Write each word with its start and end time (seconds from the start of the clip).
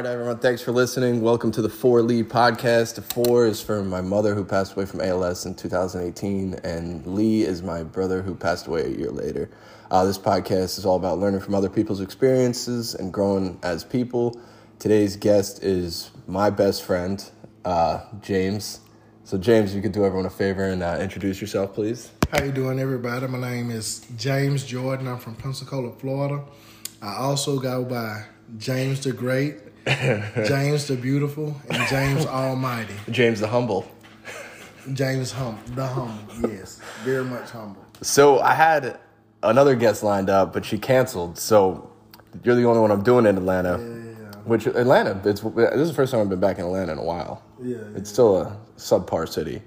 Right, 0.00 0.12
everyone. 0.12 0.38
Thanks 0.38 0.62
for 0.62 0.72
listening. 0.72 1.20
Welcome 1.20 1.52
to 1.52 1.60
the 1.60 1.68
Four 1.68 2.00
Lee 2.00 2.22
podcast. 2.22 2.94
The 2.94 3.02
four 3.02 3.46
is 3.46 3.60
for 3.60 3.84
my 3.84 4.00
mother 4.00 4.34
who 4.34 4.46
passed 4.46 4.72
away 4.72 4.86
from 4.86 5.02
ALS 5.02 5.44
in 5.44 5.54
2018, 5.54 6.54
and 6.64 7.06
Lee 7.06 7.42
is 7.42 7.62
my 7.62 7.82
brother 7.82 8.22
who 8.22 8.34
passed 8.34 8.66
away 8.66 8.86
a 8.86 8.88
year 8.88 9.10
later. 9.10 9.50
Uh, 9.90 10.06
this 10.06 10.16
podcast 10.16 10.78
is 10.78 10.86
all 10.86 10.96
about 10.96 11.18
learning 11.18 11.40
from 11.40 11.54
other 11.54 11.68
people's 11.68 12.00
experiences 12.00 12.94
and 12.94 13.12
growing 13.12 13.58
as 13.62 13.84
people. 13.84 14.40
Today's 14.78 15.16
guest 15.16 15.62
is 15.62 16.10
my 16.26 16.48
best 16.48 16.82
friend, 16.82 17.22
uh, 17.66 18.00
James. 18.22 18.80
So, 19.24 19.36
James, 19.36 19.74
you 19.74 19.82
could 19.82 19.92
do 19.92 20.06
everyone 20.06 20.24
a 20.24 20.30
favor 20.30 20.64
and 20.64 20.82
uh, 20.82 20.96
introduce 20.98 21.42
yourself, 21.42 21.74
please. 21.74 22.10
How 22.32 22.42
you 22.42 22.52
doing, 22.52 22.80
everybody? 22.80 23.26
My 23.26 23.38
name 23.38 23.70
is 23.70 24.06
James 24.16 24.64
Jordan. 24.64 25.08
I'm 25.08 25.18
from 25.18 25.34
Pensacola, 25.34 25.92
Florida. 25.92 26.42
I 27.02 27.16
also 27.16 27.58
go 27.58 27.84
by 27.84 28.24
James 28.58 29.04
the 29.04 29.12
Great, 29.12 29.58
James 30.46 30.86
the 30.86 30.96
Beautiful, 30.96 31.56
and 31.70 31.88
James 31.88 32.26
Almighty. 32.40 32.94
James 33.10 33.40
the 33.40 33.46
Humble. 33.48 33.86
James 34.94 35.30
hum, 35.30 35.58
the 35.74 35.86
humble. 35.86 36.50
Yes, 36.50 36.80
very 37.04 37.24
much 37.24 37.50
humble. 37.50 37.84
So 38.00 38.40
I 38.40 38.54
had 38.54 38.98
another 39.42 39.74
guest 39.74 40.02
lined 40.02 40.30
up, 40.30 40.52
but 40.54 40.64
she 40.64 40.78
canceled. 40.78 41.38
So 41.38 41.90
you're 42.42 42.54
the 42.56 42.64
only 42.64 42.80
one 42.80 42.90
I'm 42.90 43.02
doing 43.02 43.26
in 43.26 43.36
Atlanta. 43.36 43.78
Yeah, 43.78 44.38
Which 44.44 44.66
Atlanta? 44.66 45.20
It's 45.28 45.42
this 45.42 45.74
is 45.74 45.88
the 45.88 45.94
first 45.94 46.12
time 46.12 46.22
I've 46.22 46.30
been 46.30 46.40
back 46.40 46.58
in 46.58 46.64
Atlanta 46.64 46.92
in 46.92 46.98
a 46.98 47.04
while. 47.04 47.42
yeah. 47.62 47.76
It's 47.94 48.08
still 48.10 48.38
a 48.38 48.56
subpar 48.78 49.28
city. 49.28 49.62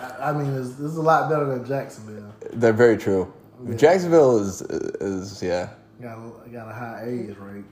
I, 0.00 0.30
I 0.30 0.32
mean, 0.32 0.52
it's, 0.54 0.70
it's 0.80 0.96
a 0.96 1.02
lot 1.02 1.28
better 1.30 1.44
than 1.46 1.64
Jacksonville. 1.64 2.32
They're 2.52 2.72
very 2.72 2.96
true. 2.96 3.32
Jacksonville 3.76 4.38
is 4.38 4.62
is 4.62 5.42
yeah. 5.42 5.70
Got 6.02 6.18
a, 6.18 6.48
got 6.50 6.68
a 6.68 6.72
high 6.74 7.04
AIDS 7.06 7.38
rate. 7.38 7.64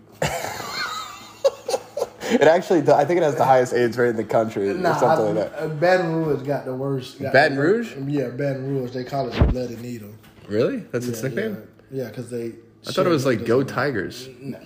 It 2.33 2.43
actually, 2.43 2.89
I 2.93 3.05
think 3.05 3.17
it 3.19 3.25
has 3.25 3.35
the 3.35 3.45
highest 3.45 3.75
AIDS 3.75 3.99
rate 3.99 4.11
in 4.11 4.17
the 4.17 4.23
country 4.23 4.69
or 4.71 4.75
something 4.75 4.87
I, 5.03 5.15
like 5.17 5.35
that. 5.35 5.53
uh, 5.59 5.67
Baton 5.67 6.15
Rouge 6.15 6.47
got 6.47 6.65
the 6.65 6.73
worst. 6.73 7.21
got 7.21 7.33
Baton 7.33 7.57
the- 7.57 7.63
Rouge? 7.63 7.97
Yeah, 8.07 8.29
Baton 8.29 8.69
Rouge. 8.69 8.93
They 8.93 9.03
call 9.03 9.27
it 9.29 9.33
the 9.33 9.43
bloody 9.51 9.75
needle. 9.75 10.11
Really? 10.47 10.77
That's 10.93 11.09
its 11.09 11.21
nickname. 11.25 11.67
Yeah, 11.91 12.07
because 12.07 12.31
they. 12.31 12.53
I 12.87 12.93
thought 12.93 13.07
it 13.07 13.11
was 13.11 13.27
like 13.27 13.45
Go 13.45 13.65
Tigers. 13.65 14.29
No, 14.41 14.61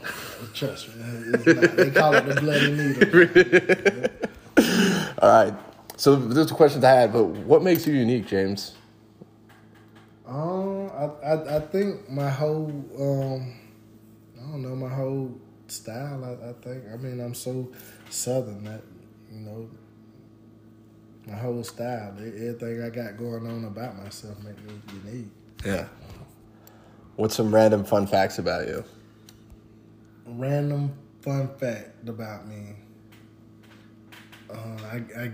trust 0.52 0.94
me. 0.94 1.02
They 1.38 1.90
call 1.90 2.12
it 2.14 2.26
the 2.26 2.34
bloody 2.42 2.70
needle. 2.70 4.10
All 5.22 5.44
right. 5.44 5.54
So 5.96 6.16
those 6.16 6.52
are 6.52 6.54
questions 6.54 6.84
I 6.84 6.90
had, 6.90 7.14
but 7.14 7.24
what 7.24 7.62
makes 7.62 7.86
you 7.86 7.94
unique, 7.94 8.26
James? 8.26 8.74
Um, 10.26 10.73
I, 10.94 11.32
I 11.32 11.56
I 11.56 11.60
think 11.60 12.08
my 12.10 12.30
whole 12.30 12.68
um, 12.98 13.54
I 14.38 14.50
don't 14.50 14.62
know 14.62 14.76
my 14.76 14.88
whole 14.88 15.38
style. 15.68 16.24
I, 16.24 16.50
I 16.50 16.52
think 16.54 16.84
I 16.92 16.96
mean 16.96 17.20
I'm 17.20 17.34
so 17.34 17.70
southern 18.10 18.64
that 18.64 18.82
you 19.32 19.40
know 19.40 19.68
my 21.26 21.36
whole 21.36 21.64
style, 21.64 22.14
everything 22.18 22.82
I 22.82 22.90
got 22.90 23.16
going 23.16 23.46
on 23.46 23.64
about 23.64 23.96
myself 23.96 24.36
make 24.42 24.62
me 24.64 24.74
unique. 25.04 25.28
Yeah. 25.64 25.86
What's 27.16 27.34
some 27.34 27.54
random 27.54 27.84
fun 27.84 28.06
facts 28.06 28.38
about 28.38 28.66
you? 28.66 28.84
Random 30.26 30.92
fun 31.22 31.48
fact 31.56 32.08
about 32.08 32.46
me. 32.46 32.74
Uh, 34.50 34.76
I 34.84 35.02
I 35.18 35.32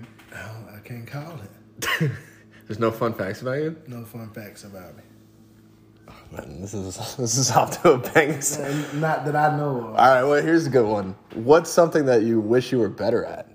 I 0.76 0.78
can't 0.84 1.06
call 1.06 1.40
it. 1.40 2.10
There's 2.66 2.78
no 2.78 2.92
fun 2.92 3.14
facts 3.14 3.42
about 3.42 3.58
you. 3.58 3.76
No 3.88 4.04
fun 4.04 4.30
facts 4.30 4.64
about 4.64 4.96
me. 4.96 5.02
Man, 6.32 6.60
this 6.60 6.74
is 6.74 6.96
this 7.16 7.36
is 7.36 7.50
off 7.50 7.82
to 7.82 7.92
a 7.92 7.98
bang. 7.98 8.40
And 8.60 9.00
Not 9.00 9.24
that 9.24 9.36
I 9.36 9.56
know 9.56 9.78
of. 9.78 9.84
All 9.86 9.92
right, 9.94 10.22
well, 10.22 10.42
here's 10.42 10.66
a 10.66 10.70
good 10.70 10.86
one. 10.86 11.14
What's 11.34 11.70
something 11.70 12.04
that 12.06 12.22
you 12.22 12.40
wish 12.40 12.72
you 12.72 12.78
were 12.78 12.88
better 12.88 13.24
at? 13.24 13.48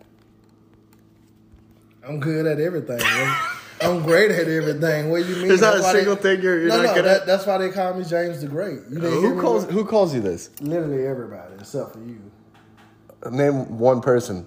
I'm 2.08 2.20
good 2.20 2.46
at 2.46 2.60
everything. 2.60 2.98
man. 3.00 3.36
I'm 3.82 4.04
great 4.04 4.32
at 4.32 4.48
everything. 4.48 5.10
What 5.10 5.24
do 5.24 5.30
you 5.30 5.36
mean? 5.38 5.48
There's 5.50 5.62
not 5.62 5.74
That's 5.74 5.84
a 5.84 5.88
why 5.88 5.94
they- 5.94 6.00
single 6.00 6.16
thing 6.16 6.42
you're- 6.42 6.60
you're 6.62 6.70
no, 6.70 6.78
not 6.78 6.84
no, 6.84 6.94
good 6.94 7.06
that, 7.06 7.22
at? 7.22 7.28
That's 7.28 7.46
why 7.46 7.58
they 7.58 7.70
call 7.72 7.94
me 7.96 8.04
James 8.06 8.42
the 8.42 8.48
Great. 8.48 8.80
Who 8.84 9.42
calls 9.42 9.66
Who 9.66 9.84
calls 9.86 10.14
you 10.14 10.22
this? 10.22 10.50
Literally 10.62 11.06
everybody, 11.06 11.56
except 11.60 11.94
for 11.94 12.00
you. 12.00 12.20
Name 13.32 13.78
one 13.80 14.02
person, 14.02 14.46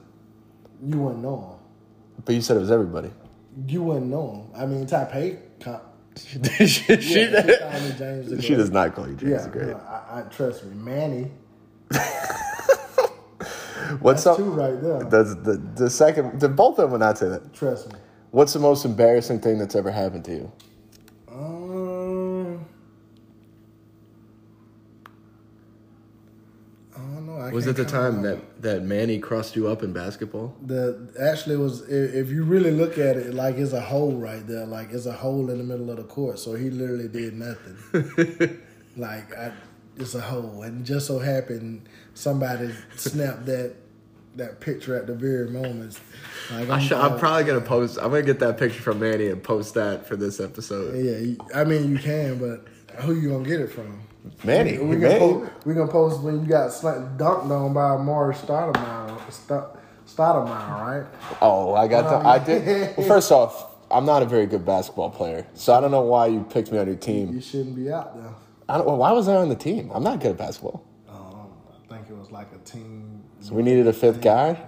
You 0.82 0.98
wouldn't 0.98 1.22
know 1.22 1.36
him. 1.58 2.22
but 2.24 2.34
you 2.36 2.40
said 2.40 2.56
it 2.56 2.60
was 2.60 2.70
everybody. 2.70 3.10
You 3.66 3.82
wouldn't 3.82 4.06
know 4.06 4.30
him. 4.54 4.60
I 4.62 4.66
mean, 4.66 4.86
Type 4.86 5.10
A. 6.60 6.66
She, 6.66 7.00
she, 7.00 7.20
yeah, 7.20 7.42
she 7.46 7.56
called 7.58 7.96
James 7.98 8.44
she 8.44 8.54
does 8.54 8.70
not 8.70 8.94
call 8.94 9.08
you 9.08 9.14
James 9.14 9.30
Yeah, 9.32 9.42
the 9.44 9.48
Great. 9.50 9.66
no, 9.68 9.76
I, 9.76 10.20
I 10.20 10.22
trust 10.22 10.64
me, 10.64 10.74
Manny. 10.74 11.30
What's 14.00 14.24
That's 14.24 14.26
up? 14.26 14.36
two 14.36 14.50
right 14.50 14.80
there. 14.82 15.04
That's 15.04 15.34
the 15.36 15.56
the 15.76 15.88
second. 15.90 16.40
The, 16.40 16.48
both 16.48 16.78
of 16.78 16.84
them 16.84 16.90
would 16.92 17.00
not 17.00 17.16
say 17.18 17.28
that. 17.28 17.52
Trust 17.54 17.92
me. 17.92 17.98
What's 18.30 18.52
the 18.52 18.58
most 18.58 18.84
embarrassing 18.84 19.40
thing 19.40 19.58
that's 19.58 19.74
ever 19.74 19.90
happened 19.90 20.24
to 20.26 20.32
you? 20.32 20.52
Um, 21.30 22.64
I. 27.48 27.50
I 27.50 27.52
Was 27.52 27.66
it 27.66 27.76
the 27.76 27.84
time 27.84 28.22
that 28.22 28.62
that 28.62 28.82
Manny 28.82 29.18
crossed 29.18 29.56
you 29.56 29.68
up 29.68 29.82
in 29.82 29.92
basketball? 29.92 30.54
The 30.64 31.12
actually 31.20 31.56
was 31.56 31.82
if, 31.82 32.14
if 32.14 32.30
you 32.30 32.44
really 32.44 32.70
look 32.70 32.98
at 32.98 33.16
it, 33.16 33.34
like 33.34 33.56
it's 33.56 33.72
a 33.72 33.80
hole 33.80 34.12
right 34.16 34.46
there, 34.46 34.66
like 34.66 34.92
it's 34.92 35.06
a 35.06 35.12
hole 35.12 35.50
in 35.50 35.58
the 35.58 35.64
middle 35.64 35.90
of 35.90 35.96
the 35.96 36.04
court. 36.04 36.38
So 36.38 36.54
he 36.54 36.70
literally 36.70 37.08
did 37.08 37.34
nothing. 37.34 38.60
like 38.96 39.36
I, 39.36 39.52
it's 39.96 40.14
a 40.14 40.20
hole, 40.20 40.62
and 40.62 40.84
just 40.84 41.06
so 41.06 41.18
happened 41.18 41.88
somebody 42.14 42.74
snapped 42.96 43.46
that 43.46 43.74
that 44.36 44.60
picture 44.60 44.96
at 44.96 45.06
the 45.06 45.14
very 45.14 45.50
moment. 45.50 45.98
Like 46.50 46.68
I 46.70 46.78
should, 46.78 46.96
I'm 46.96 47.18
probably 47.18 47.44
gonna 47.44 47.60
post. 47.60 47.98
I'm 47.98 48.10
gonna 48.10 48.22
get 48.22 48.38
that 48.40 48.58
picture 48.58 48.80
from 48.80 49.00
Manny 49.00 49.28
and 49.28 49.42
post 49.42 49.74
that 49.74 50.06
for 50.06 50.16
this 50.16 50.40
episode. 50.40 50.96
yeah. 50.96 51.34
I 51.54 51.64
mean, 51.64 51.90
you 51.90 51.98
can, 51.98 52.38
but 52.38 52.66
who 53.02 53.14
you 53.14 53.30
gonna 53.30 53.44
get 53.44 53.60
it 53.60 53.70
from? 53.70 54.00
Manny, 54.44 54.78
We, 54.78 54.84
we 54.86 54.96
Manny. 54.96 55.18
gonna 55.18 55.18
post, 55.46 55.66
we 55.66 55.74
gonna 55.74 55.90
post 55.92 56.20
when 56.22 56.40
you 56.42 56.46
got 56.46 56.70
dunked 56.70 57.50
on 57.50 57.72
by 57.74 57.96
Maury 57.96 58.34
Stoudemire, 58.34 59.18
Stoudemire, 60.06 60.46
right? 60.80 61.06
Oh, 61.40 61.74
I 61.74 61.86
got 61.88 62.02
the. 62.04 62.16
Oh, 62.26 62.28
I 62.30 62.38
did. 62.38 62.96
Well, 62.96 63.06
first 63.08 63.30
off, 63.32 63.66
I'm 63.90 64.04
not 64.04 64.22
a 64.22 64.26
very 64.26 64.46
good 64.46 64.64
basketball 64.64 65.10
player, 65.10 65.46
so 65.54 65.74
I 65.74 65.80
don't 65.80 65.90
know 65.90 66.02
why 66.02 66.26
you 66.26 66.44
picked 66.50 66.72
me 66.72 66.78
on 66.78 66.86
your 66.86 66.96
team. 66.96 67.32
You 67.34 67.40
shouldn't 67.40 67.76
be 67.76 67.90
out 67.90 68.16
there. 68.16 68.32
I 68.68 68.76
don't, 68.76 68.86
well, 68.86 68.96
why 68.98 69.12
was 69.12 69.28
I 69.28 69.36
on 69.36 69.48
the 69.48 69.54
team? 69.56 69.90
I'm 69.94 70.02
not 70.02 70.20
good 70.20 70.32
at 70.32 70.36
basketball. 70.38 70.84
Um, 71.08 71.48
I 71.72 71.94
think 71.94 72.10
it 72.10 72.16
was 72.16 72.30
like 72.30 72.48
a 72.54 72.58
team. 72.68 73.22
So 73.40 73.54
we 73.54 73.62
needed 73.62 73.86
a 73.86 73.92
fifth 73.92 74.20
guy. 74.20 74.60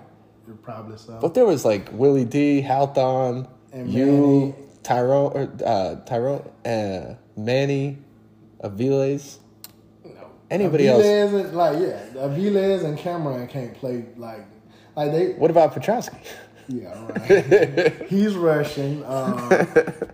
You're 0.47 0.56
probably 0.56 0.97
so. 0.97 1.19
But 1.21 1.34
there 1.34 1.44
was 1.44 1.65
like 1.65 1.88
Willie 1.92 2.25
D, 2.25 2.62
Halthon, 2.66 3.47
And 3.72 3.92
you, 3.92 4.06
Manny. 4.06 4.54
Tyrone, 4.82 5.32
or 5.34 5.53
uh, 5.66 5.97
Tyrone, 6.06 6.48
uh, 6.65 7.15
Manny, 7.37 7.98
Aviles. 8.65 9.38
Anybody 10.50 10.88
else? 10.88 11.05
Aviles 11.05 11.41
and 11.44 11.55
like 11.56 11.78
yeah, 11.78 12.03
Aviles 12.15 12.84
and 12.84 12.99
Cameron 12.99 13.47
can't 13.49 13.75
play 13.75 14.05
like 14.16 14.44
like 14.97 15.12
they 15.12 15.33
What 15.34 15.50
about 15.50 15.75
Petrosky? 15.75 16.19
yeah 16.69 17.06
right. 17.28 18.07
He's 18.09 18.34
Russian. 18.34 19.04
Um, 19.04 19.39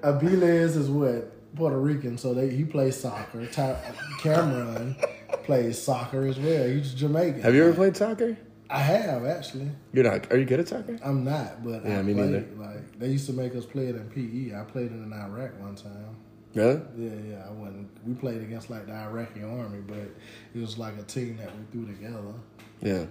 Aviles 0.02 0.76
is 0.76 0.88
what 0.88 1.32
Puerto 1.56 1.78
Rican, 1.78 2.18
so 2.18 2.34
they 2.34 2.50
he 2.50 2.64
plays 2.64 2.96
soccer. 3.00 3.46
Ty, 3.46 3.76
Cameron 4.22 4.96
plays 5.44 5.80
soccer 5.80 6.26
as 6.26 6.38
well. 6.38 6.68
He's 6.68 6.92
Jamaican. 6.94 7.42
Have 7.42 7.54
you 7.54 7.64
ever 7.64 7.74
played 7.74 7.96
soccer? 7.96 8.36
I 8.68 8.80
have 8.80 9.24
actually. 9.24 9.70
You're 9.92 10.04
not. 10.04 10.30
Are 10.32 10.36
you 10.38 10.44
good 10.44 10.60
at 10.60 10.68
soccer? 10.68 10.98
I'm 11.02 11.24
not, 11.24 11.64
but 11.64 11.84
Yeah, 11.84 11.98
I 12.00 12.02
me 12.02 12.14
played. 12.14 12.30
neither. 12.30 12.46
Like 12.58 12.98
they 12.98 13.08
used 13.08 13.26
to 13.26 13.32
make 13.32 13.54
us 13.54 13.64
play 13.64 13.86
it 13.86 13.94
in 13.96 14.08
PE. 14.10 14.58
I 14.58 14.64
played 14.64 14.86
it 14.86 14.94
in 14.94 15.12
Iraq 15.12 15.58
one 15.60 15.76
time. 15.76 16.16
Really? 16.56 16.80
Yeah, 16.96 17.10
yeah, 17.28 17.44
I 17.46 17.52
wasn't. 17.52 17.88
We 18.06 18.14
played 18.14 18.40
against 18.40 18.70
like 18.70 18.86
the 18.86 18.94
Iraqi 18.94 19.42
army, 19.42 19.80
but 19.86 19.98
it 19.98 20.58
was 20.58 20.78
like 20.78 20.96
a 20.98 21.02
team 21.02 21.36
that 21.36 21.50
we 21.54 21.64
threw 21.70 21.86
together. 21.86 22.32
Yeah. 22.80 23.04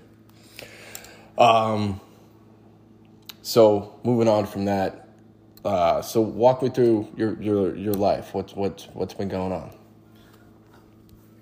Um. 1.38 2.02
So 3.44 4.00
moving 4.04 4.28
on 4.28 4.48
from 4.48 4.66
that, 4.66 5.10
uh, 5.64 6.02
so 6.02 6.22
walk 6.22 6.64
me 6.64 6.70
through 6.70 7.08
your 7.16 7.40
your 7.40 7.76
your 7.76 7.94
life. 7.94 8.34
What's 8.34 8.56
what's 8.56 8.86
what's 8.94 9.14
been 9.14 9.30
going 9.30 9.52
on? 9.52 9.72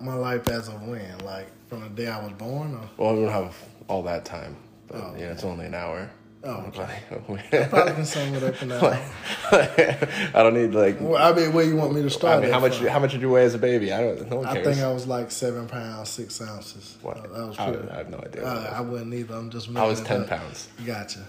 My 0.01 0.15
life 0.15 0.49
as 0.49 0.67
of 0.67 0.81
when, 0.81 1.17
like 1.19 1.47
from 1.69 1.83
the 1.83 1.89
day 1.89 2.07
I 2.07 2.21
was 2.21 2.33
born. 2.33 2.75
Or, 2.75 2.89
Well, 2.97 3.15
we 3.15 3.21
don't 3.21 3.31
have 3.31 3.55
all 3.87 4.03
that 4.03 4.25
time, 4.25 4.57
but 4.89 4.97
Oh, 4.97 5.15
you 5.17 5.23
know, 5.25 5.31
it's 5.31 5.45
only 5.45 5.67
an 5.67 5.73
hour. 5.73 6.11
Oh, 6.45 6.65
okay. 6.67 6.99
probably 7.69 7.93
can 7.93 8.05
sum 8.05 8.33
it 8.35 8.43
up 8.43 8.61
in 8.61 8.67
that. 8.67 10.29
I 10.35 10.43
don't 10.43 10.53
need 10.53 10.73
like. 10.73 10.99
well, 10.99 11.15
I 11.15 11.33
mean, 11.33 11.53
where 11.53 11.63
you 11.63 11.77
want 11.77 11.93
me 11.93 12.01
to 12.01 12.09
start? 12.09 12.39
I 12.39 12.41
mean, 12.41 12.51
how 12.51 12.59
much 12.59 12.77
from? 12.77 12.87
how 12.87 12.99
much 12.99 13.13
did 13.13 13.21
you 13.21 13.29
weigh 13.29 13.45
as 13.45 13.53
a 13.53 13.57
baby? 13.57 13.93
I 13.93 14.01
don't. 14.01 14.29
No 14.29 14.43
I 14.43 14.61
think 14.61 14.79
I 14.79 14.91
was 14.91 15.07
like 15.07 15.31
seven 15.31 15.67
pounds 15.69 16.09
six 16.09 16.41
ounces. 16.41 16.97
What? 17.01 17.23
That 17.23 17.47
was 17.47 17.57
I, 17.57 17.71
pretty. 17.71 17.89
I 17.89 17.95
have 17.95 18.09
no 18.09 18.17
idea. 18.17 18.45
Uh, 18.45 18.73
I 18.75 18.81
wouldn't 18.81 19.13
either. 19.13 19.35
I'm 19.35 19.49
just. 19.49 19.73
I 19.73 19.85
was 19.85 20.01
ten 20.01 20.25
pounds. 20.25 20.67
Gotcha. 20.85 21.25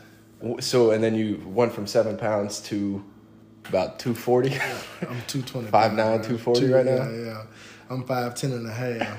So 0.59 0.91
and 0.91 1.03
then 1.03 1.15
you 1.15 1.41
went 1.47 1.73
from 1.73 1.87
seven 1.87 2.17
pounds 2.17 2.59
to 2.63 3.05
about 3.69 4.01
two 4.01 4.15
forty. 4.15 4.59
I'm 5.09 5.23
two 5.29 5.43
twenty. 5.43 5.69
Five 5.69 5.95
nine, 5.95 6.23
240 6.23 6.73
right 6.73 6.85
now? 6.85 6.93
Yeah, 6.93 7.25
yeah. 7.25 7.43
I'm 7.89 8.05
five 8.05 8.35
ten 8.35 8.51
and 8.51 8.67
a 8.67 8.73
half. 8.73 9.19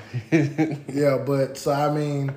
yeah, 0.92 1.16
but 1.16 1.56
so 1.56 1.72
I 1.72 1.90
mean, 1.90 2.34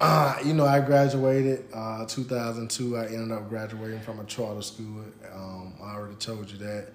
uh, 0.00 0.36
you 0.44 0.54
know, 0.54 0.66
I 0.66 0.80
graduated 0.80 1.64
uh, 1.74 2.06
2002. 2.06 2.96
I 2.96 3.06
ended 3.06 3.32
up 3.32 3.48
graduating 3.48 4.00
from 4.00 4.20
a 4.20 4.24
charter 4.24 4.62
school. 4.62 5.04
Um, 5.32 5.74
I 5.82 5.94
already 5.94 6.16
told 6.16 6.50
you 6.50 6.58
that. 6.58 6.88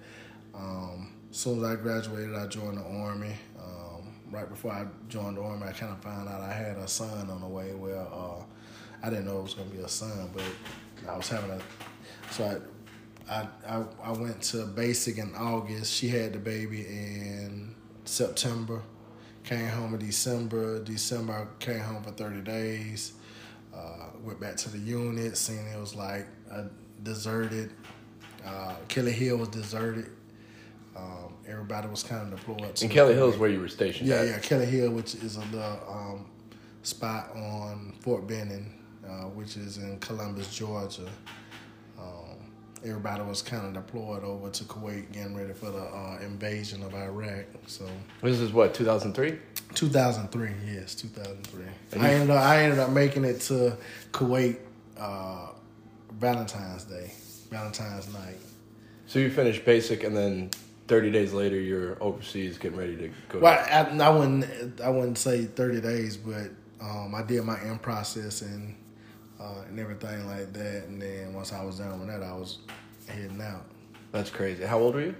Um, 0.54 1.12
as 1.30 1.36
soon 1.36 1.58
as 1.58 1.64
I 1.64 1.76
graduated, 1.76 2.34
I 2.34 2.46
joined 2.46 2.78
the 2.78 2.84
army. 2.84 3.34
Um, 3.58 4.14
right 4.30 4.48
before 4.48 4.72
I 4.72 4.86
joined 5.08 5.36
the 5.36 5.42
army, 5.42 5.66
I 5.66 5.72
kind 5.72 5.92
of 5.92 6.02
found 6.02 6.28
out 6.28 6.40
I 6.40 6.52
had 6.52 6.78
a 6.78 6.88
son 6.88 7.30
on 7.30 7.40
the 7.40 7.46
way. 7.46 7.74
Well, 7.74 8.42
uh, 8.42 9.06
I 9.06 9.10
didn't 9.10 9.26
know 9.26 9.38
it 9.38 9.42
was 9.42 9.54
going 9.54 9.70
to 9.70 9.76
be 9.76 9.82
a 9.82 9.88
son, 9.88 10.30
but 10.34 10.44
I 11.08 11.16
was 11.16 11.28
having 11.28 11.50
a 11.50 11.60
so 12.30 12.60
I, 13.28 13.46
I 13.68 13.84
I 14.02 14.12
went 14.12 14.42
to 14.42 14.64
basic 14.66 15.18
in 15.18 15.34
August. 15.34 15.92
She 15.92 16.08
had 16.08 16.32
the 16.32 16.38
baby 16.38 16.80
in 16.80 17.74
September. 18.04 18.82
Came 19.46 19.68
home 19.68 19.94
in 19.94 20.00
December. 20.00 20.82
December 20.82 21.32
I 21.32 21.64
came 21.64 21.78
home 21.78 22.02
for 22.02 22.10
thirty 22.10 22.40
days. 22.40 23.12
Uh, 23.72 24.08
went 24.24 24.40
back 24.40 24.56
to 24.56 24.68
the 24.68 24.78
unit. 24.78 25.36
Seen 25.36 25.64
it 25.72 25.78
was 25.78 25.94
like 25.94 26.26
a 26.50 26.64
deserted. 27.04 27.70
Uh, 28.44 28.74
Kelly 28.88 29.12
Hill 29.12 29.36
was 29.36 29.48
deserted. 29.48 30.10
Um, 30.96 31.34
everybody 31.46 31.86
was 31.86 32.02
kind 32.02 32.32
of 32.32 32.40
deployed. 32.40 32.82
And 32.82 32.90
Kelly 32.90 33.14
Hill 33.14 33.28
is 33.28 33.36
where 33.36 33.48
you 33.48 33.60
were 33.60 33.68
stationed. 33.68 34.08
Yeah, 34.08 34.16
at. 34.16 34.26
yeah, 34.26 34.38
Kelly 34.40 34.66
Hill, 34.66 34.90
which 34.90 35.14
is 35.14 35.36
a 35.36 35.40
little 35.52 35.78
um, 35.88 36.26
spot 36.82 37.30
on 37.36 37.94
Fort 38.00 38.26
Benning, 38.26 38.74
uh, 39.06 39.28
which 39.28 39.56
is 39.56 39.76
in 39.76 40.00
Columbus, 40.00 40.52
Georgia. 40.56 41.08
Everybody 42.86 43.22
was 43.24 43.42
kind 43.42 43.66
of 43.66 43.74
deployed 43.74 44.22
over 44.22 44.48
to 44.48 44.64
Kuwait, 44.64 45.10
getting 45.12 45.36
ready 45.36 45.52
for 45.52 45.70
the 45.70 45.82
uh, 45.82 46.18
invasion 46.22 46.82
of 46.84 46.94
Iraq. 46.94 47.46
So 47.66 47.84
This 48.22 48.38
is 48.38 48.52
what 48.52 48.74
2003. 48.74 49.38
2003, 49.74 50.50
yes, 50.72 50.94
2003. 50.94 51.64
And 51.92 52.02
I 52.02 52.10
ended 52.12 52.30
up 52.30 52.40
I 52.42 52.62
ended 52.62 52.78
up 52.78 52.90
making 52.90 53.24
it 53.24 53.40
to 53.42 53.76
Kuwait 54.12 54.58
uh, 54.98 55.48
Valentine's 56.12 56.84
Day, 56.84 57.12
Valentine's 57.50 58.12
night. 58.12 58.36
So 59.06 59.18
you 59.18 59.30
finished 59.30 59.64
basic, 59.64 60.04
and 60.04 60.16
then 60.16 60.50
30 60.88 61.10
days 61.10 61.32
later, 61.32 61.58
you're 61.58 62.00
overseas, 62.02 62.58
getting 62.58 62.78
ready 62.78 62.96
to 62.96 63.10
go. 63.28 63.40
Well, 63.40 63.58
I, 63.70 64.04
I 64.04 64.08
wouldn't 64.08 64.80
I 64.80 64.88
wouldn't 64.88 65.18
say 65.18 65.44
30 65.44 65.80
days, 65.80 66.16
but 66.16 66.50
um, 66.80 67.14
I 67.14 67.22
did 67.22 67.42
my 67.44 67.60
in 67.62 67.78
process 67.78 68.42
and 68.42 68.76
uh, 69.40 69.62
and 69.68 69.78
everything 69.78 70.26
like 70.26 70.52
that. 70.52 70.84
And 70.88 71.00
then 71.00 71.32
once 71.34 71.52
I 71.52 71.62
was 71.64 71.78
done 71.78 71.98
with 71.98 72.08
that, 72.08 72.22
I 72.22 72.32
was 72.32 72.58
heading 73.08 73.40
out. 73.40 73.64
That's 74.12 74.30
crazy. 74.30 74.64
How 74.64 74.78
old 74.78 74.94
were 74.94 75.02
you? 75.02 75.14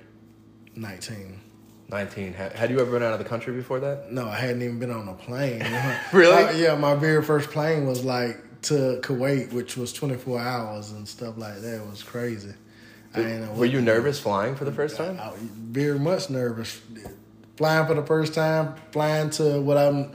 19. 0.74 1.40
19. 1.88 2.34
Ha- 2.34 2.50
Had 2.54 2.70
you 2.70 2.80
ever 2.80 2.90
been 2.90 3.02
out 3.02 3.12
of 3.12 3.18
the 3.18 3.24
country 3.24 3.54
before 3.54 3.80
that? 3.80 4.10
No, 4.12 4.26
I 4.28 4.36
hadn't 4.36 4.62
even 4.62 4.78
been 4.78 4.90
on 4.90 5.08
a 5.08 5.14
plane. 5.14 5.62
Really? 6.12 6.60
Yeah, 6.62 6.74
my 6.76 6.94
very 6.94 7.22
first 7.22 7.50
plane 7.50 7.86
was 7.86 8.04
like 8.04 8.38
to 8.62 8.98
Kuwait, 9.02 9.52
which 9.52 9.76
was 9.76 9.92
24 9.92 10.40
hours 10.40 10.90
and 10.92 11.06
stuff 11.06 11.36
like 11.38 11.60
that. 11.60 11.76
It 11.82 11.86
was 11.86 12.02
crazy. 12.02 12.54
Were 13.14 13.64
you 13.64 13.80
nervous 13.80 14.18
flying 14.20 14.56
for 14.56 14.64
the 14.66 14.72
first 14.72 14.96
time? 14.96 15.18
I, 15.18 15.32
very 15.38 15.98
much 15.98 16.28
nervous. 16.28 16.80
Flying 17.56 17.86
for 17.86 17.94
the 17.94 18.02
first 18.02 18.34
time, 18.34 18.74
flying 18.92 19.30
to 19.30 19.60
what 19.62 19.78
I'm 19.78 20.12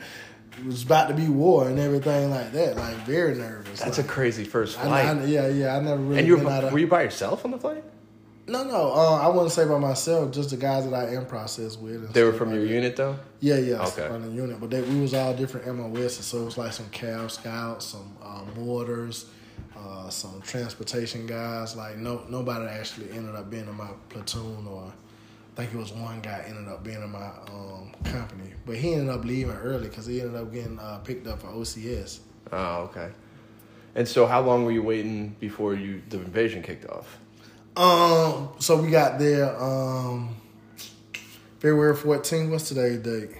was 0.66 0.84
about 0.84 1.08
to 1.10 1.13
be 1.13 1.28
war 1.28 1.68
and 1.68 1.80
everything 1.80 2.30
like 2.30 2.52
that. 2.54 2.78
Like 2.78 2.96
very 3.06 3.36
nervous. 3.36 3.80
That's 3.80 3.98
a 3.98 4.04
crazy 4.04 4.44
first 4.44 4.78
flight. 4.78 5.06
I- 5.06 5.24
yeah, 5.25 5.48
yeah. 5.48 5.75
I 5.75 5.81
never 5.81 6.02
really 6.02 6.19
and 6.19 6.28
you 6.28 6.38
were, 6.38 6.50
of. 6.52 6.72
were 6.72 6.80
you 6.80 6.88
by 6.88 7.04
yourself 7.04 7.44
on 7.46 7.52
the 7.52 7.58
flight? 7.60 7.84
no, 8.48 8.63
no. 8.66 8.92
Uh, 8.92 9.19
I 9.22 9.28
wouldn't 9.30 9.52
say 9.52 9.66
by 9.66 9.78
myself. 9.80 10.31
Just 10.34 10.50
the 10.50 10.58
guys 10.58 10.84
that 10.90 10.94
I 10.94 11.13
in 11.16 11.25
process 11.25 11.78
with. 11.78 11.96
and 12.04 12.13
They 12.13 12.24
were 12.24 12.34
from 12.34 12.50
like 12.50 12.56
your 12.58 12.68
that. 12.68 12.74
unit 12.74 12.96
though. 12.98 13.18
Yeah, 13.40 13.58
yeah, 13.58 13.81
Okay. 13.88 14.08
from 14.08 14.24
the 14.24 14.31
unit. 14.31 14.60
But 14.60 14.72
they, 14.72 14.81
we 14.81 15.00
was 15.00 15.13
all 15.13 15.34
different 15.34 15.68
MOSs, 15.68 16.25
so 16.25 16.42
it 16.42 16.46
was 16.46 16.58
like 16.58 16.74
some 16.74 16.88
Cav 16.88 17.31
Scouts, 17.31 17.86
some 17.86 18.18
uh, 18.22 18.44
mortars, 18.58 19.28
uh, 19.78 20.10
some 20.10 20.42
transportation 20.42 21.28
guys. 21.28 21.75
Like 21.75 21.98
no, 21.98 22.24
nobody 22.30 22.66
actually 22.66 23.12
ended 23.12 23.36
up 23.36 23.50
being 23.50 23.68
in 23.68 23.75
my 23.75 23.90
platoon, 24.10 24.68
or 24.68 24.92
I 25.53 25.62
think 25.62 25.74
it 25.74 25.77
was 25.77 25.92
one 25.92 26.21
guy 26.21 26.44
ended 26.48 26.68
up 26.68 26.83
being 26.83 27.01
in 27.01 27.12
my 27.12 27.27
um, 27.50 27.92
company, 28.06 28.53
but 28.65 28.77
he 28.77 28.94
ended 28.94 29.09
up 29.09 29.25
leaving 29.25 29.56
early 29.56 29.89
because 29.89 30.06
he 30.06 30.21
ended 30.21 30.39
up 30.39 30.51
getting 30.53 30.80
uh, 30.80 31.00
picked 31.00 31.27
up 31.27 31.42
for 31.42 31.48
OCS. 31.48 32.19
Oh, 32.51 32.83
okay. 32.83 33.12
And 33.95 34.07
so, 34.07 34.25
how 34.25 34.42
long 34.42 34.63
were 34.63 34.71
you 34.71 34.81
waiting 34.81 35.36
before 35.39 35.74
you 35.75 36.01
the 36.09 36.18
invasion 36.19 36.63
kicked 36.63 36.89
off? 36.89 37.19
Um, 37.75 38.50
so 38.59 38.81
we 38.81 38.89
got 38.89 39.19
there 39.19 39.56
um, 39.62 40.36
February 41.59 41.95
14th. 41.95 42.50
What's 42.50 42.68
today's 42.68 43.00
date? 43.00 43.38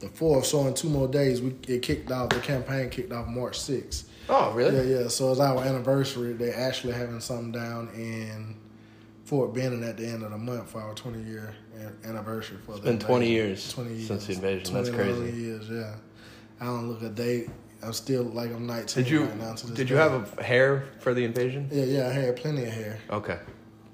The 0.00 0.08
fourth. 0.08 0.46
So 0.46 0.66
in 0.66 0.74
two 0.74 0.88
more 0.88 1.08
days, 1.08 1.40
we 1.40 1.54
it 1.68 1.82
kicked 1.82 2.10
off. 2.10 2.30
The 2.30 2.40
campaign 2.40 2.90
kicked 2.90 3.12
off 3.12 3.26
March 3.26 3.58
6th. 3.58 4.04
Oh, 4.28 4.52
really? 4.52 4.90
Yeah, 4.90 5.00
yeah. 5.00 5.08
So 5.08 5.30
it's 5.30 5.40
our 5.40 5.62
anniversary. 5.62 6.32
They're 6.32 6.58
actually 6.58 6.94
having 6.94 7.20
something 7.20 7.52
down 7.52 7.90
in 7.94 8.56
Fort 9.24 9.54
Benning 9.54 9.82
at 9.84 9.96
the 9.96 10.06
end 10.06 10.22
of 10.22 10.30
the 10.30 10.38
month 10.38 10.70
for 10.70 10.80
our 10.80 10.94
20 10.94 11.22
year 11.22 11.54
anniversary. 12.04 12.58
For 12.64 12.76
the 12.76 12.82
been 12.82 12.98
20 12.98 13.28
years 13.28 13.72
20 13.72 13.94
years 13.94 14.06
since 14.06 14.26
the 14.26 14.32
invasion. 14.34 14.74
That's 14.74 14.88
20 14.88 15.02
crazy. 15.02 15.36
Years, 15.36 15.68
yeah. 15.70 15.94
I 16.60 16.66
don't 16.66 16.88
look 16.88 17.02
a 17.02 17.08
date. 17.08 17.48
I'm 17.82 17.92
still 17.92 18.24
like 18.24 18.50
I'm 18.50 18.66
19 18.66 19.04
Did 19.04 19.10
you 19.10 19.24
right 19.24 19.38
now. 19.38 19.54
To 19.54 19.66
this 19.66 19.76
did 19.76 19.90
you 19.90 19.96
have 19.96 20.38
a 20.38 20.42
hair 20.42 20.84
for 21.00 21.14
the 21.14 21.24
invasion? 21.24 21.68
Yeah, 21.70 21.84
yeah. 21.84 22.08
I 22.08 22.12
had 22.12 22.36
plenty 22.36 22.64
of 22.64 22.72
hair. 22.72 22.98
Okay. 23.10 23.38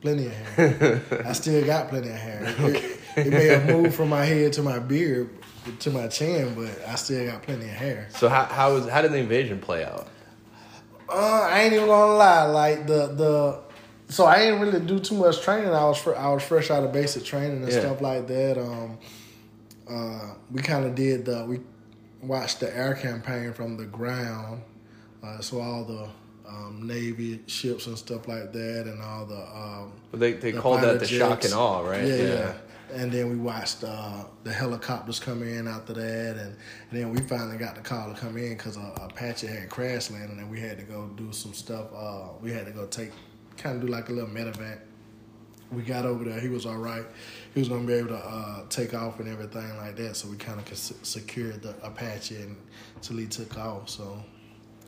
Plenty 0.01 0.27
of 0.27 0.33
hair. 0.33 1.03
I 1.27 1.33
still 1.33 1.65
got 1.65 1.89
plenty 1.89 2.09
of 2.09 2.17
hair. 2.17 2.55
It, 2.59 3.01
it 3.17 3.31
may 3.31 3.47
have 3.47 3.67
moved 3.67 3.95
from 3.95 4.09
my 4.09 4.25
head 4.25 4.53
to 4.55 4.63
my 4.63 4.79
beard 4.79 5.31
to 5.81 5.91
my 5.91 6.09
chin, 6.09 6.55
but 6.55 6.71
I 6.89 6.95
still 6.95 7.31
got 7.31 7.43
plenty 7.43 7.65
of 7.65 7.71
hair. 7.71 8.09
So 8.11 8.29
how 8.29 8.45
how 8.45 8.75
was 8.75 8.89
how 8.89 9.03
did 9.03 9.13
the 9.13 9.19
invasion 9.19 9.61
play 9.61 9.85
out? 9.85 10.09
Uh, 11.09 11.49
I 11.51 11.63
ain't 11.63 11.73
even 11.73 11.87
gonna 11.87 12.15
lie. 12.15 12.45
Like 12.45 12.87
the 12.87 13.07
the, 13.09 13.61
so 14.11 14.25
I 14.27 14.43
ain't 14.43 14.61
really 14.61 14.81
do 14.81 14.99
too 14.99 15.15
much 15.15 15.41
training. 15.41 15.71
I 15.71 15.85
was 15.87 15.97
fr- 15.99 16.15
I 16.17 16.29
was 16.33 16.43
fresh 16.43 16.71
out 16.71 16.85
of 16.85 16.93
basic 16.93 17.25
training 17.25 17.63
and 17.63 17.73
Yeah. 17.73 17.81
stuff 17.81 18.01
like 18.03 18.27
that. 18.27 18.59
Um, 18.59 18.99
uh, 19.89 20.35
we 20.51 20.61
kind 20.63 20.85
of 20.85 20.95
did 20.95 21.25
the 21.25 21.45
we 21.47 21.61
watched 22.23 22.61
the 22.61 22.77
air 22.77 22.95
campaign 22.95 23.53
from 23.53 23.77
the 23.77 23.87
ground. 23.87 24.63
Uh, 25.23 25.41
so 25.41 25.61
all 25.61 25.85
the 25.85 26.09
um, 26.49 26.87
Navy 26.87 27.41
ships 27.47 27.87
and 27.87 27.97
stuff 27.97 28.27
like 28.27 28.53
that, 28.53 28.83
and 28.87 29.01
all 29.03 29.25
the 29.27 29.41
um, 29.41 29.93
They 30.13 30.33
they 30.35 30.51
The 30.53 30.61
called 30.61 30.81
that 30.83 30.99
the 31.01 31.07
shock 31.07 31.45
and 31.45 31.55
awe, 31.55 31.81
right? 31.81 32.05
Yeah, 32.07 32.15
yeah. 32.17 32.53
And 32.93 33.13
then 33.13 33.31
we 33.31 33.37
watched 33.37 33.85
uh, 33.85 34.25
the 34.43 34.53
helicopters 34.53 35.21
come 35.21 35.45
in 35.45 35.69
after 35.69 35.93
that, 35.93 36.37
and, 36.37 36.57
and 36.91 36.91
then 36.91 37.11
we 37.13 37.21
finally 37.21 37.57
got 37.57 37.77
the 37.77 37.81
call 37.83 38.13
to 38.13 38.19
come 38.19 38.37
in 38.37 38.55
because 38.57 38.77
uh, 38.77 38.81
Apache 39.01 39.47
had 39.47 39.69
crash 39.71 40.11
landed, 40.11 40.39
and 40.39 40.51
we 40.51 40.59
had 40.59 40.77
to 40.79 40.83
go 40.85 41.07
do 41.17 41.31
some 41.33 41.55
stuff. 41.55 41.87
Uh, 41.97 42.31
we 42.43 42.51
had 42.51 42.67
to 42.67 42.73
go 42.73 42.87
take, 42.87 43.13
kind 43.61 43.77
of 43.77 43.87
do 43.87 43.93
like 43.93 44.09
a 44.09 44.13
little 44.13 44.31
medevac. 44.31 44.81
We 45.71 45.83
got 45.83 46.05
over 46.05 46.25
there. 46.25 46.41
He 46.41 46.49
was 46.49 46.67
all 46.67 46.79
right. 46.79 47.05
He 47.55 47.61
was 47.61 47.69
gonna 47.69 47.87
be 47.87 47.95
able 47.95 48.09
to 48.09 48.17
uh, 48.17 48.65
take 48.69 48.93
off 48.93 49.21
and 49.21 49.29
everything 49.29 49.77
like 49.77 49.97
that. 49.97 50.17
So 50.17 50.29
we 50.29 50.37
kind 50.37 50.59
of 50.59 50.77
secured 50.77 51.63
the 51.63 51.75
Apache 51.83 52.45
until 52.97 53.17
he 53.19 53.27
took 53.27 53.57
off. 53.57 53.89
So 53.89 54.23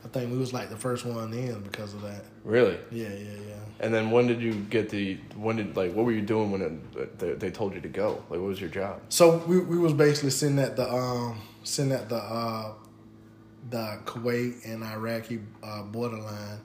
I 0.05 0.09
think 0.09 0.33
we 0.33 0.38
was 0.38 0.52
like 0.52 0.71
the 0.71 0.76
first 0.76 1.05
one 1.05 1.33
in 1.33 1.61
because 1.61 1.95
of 1.95 2.02
that. 2.02 2.25
Really? 2.45 2.79
Yeah, 2.91 3.09
yeah, 3.09 3.38
yeah. 3.49 3.55
And 3.79 3.95
then 3.95 4.11
when 4.11 4.26
did 4.26 4.41
you 4.41 4.55
get 4.55 4.88
the 4.88 5.19
when 5.37 5.57
did 5.57 5.76
like 5.76 5.93
what 5.93 6.05
were 6.05 6.12
you 6.12 6.23
doing 6.23 6.50
when 6.50 6.62
it, 6.97 7.19
they, 7.19 7.33
they 7.35 7.50
told 7.50 7.75
you 7.75 7.81
to 7.81 7.88
go? 7.88 8.25
Like 8.29 8.41
what 8.41 8.49
was 8.49 8.61
your 8.61 8.71
job? 8.71 9.00
So 9.09 9.37
we 9.47 9.61
we 9.61 9.79
was 9.79 9.93
basically 9.93 10.31
sitting 10.31 10.59
at 10.59 10.76
the 10.76 10.93
um 10.93 11.41
sitting 11.62 11.93
at 11.93 12.09
the 12.09 12.17
uh 12.17 12.73
the 13.71 13.99
Kuwait 14.05 14.64
and 14.64 14.83
Iraqi 14.83 15.41
uh, 15.62 15.83
borderline, 15.83 16.61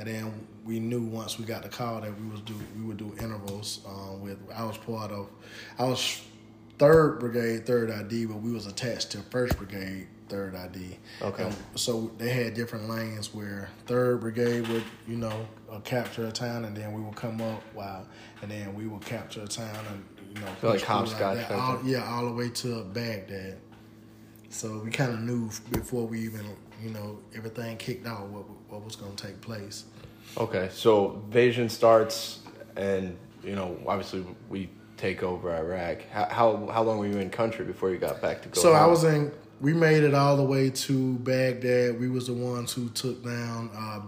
and 0.00 0.08
then 0.08 0.32
we 0.64 0.80
knew 0.80 1.02
once 1.02 1.38
we 1.38 1.44
got 1.44 1.62
the 1.62 1.68
call 1.68 2.00
that 2.00 2.18
we 2.18 2.26
was 2.26 2.40
do 2.40 2.54
we 2.74 2.82
would 2.82 2.96
do 2.96 3.14
intervals 3.20 3.80
um, 3.86 4.22
with. 4.22 4.38
I 4.54 4.64
was 4.64 4.78
part 4.78 5.10
of, 5.10 5.28
I 5.78 5.84
was 5.84 6.22
third 6.78 7.20
brigade, 7.20 7.66
third 7.66 7.90
ID, 7.90 8.24
but 8.24 8.36
we 8.36 8.50
was 8.50 8.66
attached 8.66 9.10
to 9.10 9.18
first 9.18 9.58
brigade, 9.58 10.08
third 10.30 10.56
ID. 10.56 10.96
Okay. 11.20 11.44
And 11.44 11.54
so 11.74 12.10
they 12.16 12.30
had 12.30 12.54
different 12.54 12.88
lanes 12.88 13.34
where 13.34 13.68
third 13.84 14.22
brigade 14.22 14.68
would 14.68 14.84
you 15.06 15.18
know 15.18 15.46
uh, 15.70 15.80
capture 15.80 16.26
a 16.26 16.32
town, 16.32 16.64
and 16.64 16.74
then 16.74 16.94
we 16.94 17.02
would 17.02 17.16
come 17.16 17.42
up 17.42 17.62
wow, 17.74 18.06
and 18.40 18.50
then 18.50 18.74
we 18.74 18.86
would 18.86 19.04
capture 19.04 19.42
a 19.42 19.48
town 19.48 19.84
and 19.90 20.02
you 20.34 20.40
know 20.40 20.48
So 20.62 20.68
like 20.70 20.80
hopscotch 20.80 21.36
that. 21.36 21.52
All- 21.52 21.82
yeah, 21.84 22.10
all 22.10 22.24
the 22.24 22.32
way 22.32 22.48
to 22.48 22.84
Baghdad. 22.84 23.58
So 24.48 24.78
we 24.78 24.90
kind 24.90 25.12
of 25.12 25.20
knew 25.20 25.48
before 25.70 26.06
we 26.06 26.20
even, 26.22 26.44
you 26.82 26.90
know, 26.90 27.20
everything 27.36 27.76
kicked 27.76 28.06
off 28.06 28.22
what 28.30 28.46
what 28.68 28.84
was 28.84 28.96
going 28.96 29.14
to 29.14 29.26
take 29.26 29.40
place. 29.40 29.84
Okay, 30.36 30.68
so 30.72 31.12
invasion 31.26 31.68
starts, 31.68 32.40
and 32.76 33.16
you 33.42 33.54
know 33.54 33.78
obviously 33.86 34.24
we 34.48 34.70
take 34.96 35.22
over 35.22 35.54
Iraq. 35.54 36.02
How 36.10 36.26
how, 36.30 36.66
how 36.72 36.82
long 36.82 36.98
were 36.98 37.06
you 37.06 37.18
in 37.18 37.30
country 37.30 37.64
before 37.64 37.90
you 37.90 37.98
got 37.98 38.20
back 38.20 38.42
to 38.42 38.48
go? 38.48 38.60
so 38.60 38.72
I 38.72 38.86
was 38.86 39.04
in. 39.04 39.32
We 39.60 39.74
made 39.74 40.04
it 40.04 40.14
all 40.14 40.38
the 40.38 40.44
way 40.44 40.70
to 40.70 41.14
Baghdad. 41.18 42.00
We 42.00 42.08
was 42.08 42.28
the 42.28 42.32
ones 42.32 42.72
who 42.72 42.88
took 42.88 43.22
down 43.22 43.70
uh, 43.76 44.00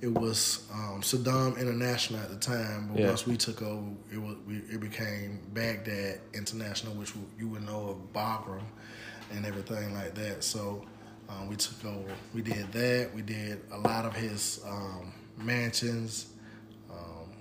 it 0.00 0.12
was 0.12 0.64
um, 0.72 1.00
Saddam 1.02 1.58
International 1.58 2.20
at 2.20 2.30
the 2.30 2.36
time, 2.36 2.88
but 2.88 3.00
Yeah. 3.00 3.08
once 3.08 3.26
we 3.26 3.36
took 3.36 3.62
over, 3.62 3.90
it 4.12 4.18
was 4.18 4.36
we, 4.46 4.56
it 4.72 4.80
became 4.80 5.40
Baghdad 5.52 6.20
International, 6.34 6.94
which 6.94 7.12
you 7.38 7.48
would 7.48 7.66
know 7.66 7.88
of 7.90 8.12
Bagram 8.12 8.62
and 9.32 9.44
everything 9.44 9.92
like 9.94 10.14
that. 10.14 10.44
So 10.44 10.84
um, 11.28 11.48
we 11.48 11.56
took 11.56 11.84
over. 11.84 12.14
We 12.32 12.42
did 12.42 12.70
that. 12.72 13.10
We 13.14 13.22
did 13.22 13.60
a 13.72 13.78
lot 13.78 14.04
of 14.04 14.14
his 14.14 14.60
um, 14.66 15.12
mansions. 15.38 16.26
Um, 16.90 16.96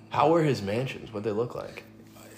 How 0.10 0.30
were 0.32 0.44
his 0.44 0.62
mansions? 0.62 1.14
What 1.14 1.24
they 1.24 1.32
look 1.32 1.56
like? 1.56 1.84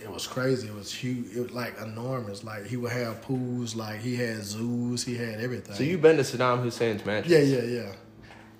it 0.01 0.09
was 0.09 0.25
crazy. 0.25 0.67
It 0.67 0.73
was 0.73 0.93
huge. 0.93 1.35
It 1.35 1.41
was 1.41 1.51
like 1.51 1.77
enormous. 1.81 2.43
Like 2.43 2.65
he 2.65 2.77
would 2.77 2.91
have 2.93 3.21
pools. 3.21 3.75
Like 3.75 3.99
he 3.99 4.15
had 4.15 4.43
zoos. 4.43 5.03
He 5.03 5.15
had 5.17 5.39
everything. 5.41 5.75
So 5.75 5.83
you've 5.83 6.01
been 6.01 6.15
to 6.17 6.23
Saddam 6.23 6.63
Hussein's 6.63 7.05
mansion? 7.05 7.31
Yeah, 7.31 7.39
yeah, 7.39 7.63
yeah. 7.63 7.91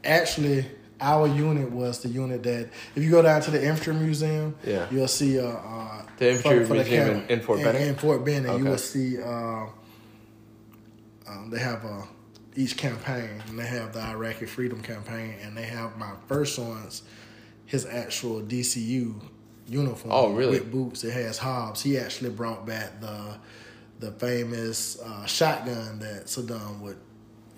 Actually, 0.04 0.66
our 1.00 1.28
unit 1.28 1.72
was 1.72 2.02
the 2.02 2.10
unit 2.10 2.44
that 2.44 2.70
if 2.96 3.02
you 3.04 3.10
go 3.10 3.22
down 3.22 3.42
to 3.44 3.52
the 3.52 3.66
infantry 3.66 3.94
museum, 3.94 4.54
Yeah. 4.66 4.86
you'll 4.92 5.08
see 5.08 5.40
uh, 5.40 5.46
uh 5.48 6.02
The 6.18 6.32
infantry 6.32 6.66
the 6.66 6.74
museum 6.74 7.08
camp- 7.08 7.30
in- 7.32 7.40
in 7.40 7.46
Fort 7.46 7.60
in, 7.60 7.66
Benning? 7.66 7.88
In 7.88 7.96
Fort 7.96 8.26
Benning, 8.26 8.50
Okay. 8.52 8.64
you 8.64 8.70
will 8.70 8.78
see 8.78 9.22
uh, 9.22 9.66
um, 11.28 11.50
they 11.50 11.60
have 11.60 11.86
uh, 11.86 12.02
each 12.60 12.76
campaign, 12.76 13.42
and 13.48 13.58
they 13.58 13.66
have 13.66 13.94
the 13.94 14.02
Iraqi 14.02 14.46
Freedom 14.46 14.82
Campaign, 14.82 15.36
and 15.42 15.56
they 15.56 15.64
have 15.64 15.98
my 15.98 16.12
first 16.28 16.60
one's 16.60 17.04
his 17.66 17.86
actual 17.86 18.42
DCU 18.42 19.16
uniform. 19.68 20.12
Oh, 20.12 20.34
really? 20.34 20.60
With 20.60 20.72
boots. 20.72 21.04
It 21.04 21.14
has 21.14 21.38
Hobbs. 21.38 21.82
He 21.82 21.98
actually 21.98 22.32
brought 22.32 22.66
back 22.66 23.00
the 23.00 23.38
the 24.00 24.12
famous 24.14 25.00
uh, 25.02 25.26
shotgun 25.26 26.00
that 26.00 26.26
Saddam 26.26 26.80
would 26.82 26.98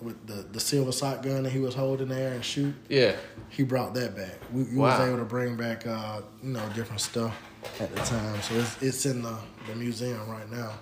with 0.00 0.26
the, 0.26 0.44
the 0.52 0.58
silver 0.58 0.90
shotgun 0.90 1.44
that 1.44 1.50
he 1.50 1.60
was 1.60 1.74
holding 1.76 2.08
there 2.08 2.32
and 2.32 2.44
shoot. 2.44 2.74
Yeah. 2.88 3.14
He 3.48 3.62
brought 3.62 3.94
that 3.94 4.16
back. 4.16 4.34
We, 4.52 4.64
we 4.64 4.76
Wow. 4.76 4.98
was 4.98 5.08
able 5.08 5.18
to 5.18 5.24
bring 5.24 5.56
back 5.56 5.86
uh, 5.86 6.22
you 6.42 6.50
know 6.50 6.68
different 6.74 7.00
stuff 7.00 7.36
at 7.80 7.92
the 7.94 8.00
time. 8.02 8.40
So 8.42 8.54
it's 8.54 8.82
it's 8.82 9.06
in 9.06 9.22
the, 9.22 9.36
the 9.68 9.74
museum 9.74 10.28
right 10.28 10.50
now. 10.50 10.72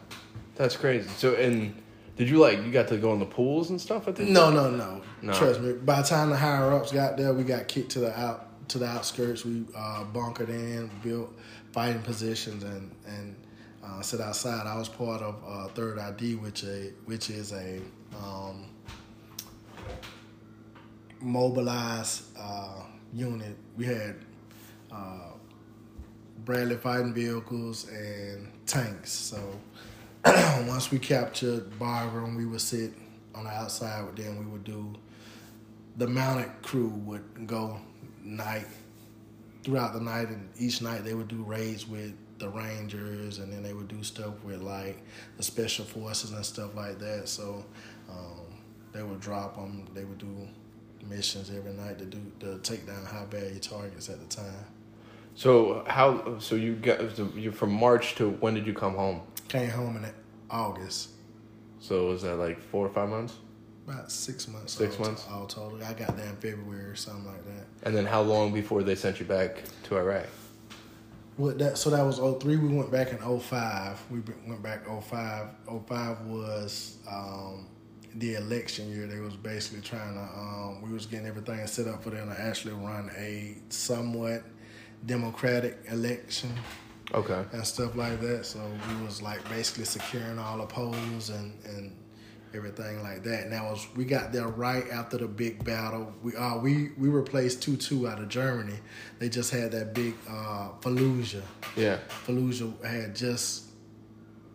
That's 0.56 0.76
crazy. 0.76 1.08
So, 1.16 1.34
and 1.36 1.74
did 2.20 2.28
you 2.28 2.36
like 2.36 2.62
you 2.62 2.70
got 2.70 2.88
to 2.88 2.98
go 2.98 3.14
in 3.14 3.18
the 3.18 3.24
pools 3.24 3.70
and 3.70 3.80
stuff 3.80 4.06
at 4.06 4.14
the? 4.14 4.24
No, 4.24 4.50
no, 4.50 4.68
no, 4.70 5.00
No. 5.22 5.32
Trust 5.32 5.62
me. 5.62 5.72
By 5.72 6.02
the 6.02 6.06
time 6.06 6.28
the 6.28 6.36
higher 6.36 6.70
ups 6.70 6.92
got 6.92 7.16
there, 7.16 7.32
we 7.32 7.44
got 7.44 7.66
kicked 7.66 7.92
to 7.92 8.00
the 8.00 8.20
out 8.20 8.68
to 8.68 8.76
the 8.76 8.84
outskirts. 8.84 9.46
We 9.46 9.64
uh, 9.74 10.04
bunkered 10.04 10.50
in, 10.50 10.90
built 11.02 11.34
fighting 11.72 12.02
positions, 12.02 12.62
and 12.62 12.94
and 13.06 13.36
uh, 13.82 14.02
sit 14.02 14.20
outside. 14.20 14.66
I 14.66 14.76
was 14.76 14.90
part 14.90 15.22
of 15.22 15.42
uh, 15.48 15.68
Third 15.68 15.98
ID, 15.98 16.34
which 16.34 16.62
a 16.62 16.92
which 17.06 17.30
is 17.30 17.52
a 17.52 17.80
um, 18.22 18.66
mobilized 21.22 22.24
uh, 22.38 22.82
unit. 23.14 23.56
We 23.78 23.86
had 23.86 24.16
uh, 24.92 25.30
Bradley 26.44 26.76
fighting 26.76 27.14
vehicles 27.14 27.88
and 27.88 28.52
tanks. 28.66 29.10
So 29.10 29.38
once 30.66 30.90
we 30.90 30.98
captured 30.98 31.70
Bagram, 31.78 32.36
we 32.36 32.44
would 32.44 32.60
sit 32.60 32.92
on 33.34 33.44
the 33.44 33.50
outside 33.50 34.04
with 34.04 34.16
them. 34.16 34.38
We 34.38 34.46
would 34.46 34.64
do 34.64 34.94
the 35.96 36.06
mounted 36.06 36.50
crew 36.62 36.88
would 36.88 37.46
go 37.46 37.78
night 38.22 38.66
throughout 39.64 39.92
the 39.92 40.00
night, 40.00 40.28
and 40.28 40.48
each 40.58 40.82
night 40.82 41.04
they 41.04 41.14
would 41.14 41.28
do 41.28 41.42
raids 41.42 41.86
with 41.86 42.12
the 42.38 42.48
Rangers, 42.48 43.38
and 43.38 43.52
then 43.52 43.62
they 43.62 43.72
would 43.72 43.88
do 43.88 44.02
stuff 44.02 44.42
with 44.44 44.60
like 44.62 45.02
the 45.36 45.42
special 45.42 45.84
forces 45.84 46.32
and 46.32 46.44
stuff 46.44 46.74
like 46.74 46.98
that. 46.98 47.28
So 47.28 47.64
um, 48.10 48.40
they 48.92 49.02
would 49.02 49.20
drop 49.20 49.56
them. 49.56 49.86
They 49.94 50.04
would 50.04 50.18
do 50.18 50.48
missions 51.08 51.50
every 51.50 51.72
night 51.72 51.98
to 51.98 52.04
do 52.04 52.20
to 52.40 52.58
take 52.58 52.86
down 52.86 53.04
high 53.04 53.24
value 53.26 53.58
targets 53.58 54.08
at 54.08 54.20
the 54.20 54.26
time. 54.26 54.66
So 55.34 55.84
how? 55.86 56.38
So 56.38 56.54
you 56.54 56.74
got 56.74 57.18
you 57.36 57.52
from 57.52 57.72
March 57.72 58.14
to 58.16 58.30
when 58.30 58.54
did 58.54 58.66
you 58.66 58.74
come 58.74 58.94
home? 58.94 59.22
Came 59.50 59.68
home 59.68 59.96
in 59.96 60.06
August. 60.48 61.08
So 61.80 62.06
was 62.06 62.22
that 62.22 62.36
like 62.36 62.60
four 62.60 62.86
or 62.86 62.88
five 62.88 63.08
months? 63.08 63.34
About 63.88 64.12
six 64.12 64.46
months. 64.46 64.74
Six 64.74 64.96
all, 64.96 65.06
months? 65.06 65.26
All 65.28 65.46
total. 65.46 65.82
I 65.82 65.92
got 65.92 66.16
there 66.16 66.26
in 66.26 66.36
February 66.36 66.84
or 66.84 66.94
something 66.94 67.26
like 67.26 67.44
that. 67.46 67.66
And 67.82 67.96
then 67.96 68.06
how 68.06 68.22
long 68.22 68.52
before 68.52 68.84
they 68.84 68.94
sent 68.94 69.18
you 69.18 69.26
back 69.26 69.64
to 69.84 69.96
Iraq? 69.96 70.26
What 71.36 71.58
that 71.58 71.78
so 71.78 71.90
that 71.90 72.02
was 72.02 72.18
03. 72.18 72.58
We 72.58 72.68
went 72.68 72.92
back 72.92 73.10
in 73.10 73.18
05. 73.18 74.00
We 74.08 74.22
went 74.46 74.62
back 74.62 74.86
05. 74.86 75.48
05 75.88 76.20
was 76.26 76.98
um, 77.10 77.66
the 78.14 78.34
election 78.34 78.88
year. 78.88 79.08
They 79.08 79.18
was 79.18 79.34
basically 79.34 79.80
trying 79.80 80.14
to. 80.14 80.20
Um, 80.20 80.80
we 80.80 80.92
was 80.92 81.06
getting 81.06 81.26
everything 81.26 81.66
set 81.66 81.88
up 81.88 82.04
for 82.04 82.10
them 82.10 82.28
to 82.28 82.40
actually 82.40 82.74
run 82.74 83.10
a 83.18 83.56
somewhat 83.68 84.44
democratic 85.06 85.76
election 85.88 86.54
Okay. 87.14 87.44
and 87.52 87.66
stuff 87.66 87.96
like 87.96 88.20
that. 88.20 88.46
So 88.46 88.60
we 88.88 89.04
was 89.04 89.20
like 89.22 89.46
basically 89.48 89.84
securing 89.84 90.38
all 90.38 90.58
the 90.58 90.66
poles 90.66 91.30
and 91.30 91.52
and 91.64 91.96
everything 92.54 93.02
like 93.02 93.22
that. 93.24 93.44
And 93.44 93.52
that 93.52 93.62
was 93.62 93.86
we 93.96 94.04
got 94.04 94.32
there 94.32 94.48
right 94.48 94.88
after 94.90 95.16
the 95.18 95.26
big 95.26 95.64
battle. 95.64 96.12
We 96.22 96.34
uh 96.36 96.58
we 96.58 96.90
we 96.98 97.08
replaced 97.08 97.62
two 97.62 97.76
two 97.76 98.08
out 98.08 98.20
of 98.20 98.28
Germany. 98.28 98.78
They 99.18 99.28
just 99.28 99.50
had 99.50 99.72
that 99.72 99.94
big 99.94 100.14
uh 100.28 100.70
Fallujah. 100.80 101.42
Yeah. 101.76 101.98
Fallujah 102.26 102.84
had 102.84 103.14
just 103.14 103.64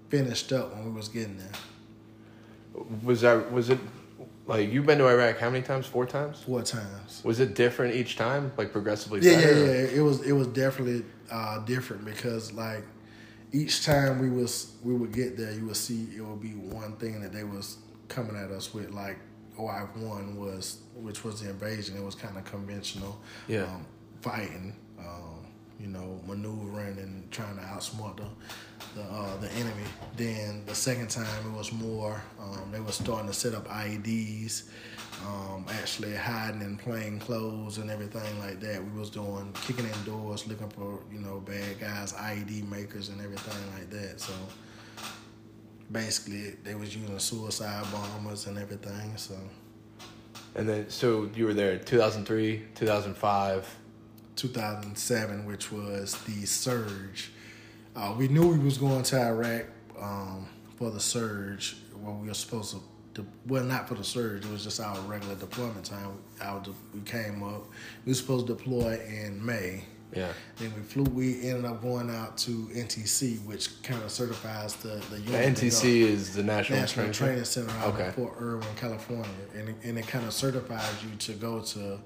finished 0.10 0.52
up 0.52 0.74
when 0.76 0.86
we 0.86 0.92
was 0.92 1.10
getting 1.10 1.38
there. 1.38 2.84
Was 3.04 3.22
that 3.22 3.52
was 3.52 3.70
it 3.70 3.80
like 4.48 4.72
you've 4.72 4.86
been 4.86 5.00
to 5.00 5.08
Iraq 5.08 5.40
how 5.40 5.50
many 5.50 5.64
times? 5.64 5.86
Four 5.88 6.06
times? 6.06 6.42
Four 6.42 6.62
times. 6.62 7.22
Was 7.24 7.40
it 7.40 7.56
different 7.56 7.96
each 7.96 8.16
time? 8.16 8.52
Like 8.58 8.72
progressively 8.72 9.22
Yeah, 9.22 9.40
yeah, 9.40 9.50
yeah. 9.50 9.72
It 9.98 10.02
was 10.02 10.22
it 10.22 10.34
was 10.34 10.48
definitely 10.48 11.04
uh, 11.32 11.60
different 11.60 12.06
because 12.06 12.52
like 12.54 12.84
each 13.52 13.86
time 13.86 14.20
we 14.20 14.30
was 14.30 14.74
we 14.84 14.94
would 14.94 15.12
get 15.14 15.38
there, 15.38 15.52
you 15.54 15.66
would 15.66 15.76
see 15.78 16.08
it 16.16 16.22
would 16.22 16.42
be 16.42 16.50
one 16.56 16.94
thing 16.98 17.22
that 17.22 17.32
they 17.34 17.44
was 17.44 17.78
coming 18.08 18.36
at 18.36 18.52
us 18.52 18.74
with. 18.74 18.92
Like 18.92 19.18
OI 19.60 19.88
one 19.96 20.36
was, 20.38 20.80
which 20.96 21.24
was 21.24 21.42
the 21.42 21.50
invasion. 21.50 21.96
It 21.96 22.04
was 22.04 22.16
kind 22.16 22.38
of 22.38 22.44
conventional, 22.46 23.18
Yeah. 23.48 23.64
um, 23.64 23.86
fighting, 24.22 24.76
um, 25.00 25.46
you 25.80 25.88
know, 25.88 26.20
maneuvering 26.28 26.98
and 27.00 27.32
trying 27.32 27.56
to 27.56 27.62
outsmart 27.64 28.18
the 28.18 28.26
the, 28.96 29.02
uh, 29.04 29.38
the 29.38 29.52
enemy. 29.54 29.84
Then 30.18 30.64
the 30.66 30.76
second 30.76 31.10
time 31.10 31.26
it 31.46 31.58
was 31.58 31.72
more. 31.72 32.22
Um, 32.40 32.72
they 32.72 32.80
were 32.82 32.92
starting 32.92 33.28
to 33.28 33.34
set 33.34 33.54
up 33.54 33.68
IEDs, 33.70 34.64
um, 35.26 35.66
actually 35.70 36.16
hiding 36.16 36.62
in 36.62 36.78
plain 36.78 37.20
clothes 37.20 37.78
and 37.78 37.90
everything 37.90 38.40
like 38.40 38.60
that. 38.62 38.84
We 38.84 39.00
was 39.00 39.10
doing 39.10 39.54
kicking 39.66 39.86
in 39.86 40.04
doors, 40.04 40.48
looking 40.48 40.70
for 40.70 41.00
you 41.12 41.20
know 41.20 41.40
bad 41.40 41.80
guys, 41.80 42.14
IED 42.14 42.70
makers, 42.70 43.10
and 43.10 43.22
everything 43.22 43.62
like 43.78 43.90
that. 43.92 44.20
So 44.20 44.34
basically, 45.92 46.56
they 46.64 46.76
was 46.76 46.96
using 46.96 47.18
suicide 47.20 47.86
bombers 47.92 48.48
and 48.48 48.58
everything. 48.58 49.16
So 49.18 49.36
And 50.56 50.68
then 50.68 50.90
so 50.90 51.30
you 51.36 51.46
were 51.46 51.54
there 51.54 51.78
2003, 51.78 52.64
2005. 52.76 53.76
2007, 54.36 55.46
which 55.46 55.72
was 55.72 56.16
the 56.26 56.46
surge. 56.46 57.32
Uh, 57.96 58.14
we 58.18 58.28
knew 58.28 58.50
we 58.50 58.60
was 58.60 58.78
going 58.78 59.02
to 59.04 59.18
Iraq 59.22 59.66
um, 59.98 60.46
for 60.78 60.92
the 60.92 61.00
surge. 61.00 61.78
where 62.02 62.14
we 62.14 62.28
were 62.28 62.34
supposed 62.34 62.72
to. 62.74 62.82
De- 63.16 63.26
well, 63.48 63.64
not 63.64 63.88
for 63.88 63.96
the 63.96 64.04
surge. 64.04 64.46
It 64.46 64.52
was 64.52 64.64
just 64.64 64.80
our 64.82 65.00
regular 65.02 65.36
deployment 65.36 65.86
time. 65.86 66.18
Our 66.42 66.60
de- 66.60 66.72
we 66.94 67.00
came 67.02 67.42
up. 67.44 67.66
We 68.06 68.12
were 68.12 68.14
supposed 68.14 68.48
to 68.48 68.56
deploy 68.56 69.00
in 69.08 69.44
May. 69.44 69.86
Yeah. 70.14 70.32
Then 70.58 70.74
we 70.76 70.82
flew. 70.82 71.04
We 71.04 71.48
ended 71.48 71.66
up 71.66 71.82
going 71.82 72.10
out 72.10 72.38
to 72.40 72.52
NTC, 72.74 73.44
which 73.46 73.82
kind 73.84 74.04
of 74.04 74.12
certifies 74.12 74.76
the 74.76 75.02
the, 75.10 75.20
unit 75.22 75.56
NTC 75.56 75.84
is 76.02 76.36
the 76.36 76.44
National, 76.44 76.80
National 76.80 77.06
Training 77.06 77.14
Training 77.14 77.46
Center 77.46 77.72
out 77.80 77.94
Okay. 77.94 78.08
in 78.08 78.12
Fort 78.12 78.36
Irwin, 78.40 78.68
California, 78.76 79.30
and 79.56 79.70
it, 79.70 79.76
and 79.84 79.98
it 79.98 80.08
kind 80.08 80.26
of 80.26 80.34
certifies 80.34 80.94
you 81.04 81.16
to 81.18 81.34
go 81.34 81.62
to 81.62 82.00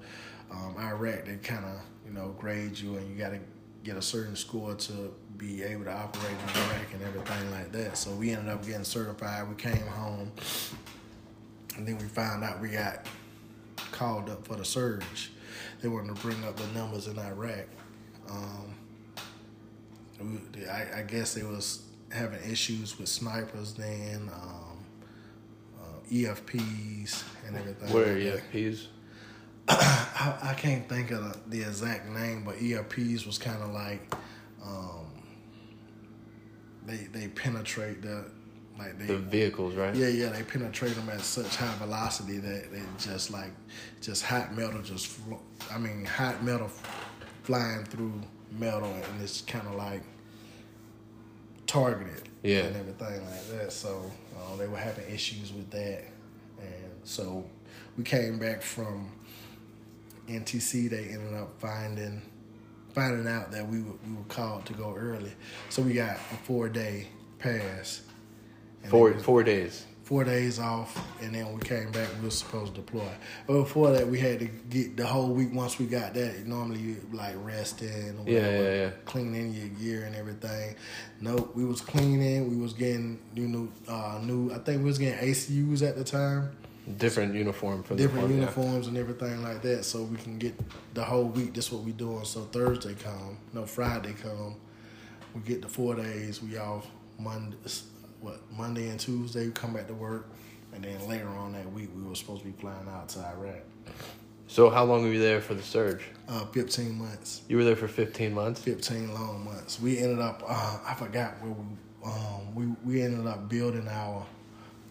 um, 0.52 0.76
Iraq. 0.78 1.24
They 1.26 1.36
kind 1.36 1.64
of 1.64 1.80
you 2.06 2.12
know 2.12 2.34
grade 2.38 2.78
you, 2.78 2.96
and 2.96 3.10
you 3.10 3.16
got 3.16 3.30
to 3.30 3.40
get 3.82 3.96
a 3.96 4.02
certain 4.02 4.36
score 4.36 4.74
to 4.74 5.12
be 5.36 5.62
able 5.62 5.84
to 5.84 5.92
operate 5.92 6.32
in 6.32 6.62
Iraq 6.62 6.92
and 6.94 7.02
everything 7.02 7.50
like 7.50 7.72
that. 7.72 7.96
So 7.96 8.12
we 8.12 8.30
ended 8.30 8.48
up 8.52 8.64
getting 8.64 8.84
certified. 8.84 9.48
We 9.48 9.54
came 9.54 9.86
home, 9.86 10.30
and 11.80 11.88
then 11.88 11.96
we 11.96 12.04
found 12.04 12.44
out 12.44 12.60
we 12.60 12.68
got 12.68 13.06
called 13.90 14.28
up 14.28 14.46
for 14.46 14.54
the 14.54 14.64
surge. 14.66 15.32
They 15.80 15.88
wanted 15.88 16.14
to 16.14 16.20
bring 16.20 16.44
up 16.44 16.54
the 16.54 16.66
numbers 16.78 17.06
in 17.06 17.18
Iraq. 17.18 17.64
Um, 18.28 18.74
we, 20.20 20.66
I, 20.66 20.98
I 20.98 21.02
guess 21.02 21.32
they 21.32 21.42
was 21.42 21.84
having 22.12 22.38
issues 22.50 22.98
with 22.98 23.08
snipers 23.08 23.72
then, 23.72 24.30
um, 24.30 24.84
uh, 25.80 26.12
EFPs 26.12 27.24
and 27.46 27.56
everything. 27.56 27.90
Where 27.94 28.14
like 28.14 28.42
yeah, 28.52 28.66
that. 28.66 28.86
I, 29.68 30.50
I 30.50 30.54
can't 30.54 30.86
think 30.86 31.12
of 31.12 31.24
the, 31.24 31.56
the 31.56 31.62
exact 31.66 32.10
name, 32.10 32.44
but 32.44 32.56
EFPs 32.56 33.24
was 33.24 33.38
kind 33.38 33.62
of 33.62 33.70
like 33.70 34.14
um, 34.62 35.06
they 36.84 37.08
they 37.10 37.28
penetrate 37.28 38.02
the 38.02 38.26
Like 38.80 38.98
they 38.98 39.04
The 39.06 39.18
vehicles, 39.18 39.74
right? 39.74 39.94
yeah, 39.94 40.08
yeah, 40.08 40.30
they 40.30 40.42
penetrate 40.42 40.94
them 40.94 41.10
at 41.10 41.20
such 41.20 41.56
high 41.56 41.74
velocity 41.76 42.38
that 42.38 42.72
they 42.72 42.80
just 42.98 43.30
like, 43.30 43.52
just 44.00 44.24
hot 44.24 44.56
metal, 44.56 44.80
just, 44.80 45.06
flo- 45.08 45.42
I 45.70 45.76
mean, 45.78 46.06
hot 46.06 46.42
metal 46.42 46.70
flying 47.42 47.84
through 47.84 48.22
metal, 48.58 48.90
and 48.90 49.22
it's 49.22 49.42
kind 49.42 49.66
of 49.68 49.74
like 49.74 50.02
targeted, 51.66 52.28
Yeah. 52.42 52.60
and 52.60 52.76
everything 52.76 53.24
like 53.26 53.46
that. 53.58 53.72
So 53.72 54.10
uh, 54.36 54.56
they 54.56 54.66
were 54.66 54.78
having 54.78 55.08
issues 55.12 55.52
with 55.52 55.70
that, 55.70 56.04
and 56.60 56.90
so 57.04 57.44
we 57.96 58.04
came 58.04 58.38
back 58.38 58.62
from 58.62 59.10
NTC. 60.28 60.88
They 60.90 61.08
ended 61.08 61.34
up 61.34 61.60
finding 61.60 62.22
finding 62.94 63.28
out 63.32 63.52
that 63.52 63.64
we 63.68 63.80
were, 63.82 63.92
we 64.04 64.14
were 64.16 64.24
called 64.28 64.66
to 64.66 64.72
go 64.72 64.94
early, 64.96 65.32
so 65.68 65.82
we 65.82 65.92
got 65.92 66.16
a 66.16 66.36
four 66.44 66.68
day 66.68 67.06
pass. 67.38 68.02
And 68.82 68.90
Four 68.90 69.12
was 69.12 69.22
four 69.22 69.42
days. 69.42 69.86
four 70.04 70.24
days 70.24 70.58
off, 70.58 70.98
and 71.22 71.34
then 71.34 71.52
we 71.52 71.60
came 71.60 71.90
back. 71.92 72.08
We 72.18 72.24
were 72.24 72.30
supposed 72.30 72.74
to 72.74 72.80
deploy, 72.80 73.06
but 73.46 73.54
before 73.60 73.92
that, 73.92 74.08
we 74.08 74.18
had 74.18 74.40
to 74.40 74.46
get 74.46 74.96
the 74.96 75.06
whole 75.06 75.28
week. 75.28 75.50
Once 75.52 75.78
we 75.78 75.86
got 75.86 76.14
that, 76.14 76.46
normally 76.46 76.80
you 76.80 76.96
like 77.12 77.34
resting, 77.44 77.88
or 78.18 78.24
Yeah, 78.28 78.40
whatever, 78.40 78.62
yeah, 78.64 78.74
yeah. 78.86 78.90
cleaning 79.04 79.52
your 79.54 79.68
gear 79.68 80.04
and 80.04 80.16
everything. 80.16 80.74
Nope, 81.20 81.54
we 81.54 81.64
was 81.64 81.80
cleaning. 81.80 82.50
We 82.50 82.56
was 82.56 82.72
getting 82.72 83.18
you 83.34 83.46
know 83.48 83.68
uh, 83.86 84.18
new. 84.22 84.50
I 84.52 84.58
think 84.58 84.78
we 84.78 84.84
was 84.88 84.98
getting 84.98 85.18
ACUs 85.28 85.82
at 85.86 85.96
the 85.96 86.04
time, 86.04 86.50
Different 86.96 87.34
uniform 87.34 87.82
for 87.84 87.94
the 87.94 88.02
different 88.02 88.28
deployment, 88.28 88.40
yeah. 88.56 88.62
uniforms 88.62 88.86
and 88.88 88.96
everything 88.98 89.42
like 89.44 89.62
that, 89.62 89.84
so 89.84 90.02
we 90.02 90.16
can 90.16 90.38
get 90.38 90.54
the 90.94 91.04
whole 91.04 91.26
week. 91.26 91.54
That's 91.54 91.70
what 91.70 91.82
we 91.84 91.92
doing. 91.92 92.24
So 92.24 92.40
Thursday 92.50 92.94
come, 92.94 93.36
no 93.52 93.64
Friday 93.66 94.14
come. 94.14 94.56
We 95.34 95.42
get 95.42 95.62
the 95.62 95.68
four 95.68 95.94
days. 95.94 96.42
We 96.42 96.56
off 96.58 96.88
Monday, 97.16 97.56
what 98.20 98.40
Monday 98.56 98.88
and 98.88 99.00
Tuesday. 99.00 99.46
We 99.46 99.52
come 99.52 99.74
back 99.74 99.86
to 99.88 99.94
work, 99.94 100.28
and 100.74 100.84
then 100.84 101.08
later 101.08 101.28
on 101.28 101.52
that 101.52 101.70
week 101.72 101.90
we 101.94 102.02
were 102.02 102.14
supposed 102.14 102.42
to 102.42 102.48
be 102.48 102.60
flying 102.60 102.88
out 102.88 103.08
to 103.10 103.20
Iraq. 103.20 103.60
So 104.46 104.68
how 104.68 104.84
long 104.84 105.02
were 105.02 105.12
you 105.12 105.20
there 105.20 105.40
for 105.40 105.54
the 105.54 105.62
surge? 105.62 106.02
Uh, 106.28 106.44
Fifteen 106.46 106.98
months. 106.98 107.42
You 107.48 107.56
were 107.56 107.64
there 107.64 107.76
for 107.76 107.86
15 107.86 108.34
months. 108.34 108.60
15 108.60 109.14
long 109.14 109.44
months. 109.44 109.80
We 109.80 109.98
ended 109.98 110.18
up, 110.18 110.42
uh, 110.44 110.78
I 110.84 110.94
forgot 110.94 111.40
where 111.40 111.52
we, 111.52 111.64
um, 112.04 112.54
we, 112.54 112.66
we 112.84 113.02
ended 113.02 113.26
up 113.28 113.48
building 113.48 113.86
our 113.88 114.26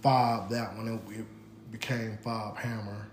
fob, 0.02 0.50
that 0.52 0.76
one, 0.78 0.88
it, 0.88 1.20
it 1.20 1.26
became 1.72 2.18
fob 2.24 2.56
hammer. 2.58 3.08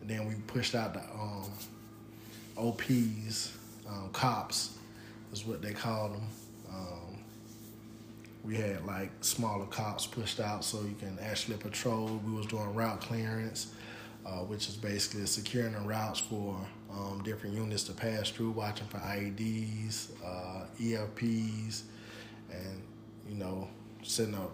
And 0.00 0.08
then 0.08 0.26
we 0.28 0.34
pushed 0.46 0.76
out 0.76 0.94
the 0.94 1.00
um, 1.00 1.50
OPs, 2.56 3.56
um, 3.88 4.10
cops 4.12 4.78
is 5.32 5.44
what 5.44 5.60
they 5.60 5.72
called 5.72 6.14
them. 6.14 6.28
We 8.44 8.56
had 8.56 8.86
like 8.86 9.10
smaller 9.20 9.66
cops 9.66 10.06
pushed 10.06 10.40
out 10.40 10.64
so 10.64 10.80
you 10.82 10.94
can 10.98 11.18
actually 11.20 11.56
patrol. 11.56 12.20
We 12.24 12.32
was 12.32 12.46
doing 12.46 12.74
route 12.74 13.00
clearance, 13.00 13.68
uh, 14.24 14.38
which 14.38 14.68
is 14.68 14.76
basically 14.76 15.26
securing 15.26 15.72
the 15.72 15.80
routes 15.80 16.20
for 16.20 16.56
um, 16.90 17.22
different 17.24 17.54
units 17.54 17.84
to 17.84 17.92
pass 17.92 18.30
through, 18.30 18.50
watching 18.50 18.86
for 18.86 18.98
IEDs, 18.98 20.08
uh, 20.24 20.66
EFPs, 20.80 21.82
and 22.50 22.82
you 23.28 23.34
know 23.34 23.68
setting 24.02 24.34
up 24.34 24.52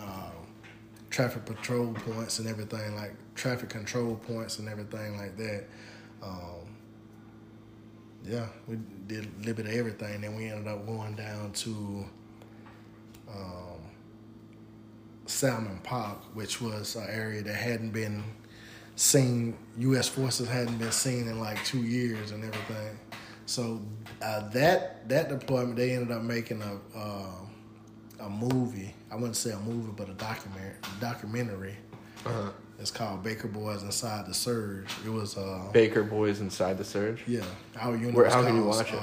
um, 0.00 0.46
traffic 1.10 1.44
patrol 1.44 1.92
points 1.92 2.38
and 2.38 2.48
everything 2.48 2.94
like 2.96 3.14
traffic 3.34 3.68
control 3.68 4.16
points 4.16 4.58
and 4.58 4.68
everything 4.68 5.16
like 5.16 5.36
that. 5.36 5.64
Um, 6.22 6.76
yeah, 8.24 8.46
we 8.66 8.78
did 9.06 9.24
a 9.24 9.38
little 9.38 9.54
bit 9.54 9.66
of 9.66 9.72
everything. 9.72 10.20
Then 10.20 10.36
we 10.36 10.46
ended 10.46 10.68
up 10.68 10.86
going 10.86 11.14
down 11.14 11.52
to 11.52 12.04
um, 13.34 13.80
Salman 15.26 15.80
Pak, 15.82 16.16
which 16.34 16.60
was 16.60 16.96
an 16.96 17.06
area 17.08 17.42
that 17.42 17.54
hadn't 17.54 17.90
been 17.90 18.22
seen. 18.96 19.56
U.S. 19.78 20.08
forces 20.08 20.48
hadn't 20.48 20.78
been 20.78 20.92
seen 20.92 21.28
in 21.28 21.38
like 21.40 21.62
two 21.64 21.82
years 21.82 22.30
and 22.30 22.42
everything. 22.44 22.98
So 23.46 23.80
uh, 24.22 24.48
that 24.50 25.08
that 25.08 25.28
deployment, 25.28 25.76
they 25.76 25.92
ended 25.92 26.10
up 26.16 26.22
making 26.22 26.62
a 26.62 26.78
uh, 26.98 27.30
a 28.20 28.28
movie. 28.28 28.94
I 29.10 29.14
wouldn't 29.16 29.36
say 29.36 29.52
a 29.52 29.58
movie, 29.60 29.92
but 29.96 30.08
a 30.08 30.14
documentary. 30.14 30.74
Documentary. 31.00 31.76
Uh-huh. 32.26 32.50
It's 32.80 32.90
called 32.92 33.22
Baker 33.24 33.48
Boys 33.48 33.82
Inside 33.82 34.26
the 34.26 34.34
Surge. 34.34 34.86
It 35.04 35.08
was 35.10 35.36
uh, 35.36 35.68
Baker 35.72 36.02
Boys 36.04 36.40
inside 36.40 36.78
the 36.78 36.84
surge. 36.84 37.22
yeah. 37.26 37.42
Our 37.80 37.96
unit. 37.96 38.14
Where- 38.14 38.30
how 38.30 38.42
can 38.44 38.54
you 38.56 38.64
watch 38.64 38.92
it? 38.92 39.00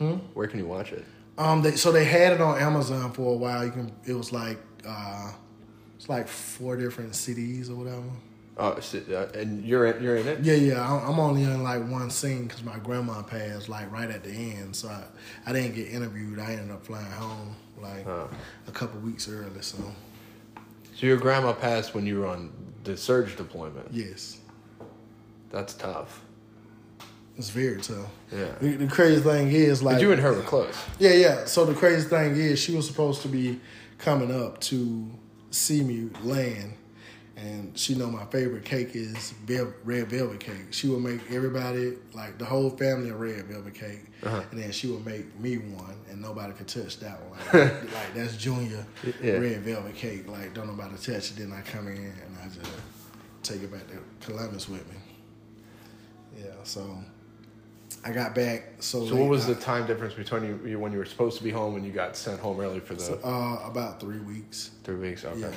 Uh, 0.00 0.16
Where 0.34 0.46
can 0.46 0.58
you 0.60 0.66
watch 0.66 0.92
it? 0.92 1.04
Um, 1.38 1.62
they, 1.62 1.72
so 1.76 1.92
they 1.92 2.04
had 2.04 2.32
it 2.32 2.40
on 2.40 2.58
Amazon 2.58 3.12
for 3.12 3.32
a 3.32 3.36
while. 3.36 3.64
You 3.64 3.70
can. 3.70 3.92
It 4.04 4.12
was 4.14 4.32
like 4.32 4.58
uh, 4.86 5.30
it's 5.96 6.08
like 6.08 6.26
four 6.28 6.76
different 6.76 7.12
CDs 7.12 7.70
or 7.70 7.76
whatever. 7.76 8.02
Oh, 8.60 8.80
so, 8.80 8.98
uh, 9.12 9.38
and 9.38 9.64
you're 9.64 9.86
in, 9.86 10.02
you're 10.02 10.16
in 10.16 10.26
it. 10.26 10.40
Yeah, 10.40 10.54
yeah. 10.54 10.82
I'm 10.92 11.10
I'm 11.12 11.20
only 11.20 11.44
in 11.44 11.62
like 11.62 11.88
one 11.88 12.10
scene 12.10 12.48
because 12.48 12.64
my 12.64 12.76
grandma 12.80 13.22
passed 13.22 13.68
like 13.68 13.90
right 13.92 14.10
at 14.10 14.24
the 14.24 14.30
end, 14.32 14.74
so 14.74 14.88
I, 14.88 15.04
I 15.46 15.52
didn't 15.52 15.76
get 15.76 15.88
interviewed. 15.88 16.40
I 16.40 16.54
ended 16.54 16.72
up 16.72 16.84
flying 16.84 17.06
home 17.12 17.54
like 17.80 18.04
Huh. 18.04 18.26
a 18.66 18.72
couple 18.72 18.98
weeks 19.00 19.28
early. 19.28 19.62
So 19.62 19.76
So 20.96 21.06
your 21.06 21.18
grandma 21.18 21.52
passed 21.52 21.94
when 21.94 22.04
you 22.04 22.18
were 22.18 22.26
on 22.26 22.50
the 22.82 22.96
surge 22.96 23.36
deployment. 23.36 23.86
yes, 23.92 24.38
That's 25.50 25.74
tough. 25.74 26.24
It's 27.38 27.50
very 27.50 27.80
tough. 27.80 28.10
Yeah. 28.32 28.46
The, 28.60 28.74
the 28.76 28.86
crazy 28.88 29.22
thing 29.22 29.48
is 29.52 29.82
like 29.82 29.96
But 29.96 30.02
you 30.02 30.12
and 30.12 30.20
her 30.20 30.32
were 30.34 30.42
close. 30.42 30.74
Yeah, 30.98 31.12
yeah. 31.14 31.44
So 31.46 31.64
the 31.64 31.74
crazy 31.74 32.08
thing 32.08 32.32
is, 32.36 32.58
she 32.58 32.74
was 32.74 32.86
supposed 32.86 33.22
to 33.22 33.28
be 33.28 33.60
coming 33.98 34.30
up 34.34 34.60
to 34.62 35.08
see 35.50 35.82
me 35.82 36.10
land, 36.22 36.74
and 37.36 37.76
she 37.78 37.94
know 37.94 38.10
my 38.10 38.24
favorite 38.26 38.64
cake 38.64 38.90
is 38.94 39.32
red 39.84 40.08
velvet 40.10 40.40
cake. 40.40 40.72
She 40.72 40.88
would 40.88 41.02
make 41.02 41.20
everybody, 41.30 41.94
like 42.12 42.36
the 42.38 42.44
whole 42.44 42.70
family, 42.70 43.10
a 43.10 43.14
red 43.14 43.44
velvet 43.46 43.74
cake, 43.74 44.04
Uh-huh. 44.24 44.42
and 44.50 44.60
then 44.60 44.72
she 44.72 44.88
would 44.88 45.06
make 45.06 45.38
me 45.38 45.56
one, 45.58 45.94
and 46.10 46.20
nobody 46.20 46.52
could 46.52 46.66
touch 46.68 46.98
that 47.00 47.18
one. 47.24 47.38
Like, 47.52 47.82
like, 47.94 48.14
that's 48.14 48.36
Junior 48.36 48.84
Yeah. 49.22 49.34
red 49.34 49.60
velvet 49.62 49.94
cake. 49.94 50.28
Like 50.28 50.52
don't 50.54 50.66
nobody 50.66 50.96
touch 50.96 51.30
it. 51.30 51.36
Then 51.36 51.52
I 51.52 51.60
come 51.62 51.86
in 51.88 51.96
and 51.96 52.36
I 52.42 52.48
just 52.48 52.70
take 53.44 53.62
it 53.62 53.70
back 53.72 53.86
to 53.88 54.26
Columbus 54.26 54.68
with 54.68 54.86
me. 54.90 54.96
Yeah. 56.40 56.50
So. 56.64 56.98
I 58.04 58.12
got 58.12 58.34
back. 58.34 58.74
So, 58.80 59.06
So 59.06 59.14
late. 59.14 59.20
what 59.20 59.28
was 59.30 59.46
the 59.46 59.54
time 59.54 59.86
difference 59.86 60.14
between 60.14 60.44
you, 60.44 60.60
you 60.64 60.78
when 60.78 60.92
you 60.92 60.98
were 60.98 61.04
supposed 61.04 61.36
to 61.38 61.44
be 61.44 61.50
home 61.50 61.76
and 61.76 61.84
you 61.84 61.92
got 61.92 62.16
sent 62.16 62.40
home 62.40 62.60
early 62.60 62.80
for 62.80 62.94
the 62.94 63.00
So, 63.00 63.20
uh, 63.24 63.68
about 63.68 64.00
three 64.00 64.20
weeks. 64.20 64.70
three 64.84 64.96
weeks? 64.96 65.24
Okay. 65.24 65.40
Yeah. 65.40 65.50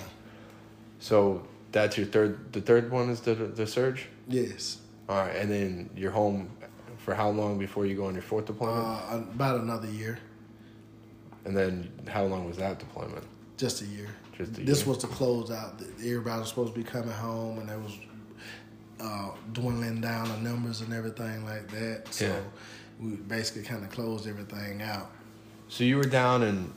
So 0.99 1.43
that's 1.71 1.97
your 1.97 2.07
third. 2.07 2.51
The 2.53 2.61
third 2.61 2.91
one 2.91 3.09
is 3.09 3.21
the 3.21 3.35
the 3.35 3.65
surge. 3.67 4.07
Yes. 4.27 4.79
All 5.09 5.17
right, 5.17 5.35
and 5.35 5.51
then 5.51 5.89
you're 5.95 6.11
home 6.11 6.49
for 6.97 7.13
how 7.15 7.29
long 7.29 7.57
before 7.57 7.85
you 7.85 7.95
go 7.95 8.05
on 8.05 8.13
your 8.13 8.21
fourth 8.23 8.45
deployment? 8.45 8.85
Uh, 8.85 9.17
about 9.33 9.59
another 9.59 9.89
year. 9.89 10.19
and 11.45 11.57
then 11.57 11.91
how 12.07 12.23
long 12.23 12.45
was 12.47 12.57
that 12.57 12.77
deployment? 12.79 13.23
Just 13.57 13.81
a 13.81 13.85
year. 13.85 14.07
Just 14.37 14.57
a 14.57 14.61
this 14.61 14.79
year. 14.81 14.89
was 14.89 14.97
to 14.99 15.07
close 15.07 15.49
out. 15.51 15.81
Everybody 15.99 16.39
was 16.39 16.49
supposed 16.49 16.73
to 16.73 16.79
be 16.79 16.83
coming 16.85 17.09
home, 17.09 17.57
and 17.59 17.67
they 17.69 17.75
was 17.75 17.97
uh, 19.01 19.29
dwindling 19.53 19.99
down 20.01 20.27
the 20.29 20.37
numbers 20.49 20.81
and 20.81 20.93
everything 20.93 21.43
like 21.45 21.69
that. 21.71 22.03
So 22.11 22.25
Yeah. 22.25 22.39
we 22.99 23.11
basically 23.15 23.63
kind 23.63 23.83
of 23.83 23.89
closed 23.89 24.27
everything 24.27 24.81
out. 24.81 25.09
So 25.69 25.83
you 25.83 25.97
were 25.97 26.03
down 26.03 26.43
in 26.43 26.71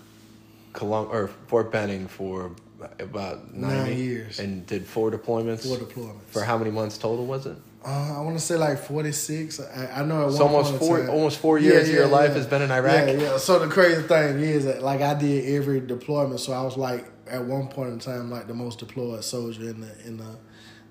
Colum 0.73 1.09
or 1.11 1.29
Fort 1.49 1.71
Benning 1.71 2.09
for 2.09 2.53
about 2.99 3.55
nine, 3.55 3.77
Nine 3.85 3.97
years. 3.99 4.39
and 4.41 4.67
did 4.67 4.87
four 4.87 5.11
deployments. 5.11 5.67
Four 5.67 5.77
deployments. 5.79 6.23
For 6.29 6.43
how 6.43 6.59
many 6.59 6.71
months 6.71 6.99
total 6.99 7.27
was 7.27 7.47
it? 7.47 7.57
Uh, 7.87 8.15
I 8.17 8.21
want 8.23 8.39
to 8.39 8.43
say 8.43 8.57
like 8.57 8.79
forty 8.79 9.13
six. 9.13 9.61
I, 9.61 10.01
I 10.01 10.05
know 10.05 10.27
at 10.29 10.33
So 10.33 10.47
one 10.47 10.55
almost 10.55 10.79
four- 10.79 11.01
time- 11.01 11.11
almost 11.11 11.39
four 11.39 11.59
years 11.59 11.87
of 11.89 11.95
your 11.95 12.07
life 12.07 12.33
has 12.33 12.47
been 12.47 12.63
in 12.63 12.71
Iraq? 12.71 13.09
Yeah, 13.09 13.13
yeah. 13.13 13.37
So 13.37 13.59
the 13.59 13.69
crazy 13.69 14.03
thing 14.03 14.41
is 14.41 14.65
that 14.65 14.83
like 14.83 15.03
I 15.03 15.13
did 15.15 15.55
every 15.55 15.81
deployment, 15.81 16.41
so 16.41 16.53
I 16.55 16.63
was 16.63 16.77
like 16.79 17.05
at 17.29 17.45
one 17.45 17.69
point 17.69 17.91
in 17.91 17.99
time 17.99 18.31
like 18.31 18.47
the 18.47 18.55
most 18.55 18.79
deployed 18.79 19.23
soldier 19.23 19.69
in 19.69 19.81
the 19.83 20.07
in 20.07 20.17
the 20.17 20.37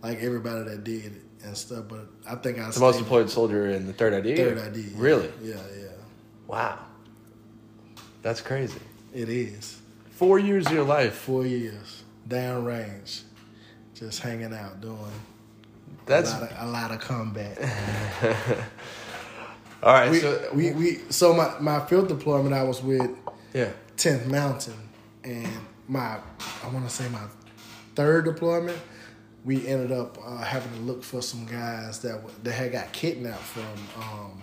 like 0.04 0.20
everybody 0.22 0.63
that 0.70 0.84
did 0.84 1.22
and 1.44 1.58
stuff. 1.58 1.86
But 1.88 2.06
I 2.30 2.36
think 2.36 2.60
I 2.60 2.70
The 2.70 2.80
most 2.80 3.00
deployed 3.00 3.30
soldier 3.30 3.68
in 3.70 3.88
the 3.88 3.94
third 3.94 4.13
ID. 4.13 4.36
third 4.36 4.58
ID. 4.60 4.80
yeah. 4.82 4.88
Really? 4.96 5.32
Yeah, 5.42 5.56
yeah. 5.80 5.88
Wow. 6.48 6.78
That's 8.22 8.42
crazy. 8.42 8.80
It 9.13 9.30
is 9.30 9.80
Four 10.12 10.38
years 10.39 10.68
of 10.68 10.74
your 10.74 10.84
life. 10.84 11.13
four 11.16 11.46
years 11.46 12.04
downrange, 12.28 13.24
just 13.96 14.22
hanging 14.22 14.54
out 14.54 14.80
doing 14.80 14.98
That's 16.06 16.32
a 16.32 16.39
lot 16.39 16.52
of, 16.52 16.68
a 16.68 16.72
lot 16.72 16.92
of 16.92 17.00
combat. 17.02 17.58
all 19.84 19.94
right. 19.94 20.10
we, 20.12 20.20
so 20.20 20.50
we, 20.54 20.72
we 20.72 21.00
so 21.10 21.34
my, 21.34 21.60
my 21.60 21.86
field 21.86 22.08
deployment 22.08 22.54
I 22.54 22.63
was 22.63 22.82
with 22.82 23.10
yeah. 23.54 23.72
10th 23.98 24.28
Mountain 24.28 24.78
and 25.24 25.48
my 25.88 26.18
I 26.63 26.68
want 26.72 26.88
to 26.88 26.94
say 26.94 27.10
my 27.10 27.24
third 27.96 28.26
deployment 28.26 28.78
we 29.45 29.67
ended 29.67 29.91
up 29.91 30.17
uh, 30.25 30.38
having 30.38 30.71
to 30.73 30.79
look 30.79 31.03
for 31.03 31.21
some 31.21 31.45
guys 31.45 31.99
that 31.99 32.13
w- 32.13 32.34
that 32.43 32.51
had 32.53 32.71
got 32.71 32.91
kidnapped 32.93 33.41
from 33.41 34.01
um, 34.01 34.41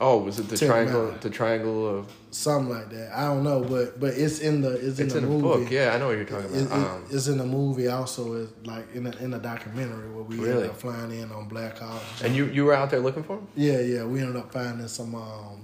Oh, 0.00 0.18
was 0.18 0.40
it 0.40 0.48
the 0.48 0.56
triangle? 0.58 1.14
The 1.20 1.30
triangle 1.30 1.86
of 1.98 2.12
something 2.32 2.68
like 2.68 2.90
that. 2.90 3.12
I 3.16 3.26
don't 3.26 3.44
know, 3.44 3.62
but 3.62 4.00
but 4.00 4.14
it's 4.14 4.40
in 4.40 4.60
the 4.60 4.72
it's 4.72 4.98
in 4.98 5.04
it's 5.06 5.14
the 5.14 5.20
in 5.20 5.28
movie. 5.28 5.42
book. 5.42 5.70
Yeah, 5.70 5.92
I 5.94 5.98
know 5.98 6.08
what 6.08 6.16
you're 6.16 6.24
talking 6.24 6.52
It, 6.52 6.66
about. 6.66 6.78
it- 6.80 6.86
um, 6.90 7.04
it's 7.10 7.26
in 7.28 7.38
the 7.38 7.46
movie 7.46 7.86
also. 7.86 8.42
It's 8.42 8.66
like 8.66 8.92
in 8.92 9.06
a, 9.06 9.10
in 9.18 9.32
a 9.34 9.38
documentary 9.38 10.10
where 10.10 10.24
we 10.24 10.36
Really? 10.36 10.50
ended 10.64 10.70
up 10.70 10.76
flying 10.80 11.12
in 11.12 11.30
on 11.30 11.46
Black 11.46 11.78
Hawk. 11.78 12.02
and 12.24 12.34
you 12.34 12.46
you 12.46 12.64
were 12.64 12.74
out 12.74 12.90
there 12.90 12.98
looking 13.00 13.22
for 13.22 13.38
him? 13.38 13.46
Yeah, 13.54 13.78
yeah. 13.80 14.04
We 14.04 14.18
ended 14.20 14.34
up 14.36 14.52
finding 14.52 14.88
some 14.88 15.14
um, 15.14 15.60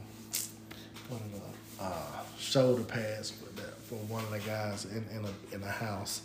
the, 1.10 1.82
uh, 1.84 1.92
shoulder 2.38 2.84
pads 2.84 3.30
for 3.32 3.50
that 3.60 3.76
for 3.82 3.96
one 3.96 4.22
of 4.22 4.30
the 4.30 4.38
guys 4.38 4.84
in 4.84 5.04
in 5.16 5.24
a 5.24 5.54
in 5.56 5.62
a 5.64 5.70
house. 5.72 6.22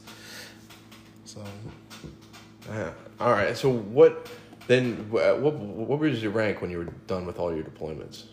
So 1.25 1.41
Yeah. 2.69 2.91
All 3.19 3.31
right. 3.31 3.55
So 3.57 3.69
what 3.71 4.27
then? 4.67 5.09
What 5.09 5.53
what 5.55 5.99
was 5.99 6.21
your 6.23 6.31
rank 6.31 6.61
when 6.61 6.69
you 6.71 6.79
were 6.79 6.91
done 7.07 7.25
with 7.25 7.39
all 7.39 7.53
your 7.53 7.63
deployments? 7.63 8.23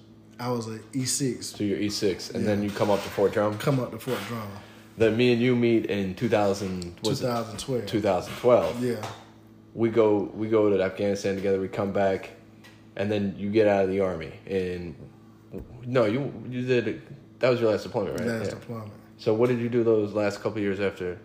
I 0.41 0.51
was 0.51 0.67
an 0.67 0.83
E 0.93 1.05
six. 1.05 1.47
So 1.47 1.63
you're 1.65 1.79
E6, 1.79 2.35
and 2.35 2.41
Yeah. 2.43 2.47
then 2.49 2.63
you 2.63 2.71
come 2.71 2.91
up 2.91 3.03
to 3.03 3.09
Fort 3.11 3.33
Drum. 3.33 3.59
Come 3.59 3.79
up 3.79 3.93
to 3.93 3.99
Fort 3.99 4.19
Drum, 4.27 4.49
Then 4.99 5.17
me 5.17 5.33
and 5.33 5.41
you 5.41 5.55
meet 5.55 5.87
in 5.87 6.15
2000, 6.15 6.97
2012. 7.03 7.87
2012. 7.87 8.83
Yeah, 8.85 8.97
We 9.75 9.89
go 9.91 10.31
we 10.35 10.49
go 10.49 10.69
to 10.71 10.83
Afghanistan 10.83 11.37
together. 11.37 11.61
We 11.61 11.69
come 11.69 11.93
back, 11.93 12.31
and 12.97 13.11
then 13.13 13.35
you 13.39 13.51
get 13.51 13.69
out 13.69 13.85
of 13.85 13.91
the 13.91 14.01
army. 14.01 14.33
And 14.47 14.95
no, 15.87 16.07
you 16.07 16.33
you 16.51 16.63
did. 16.63 17.03
That 17.39 17.51
was 17.51 17.61
your 17.61 17.71
last 17.71 17.85
deployment, 17.85 18.19
right? 18.19 18.29
last 18.29 18.47
Yeah. 18.51 18.55
deployment. 18.59 18.93
So 19.19 19.35
what 19.35 19.49
did 19.49 19.61
you 19.61 19.69
do 19.69 19.85
those 19.85 20.13
last 20.15 20.41
couple 20.43 20.61
years 20.61 20.81
after 20.81 21.19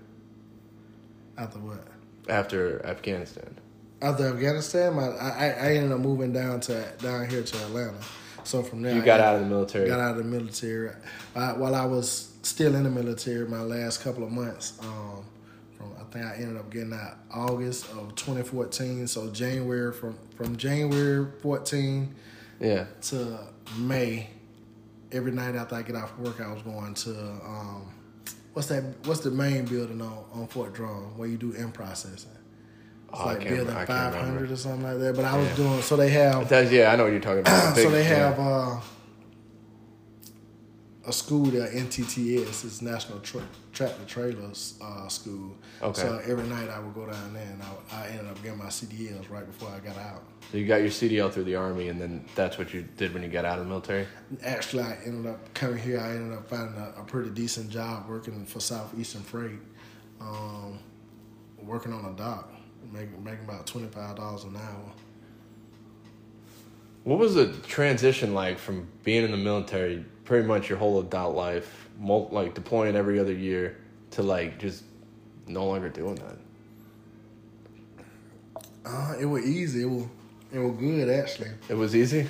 After 1.38 1.60
what? 1.60 1.88
After 2.29 2.85
Afghanistan? 2.85 3.57
After 4.01 4.27
Afghanistan, 4.27 4.93
my, 4.93 5.07
I 5.07 5.45
I 5.49 5.67
ended 5.75 5.91
up 5.91 5.99
moving 5.99 6.31
down 6.33 6.59
to 6.61 6.85
down 7.01 7.27
here 7.29 7.43
to 7.43 7.57
Atlanta. 7.65 7.97
So 8.43 8.63
from 8.63 8.81
there, 8.81 8.95
You 8.95 9.01
I 9.01 9.05
got 9.05 9.19
out 9.19 9.35
of 9.35 9.41
the 9.41 9.47
military. 9.47 9.87
got 9.89 9.99
out 9.99 10.11
of 10.11 10.17
the 10.17 10.23
military. 10.23 10.91
I, 11.35 11.53
while 11.53 11.75
I 11.75 11.83
was 11.85 12.31
still 12.43 12.75
in 12.75 12.83
the 12.83 12.89
military, 12.89 13.45
my 13.47 13.59
last 13.61 14.01
couple 14.01 14.23
of 14.23 14.31
months, 14.31 14.73
um, 14.81 15.25
from 15.77 15.91
I 15.99 16.03
think 16.11 16.25
I 16.25 16.35
ended 16.35 16.57
up 16.57 16.69
getting 16.69 16.93
out 16.93 17.17
August 17.33 17.89
of 17.91 18.15
2014. 18.15 19.07
So 19.07 19.29
January 19.31 19.91
from 19.91 20.17
from 20.35 20.55
January 20.55 21.27
14 21.41 22.15
Yeah. 22.61 22.85
to 23.09 23.39
May, 23.77 24.29
every 25.11 25.31
night 25.31 25.55
after 25.55 25.75
I 25.75 25.81
get 25.81 25.95
off 25.95 26.17
work, 26.19 26.39
I 26.39 26.53
was 26.53 26.61
going 26.61 26.93
to 26.93 27.11
um, 27.43 27.91
what's 28.58 28.70
that? 28.70 28.84
What's 29.06 29.20
the 29.20 29.30
main 29.30 29.65
building 29.65 30.02
on 30.02 30.17
on 30.34 30.48
Fort 30.48 30.74
Drum 30.74 31.15
where 31.15 31.28
you 31.28 31.38
do 31.38 31.52
in 31.52 31.72
processing? 31.72 32.32
It's 33.13 33.22
Oh, 33.22 33.26
like 33.28 33.48
building 33.48 33.67
can't 33.67 33.88
500 33.88 34.52
or 34.52 34.56
something 34.58 34.82
like 34.84 34.98
that. 34.98 35.15
But 35.15 35.26
I 35.26 35.38
was 35.38 35.48
Yeah. 35.50 35.56
doing 35.56 35.82
so 35.84 35.96
they 35.96 36.10
have 36.10 36.50
That's, 36.50 36.72
yeah, 36.72 36.91
I 36.91 36.96
know 36.96 37.04
what 37.04 37.12
you're 37.12 37.22
talking 37.22 37.41
about. 37.41 37.76
so 37.84 37.91
they 37.91 38.04
have 38.04 38.39
uh, 38.39 38.80
a 41.08 41.13
school 41.13 41.46
there, 41.46 41.70
NTTS, 41.70 42.65
it's 42.65 42.82
National 42.82 43.20
Tra- 43.20 43.48
Tractor 43.72 44.04
Trailers 44.06 44.78
uh, 44.82 45.08
School. 45.08 45.56
Okay. 45.82 46.02
So 46.02 46.22
every 46.26 46.43
night 46.50 46.70
I 46.70 46.80
would 46.80 46.93
go 46.93 47.06
down 47.06 47.34
there 47.34 47.48
and 47.50 47.63
I, 47.63 48.04
I 48.04 48.08
ended 48.10 48.28
up 48.28 48.43
getting 48.43 48.58
my 48.58 48.65
CDLs 48.65 49.30
right 49.30 49.46
before 49.46 49.70
I 49.70 49.80
got 49.80 49.98
out. 49.98 50.24
So 50.52 50.58
you 50.58 50.67
got 50.67 50.82
your 50.82 50.89
CDL 50.89 51.32
through 51.32 51.46
the 51.46 51.56
army, 51.56 51.88
and 51.88 52.00
then 52.00 52.26
that's 52.36 52.58
what 52.58 52.74
you 52.74 52.86
did 52.98 53.13
when 53.13 53.24
you 53.24 53.30
got 53.30 53.46
out 53.46 53.58
of 53.58 53.65
the 53.65 53.70
military. 53.70 54.06
Actually, 54.43 54.84
I 54.84 54.98
ended 55.06 55.32
up 55.32 55.54
coming 55.54 55.78
here. 55.78 56.00
I 56.00 56.12
ended 56.12 56.38
up 56.38 56.50
finding 56.50 56.76
a, 56.76 56.93
a 57.00 57.04
pretty 57.06 57.30
decent 57.30 57.70
job 57.70 58.08
working 58.10 58.46
for 58.46 58.60
Southeastern 58.60 59.22
Freight, 59.22 59.60
um, 60.20 60.80
working 61.62 61.93
on 61.93 62.06
a 62.06 62.13
dock, 62.13 62.52
making 62.91 63.22
making 63.24 63.46
about 63.46 63.65
twenty 63.65 63.88
five 63.88 64.15
dollars 64.17 64.43
an 64.43 64.56
hour. 64.56 64.91
What 67.04 67.20
was 67.20 67.36
the 67.36 67.54
transition 67.67 68.34
like 68.34 68.58
from 68.58 68.88
being 69.04 69.24
in 69.24 69.32
the 69.32 69.38
military, 69.38 70.04
pretty 70.27 70.45
much 70.45 70.69
your 70.69 70.77
whole 70.77 70.99
adult 70.99 71.35
life, 71.35 71.87
mul- 71.97 72.27
like 72.31 72.53
deploying 72.53 72.95
every 72.95 73.17
other 73.17 73.33
year, 73.33 73.77
to 74.11 74.21
like 74.21 74.59
just 74.59 74.83
no 75.47 75.65
longer 75.65 75.89
doing 75.89 76.15
that? 76.15 76.37
Uh, 78.85 79.15
it 79.19 79.25
was 79.25 79.45
easy. 79.45 79.83
It 79.83 79.89
was 79.89 80.05
it 80.53 80.59
was 80.59 80.77
good 80.77 81.09
actually. 81.09 81.49
It 81.69 81.73
was 81.73 81.95
easy. 81.95 82.27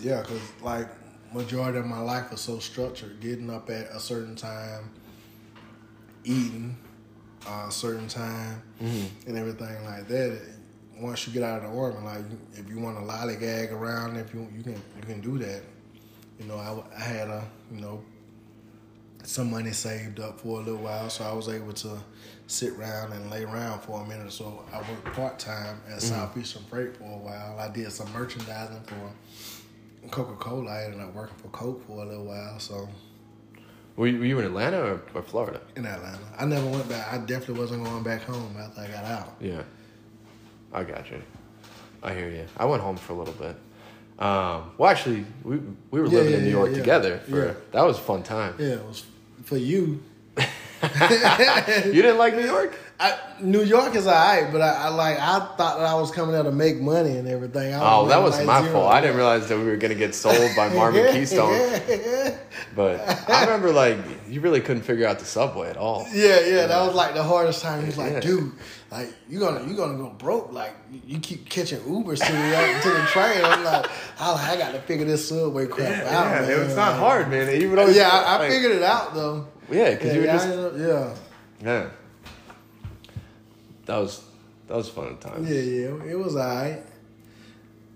Yeah, 0.00 0.22
cause 0.22 0.40
like 0.62 0.88
majority 1.34 1.78
of 1.78 1.86
my 1.86 2.00
life 2.00 2.30
was 2.30 2.40
so 2.40 2.58
structured. 2.60 3.20
Getting 3.20 3.50
up 3.50 3.68
at 3.70 3.90
a 3.90 4.00
certain 4.00 4.36
time, 4.36 4.90
eating 6.24 6.76
uh, 7.46 7.66
a 7.68 7.72
certain 7.72 8.08
time, 8.08 8.62
and 9.26 9.36
everything 9.36 9.84
like 9.84 10.08
that. 10.08 10.40
Once 10.98 11.26
you 11.26 11.32
get 11.32 11.42
out 11.42 11.64
of 11.64 11.72
the 11.72 11.78
army, 11.78 11.98
like 12.04 12.24
if 12.52 12.68
you 12.68 12.78
want 12.78 12.96
to 12.98 13.02
lollygag 13.02 13.72
around, 13.72 14.16
if 14.16 14.32
you 14.34 14.46
you 14.56 14.62
can 14.62 14.74
you 14.74 15.02
can 15.02 15.20
do 15.20 15.38
that. 15.38 15.62
You 16.40 16.46
know, 16.46 16.56
I, 16.56 16.98
I 16.98 17.02
had 17.02 17.28
a 17.28 17.44
you 17.72 17.80
know 17.80 18.02
some 19.22 19.50
money 19.50 19.72
saved 19.72 20.18
up 20.18 20.40
for 20.40 20.60
a 20.60 20.62
little 20.62 20.80
while, 20.80 21.10
so 21.10 21.24
I 21.24 21.32
was 21.32 21.48
able 21.48 21.74
to 21.74 21.98
sit 22.46 22.72
around 22.72 23.12
and 23.12 23.30
lay 23.30 23.44
around 23.44 23.80
for 23.80 24.00
a 24.00 24.06
minute. 24.06 24.32
So 24.32 24.64
I 24.72 24.78
worked 24.78 25.14
part 25.14 25.38
time 25.38 25.80
at 25.86 25.98
mm-hmm. 25.98 26.00
Southeastern 26.00 26.62
Freight 26.64 26.96
for 26.96 27.04
a 27.04 27.18
while. 27.18 27.58
I 27.58 27.68
did 27.68 27.92
some 27.92 28.10
merchandising 28.12 28.82
for 28.86 30.08
Coca 30.10 30.34
Cola. 30.36 30.70
I 30.70 30.84
ended 30.84 31.00
up 31.00 31.14
working 31.14 31.36
for 31.36 31.48
Coke 31.48 31.86
for 31.86 32.02
a 32.02 32.06
little 32.06 32.24
while. 32.24 32.58
So 32.58 32.88
Were 33.96 34.06
you, 34.06 34.18
were 34.18 34.24
you 34.24 34.38
in 34.38 34.46
Atlanta 34.46 34.80
or, 34.80 35.02
or 35.14 35.22
Florida? 35.22 35.60
in 35.76 35.84
Atlanta, 35.84 36.18
I 36.38 36.46
never 36.46 36.66
went 36.66 36.88
back. 36.88 37.12
I 37.12 37.18
definitely 37.18 37.60
wasn't 37.60 37.84
going 37.84 38.02
back 38.02 38.22
home 38.22 38.56
after 38.58 38.80
I 38.80 38.88
got 38.88 39.04
out. 39.04 39.36
Yeah, 39.40 39.62
I 40.72 40.84
got 40.84 41.10
you. 41.10 41.22
I 42.02 42.14
hear 42.14 42.30
you. 42.30 42.46
I 42.56 42.64
went 42.64 42.82
home 42.82 42.96
for 42.96 43.12
a 43.12 43.16
little 43.16 43.34
bit. 43.34 43.56
Um, 44.20 44.72
well, 44.76 44.90
actually, 44.90 45.24
we 45.44 45.56
we 45.90 46.00
were 46.00 46.06
Yeah, 46.06 46.12
living 46.18 46.32
yeah, 46.32 46.38
in 46.38 46.44
New 46.44 46.50
York 46.50 46.70
yeah. 46.72 46.76
together. 46.78 47.18
For, 47.28 47.46
Yeah. 47.46 47.52
That 47.72 47.82
was 47.86 47.96
a 47.98 48.02
fun 48.02 48.22
time. 48.22 48.54
Yeah, 48.58 48.66
it 48.80 48.84
was 48.86 49.04
for 49.44 49.56
you. 49.56 50.02
You 50.82 52.00
didn't 52.02 52.16
like 52.18 52.34
New 52.34 52.44
York? 52.46 52.74
I, 53.00 53.18
New 53.40 53.62
York 53.62 53.94
is 53.94 54.06
alright, 54.06 54.50
but 54.52 54.60
I, 54.62 54.84
I 54.84 54.88
like 54.88 55.18
I 55.18 55.38
thought 55.40 55.78
that 55.78 55.86
I 55.86 55.94
was 55.94 56.10
coming 56.10 56.34
out 56.34 56.42
to 56.44 56.52
make 56.52 56.78
money 56.80 57.16
and 57.16 57.26
everything. 57.28 57.72
I 57.74 57.78
Oh, 57.80 58.06
that 58.08 58.16
making 58.16 58.24
was 58.24 58.36
like 58.38 58.46
my 58.46 58.60
zero. 58.62 58.72
fault. 58.72 58.92
I 58.92 59.00
didn't 59.02 59.16
realize 59.16 59.48
that 59.48 59.58
we 59.58 59.64
were 59.64 59.76
gonna 59.76 59.94
get 59.94 60.14
sold 60.14 60.50
by 60.56 60.68
Marvin 60.74 61.10
Keystone. 61.12 61.52
But 62.76 63.00
I 63.30 63.44
remember 63.44 63.72
like 63.72 63.98
you 64.28 64.40
really 64.42 64.60
couldn't 64.60 64.82
figure 64.82 65.06
out 65.06 65.18
the 65.18 65.24
subway 65.26 65.68
at 65.70 65.76
all. 65.78 66.06
Yeah, 66.12 66.40
yeah, 66.40 66.66
that 66.66 66.86
was 66.86 66.94
like 66.94 67.14
the 67.14 67.22
hardest 67.22 67.62
time. 67.62 67.84
He's 67.84 67.96
like, 67.98 68.12
Yeah. 68.12 68.20
dude, 68.20 68.52
like 68.90 69.14
you're 69.28 69.40
gonna 69.40 69.66
you 69.68 69.76
gonna 69.76 69.96
go 69.96 70.10
broke. 70.10 70.52
Like 70.52 70.74
you 71.06 71.20
keep 71.20 71.48
catching 71.48 71.78
Ubers 71.80 72.18
to 72.26 72.32
the 72.32 72.56
uh, 72.56 72.80
to 72.82 72.88
the 72.90 73.06
train. 73.06 73.44
I'm 73.44 73.64
like, 73.64 73.86
I, 74.18 74.52
I 74.52 74.56
got 74.56 74.72
to 74.72 74.80
figure 74.80 75.06
this 75.06 75.28
subway 75.28 75.66
crap 75.66 75.88
out. 76.06 76.12
Yeah, 76.12 76.40
man. 76.48 76.60
it's 76.66 76.76
not 76.76 76.96
hard, 76.98 77.30
man. 77.30 77.46
Would 77.70 77.78
always 77.78 77.96
Yeah, 77.96 78.08
I, 78.08 78.44
I 78.44 78.48
figured 78.48 78.72
it 78.72 78.82
out 78.82 79.14
though. 79.14 79.46
Yeah, 79.70 79.90
because 79.90 80.06
Yeah, 80.08 80.12
you 80.14 80.20
were 80.20 80.26
yeah, 80.26 80.32
just 80.32 80.48
up- 80.48 81.14
yeah. 81.62 81.90
That 83.86 83.98
was 83.98 84.22
that 84.66 84.76
was 84.76 84.88
fun 84.88 85.16
time. 85.18 85.46
yeah, 85.46 85.54
yeah, 85.54 85.88
yeah. 85.88 86.10
It 86.10 86.18
was 86.18 86.36
alright. 86.36 86.82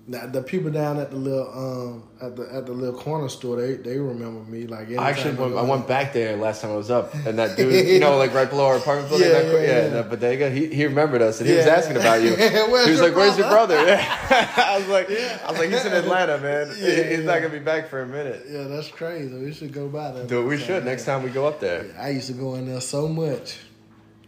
Now, 0.07 0.27
the 0.27 0.43
people 0.43 0.71
down 0.71 0.99
at 0.99 1.11
the 1.11 1.17
little 1.17 1.49
um 1.51 2.09
at 2.21 2.37
the 2.37 2.55
at 2.55 2.67
the 2.67 2.73
little 2.73 2.99
corner 2.99 3.31
store, 3.31 3.57
they 3.57 3.75
they 3.77 3.99
remember 3.99 4.41
me. 4.51 4.67
Like 4.67 4.91
I 4.91 5.09
actually 5.09 5.35
went, 5.35 5.57
I 5.57 5.63
went 5.63 5.89
back 5.89 6.13
there 6.13 6.37
last 6.37 6.61
time 6.61 6.73
I 6.73 6.77
was 6.77 6.91
up, 6.91 7.15
and 7.15 7.39
that 7.39 7.57
dude, 7.57 7.89
you 7.89 8.01
know, 8.01 8.19
like 8.19 8.35
right 8.35 8.49
below 8.49 8.67
our 8.67 8.77
apartment 8.77 9.09
building, 9.09 9.29
Yeah, 9.29 9.41
that, 9.41 9.47
yeah, 9.47 9.61
yeah, 9.61 9.67
yeah. 9.67 9.89
that 9.89 10.11
bodega. 10.11 10.51
He 10.51 10.67
he 10.67 10.85
remembered 10.85 11.23
us, 11.23 11.41
and 11.41 11.49
he 11.49 11.57
was 11.57 11.67
asking 11.67 11.97
about 11.97 12.21
you. 12.21 12.37
He 12.85 12.91
was 12.91 13.01
like, 13.01 13.17
"Where's 13.17 13.39
your 13.39 13.49
brother?" 13.49 13.77
brother?" 13.77 13.93
Yeah. 13.93 14.53
I 14.57 14.79
was 14.79 14.89
like, 14.89 15.11
I 15.11 15.51
was 15.51 15.59
like, 15.59 15.71
he's 15.71 15.85
in 15.87 15.93
Atlanta, 15.95 16.39
man. 16.39 16.69
Yeah, 16.79 17.03
he's 17.05 17.21
yeah. 17.21 17.25
not 17.25 17.41
gonna 17.41 17.49
be 17.49 17.59
back 17.59 17.89
for 17.89 18.03
a 18.03 18.07
minute. 18.07 18.45
Yeah, 18.47 18.65
that's 18.65 18.89
crazy. 18.89 19.35
We 19.35 19.55
should 19.55 19.73
go 19.73 19.89
by 19.89 20.13
that. 20.13 20.27
Dude, 20.27 20.47
we 20.47 20.59
should 20.59 20.85
next 20.85 21.07
time 21.07 21.23
we 21.23 21.31
go 21.31 21.47
up 21.47 21.61
there. 21.61 21.87
I 21.99 22.11
used 22.11 22.27
to 22.27 22.35
go 22.35 22.57
in 22.57 22.67
there 22.67 22.83
so 22.83 23.09
much. 23.09 23.59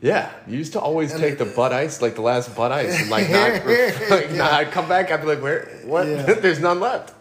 Yeah, 0.03 0.31
you 0.47 0.59
used 0.59 0.75
to 0.75 0.81
always 0.81 1.13
And 1.13 1.21
take 1.21 1.39
the 1.39 1.47
butt 1.47 1.73
ice, 1.73 2.03
like 2.03 2.15
the 2.17 2.21
last 2.23 2.55
butt 2.55 2.71
ice, 2.71 3.01
and 3.01 3.11
like 3.11 3.31
not, 3.31 3.51
like, 4.11 4.31
Yeah. 4.31 4.37
nah, 4.37 4.51
I'd 4.57 4.71
come 4.71 4.89
back, 4.89 5.11
I'd 5.11 5.23
be 5.23 5.27
like, 5.27 5.43
"Where? 5.43 5.67
What? 5.85 6.07
Yeah. 6.07 6.23
There's 6.45 6.61
none 6.61 6.81
left." 6.81 7.15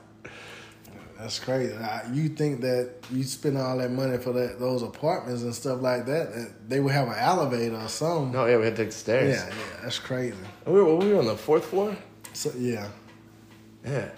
That's 1.17 1.39
crazy. 1.39 1.73
I- 1.73 2.03
You 2.13 2.27
think 2.29 2.61
that 2.61 2.91
you 3.11 3.23
spend 3.23 3.57
all 3.57 3.77
that 3.77 3.91
money 3.91 4.17
for 4.17 4.33
that 4.33 4.59
those 4.59 4.83
apartments 4.83 5.41
and 5.43 5.55
stuff 5.55 5.81
like 5.81 6.05
that, 6.05 6.33
that 6.35 6.69
they 6.69 6.79
would 6.81 6.91
have 6.93 7.07
an 7.07 7.15
elevator 7.17 7.77
or 7.77 7.87
something. 7.87 8.33
No, 8.33 8.45
yeah, 8.45 8.57
we 8.57 8.65
had 8.65 8.75
to 8.75 8.83
take 8.83 8.91
the 8.91 8.97
stairs. 8.97 9.35
Yeah, 9.37 9.47
yeah, 9.47 9.81
that's 9.83 9.97
crazy. 9.97 10.35
We 10.67 10.73
were, 10.73 10.95
we 10.97 11.13
were 11.13 11.19
on 11.19 11.25
the 11.27 11.37
fourth 11.37 11.65
floor. 11.65 11.95
So 12.33 12.51
yeah, 12.57 12.89
Yeah. 13.85 14.09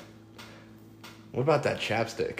What 1.32 1.44
about 1.44 1.62
that 1.64 1.80
chapstick? 1.80 2.40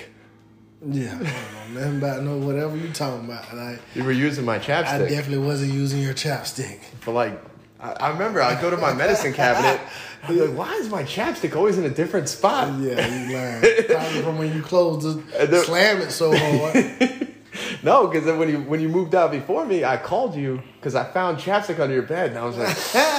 Yeah. 0.86 1.16
I 1.16 1.18
don't 1.18 1.74
know 1.74 1.80
nothing 1.80 1.98
about 1.98 2.24
no 2.24 2.38
whatever 2.38 2.76
you 2.78 2.92
talking 2.92 3.26
about. 3.26 3.54
Like 3.56 3.80
You 3.96 4.04
were 4.04 4.12
using 4.12 4.46
my 4.46 4.60
chapstick. 4.60 4.86
I 4.88 5.00
definitely 5.00 5.46
wasn't 5.46 5.74
using 5.74 6.02
your 6.02 6.14
chapstick. 6.14 6.80
But 7.06 7.14
like, 7.14 7.42
I, 7.80 7.92
I 7.94 8.10
remember 8.10 8.42
I'd 8.42 8.62
go 8.62 8.70
to 8.70 8.78
my 8.78 8.94
medicine 8.94 9.34
cabinet. 9.34 9.80
Be 10.28 10.34
like, 10.34 10.58
why 10.58 10.74
is 10.76 10.90
my 10.90 11.04
chapstick 11.04 11.56
always 11.56 11.78
in 11.78 11.86
a 11.86 11.90
different 11.90 12.28
spot? 12.28 12.68
Yeah, 12.80 13.06
you 13.08 13.36
lying. 13.36 13.86
Probably 13.88 14.22
from 14.22 14.38
when 14.38 14.54
you 14.54 14.62
closed 14.62 15.06
And 15.36 15.50
the 15.50 15.60
slam 15.62 16.02
it 16.02 16.12
so 16.12 16.36
hard. 16.36 17.24
No, 17.84 18.08
because 18.08 18.26
then 18.26 18.38
when 18.38 18.50
you 18.50 18.60
when 18.62 18.80
you 18.80 18.90
moved 18.90 19.16
out 19.16 19.32
before 19.32 19.66
me, 19.66 19.84
I 19.84 19.98
called 19.98 20.36
you 20.36 20.62
because 20.76 20.96
I 20.96 21.04
found 21.06 21.38
chapstick 21.38 21.80
under 21.80 21.94
your 21.94 22.04
bed, 22.04 22.32
and 22.32 22.40
I 22.40 22.46
was 22.46 22.58
like, 22.58 22.76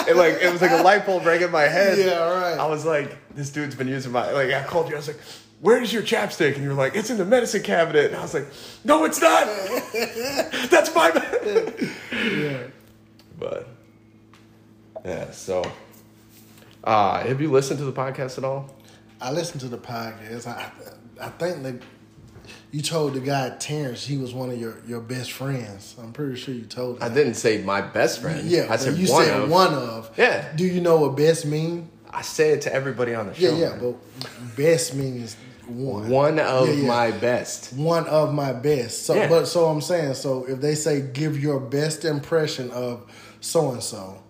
it 0.09 0.17
like 0.17 0.35
it 0.43 0.53
was 0.53 0.61
like 0.61 0.71
a 0.71 0.83
light 0.83 1.07
bulb 1.07 1.25
rang 1.27 1.41
in 1.43 1.51
my 1.51 1.63
head. 1.63 1.99
Yeah, 2.09 2.19
right. 2.19 2.59
I 2.59 2.67
was 2.67 2.85
like, 2.85 3.17
this 3.35 3.51
dude's 3.51 3.75
been 3.75 3.89
using 3.89 4.13
my 4.13 4.31
like. 4.31 4.53
I 4.53 4.63
called 4.65 4.89
you. 4.89 4.95
I 4.95 4.99
was 4.99 5.09
like, 5.09 5.21
Where's 5.61 5.93
your 5.93 6.03
chapstick? 6.03 6.55
And 6.55 6.63
you're 6.65 6.75
like, 6.75 6.95
It's 6.95 7.11
in 7.11 7.19
the 7.19 7.25
medicine 7.25 7.63
cabinet. 7.63 8.07
And 8.07 8.17
I 8.17 8.23
was 8.23 8.35
like, 8.35 8.47
No, 8.85 9.05
it's 9.05 9.21
not. 9.21 9.47
That's 10.71 10.95
my. 10.95 11.11
Yeah. 12.13 12.59
But 13.39 13.69
yeah, 15.05 15.31
so 15.31 15.63
uh, 16.85 17.21
have 17.23 17.41
you 17.41 17.51
listened 17.51 17.79
to 17.79 17.85
the 17.85 17.93
podcast 17.93 18.37
at 18.39 18.45
all? 18.45 18.75
I 19.21 19.31
listened 19.33 19.61
to 19.63 19.69
the 19.69 19.79
podcast. 19.79 20.47
I 20.47 20.71
I 21.21 21.29
think 21.31 21.63
that 21.63 21.83
you 22.71 22.83
told 22.83 23.15
the 23.15 23.21
guy 23.21 23.51
Terrence 23.59 24.05
he 24.05 24.17
was 24.17 24.35
one 24.35 24.51
of 24.51 24.61
your, 24.61 24.77
your 24.87 25.01
best 25.01 25.33
friends. 25.33 25.95
I'm 26.01 26.13
pretty 26.13 26.37
sure 26.37 26.55
you 26.55 26.63
told. 26.67 26.97
Him. 26.97 27.03
I 27.03 27.09
didn't 27.15 27.35
say 27.35 27.63
my 27.63 27.81
best 27.81 28.21
friend. 28.21 28.47
Yeah, 28.49 28.67
I 28.71 28.77
said 28.77 28.97
you 28.97 29.11
one 29.13 29.25
said 29.25 29.41
of. 29.41 29.51
one 29.51 29.75
of. 29.75 30.11
Yeah. 30.17 30.53
Do 30.55 30.65
you 30.65 30.81
know 30.81 30.99
what 31.01 31.17
best 31.17 31.47
mean? 31.47 31.89
I 32.11 32.23
say 32.23 32.51
it 32.51 32.63
to 32.63 32.73
everybody 32.73 33.15
on 33.15 33.27
the 33.29 33.33
Yeah, 33.35 33.51
show. 33.51 33.57
yeah, 33.57 33.69
man. 33.71 33.81
but 33.81 34.57
best 34.57 34.95
means 34.95 35.37
one. 35.69 36.09
one 36.09 36.39
of 36.39 36.69
Yeah, 36.69 36.75
yeah. 36.75 36.87
my 36.89 37.11
best. 37.13 37.73
one 37.75 38.07
of 38.07 38.33
my 38.35 38.53
best. 38.53 39.05
So, 39.07 39.15
Yeah. 39.15 39.29
but 39.29 39.47
so 39.47 39.67
I'm 39.67 39.81
saying, 39.81 40.15
so 40.15 40.45
if 40.49 40.61
they 40.61 40.75
say 40.75 41.01
give 41.01 41.41
your 41.43 41.61
best 41.61 42.05
impression 42.05 42.71
of 42.71 43.03
so 43.41 43.71
and 43.73 43.83
so, 43.83 44.23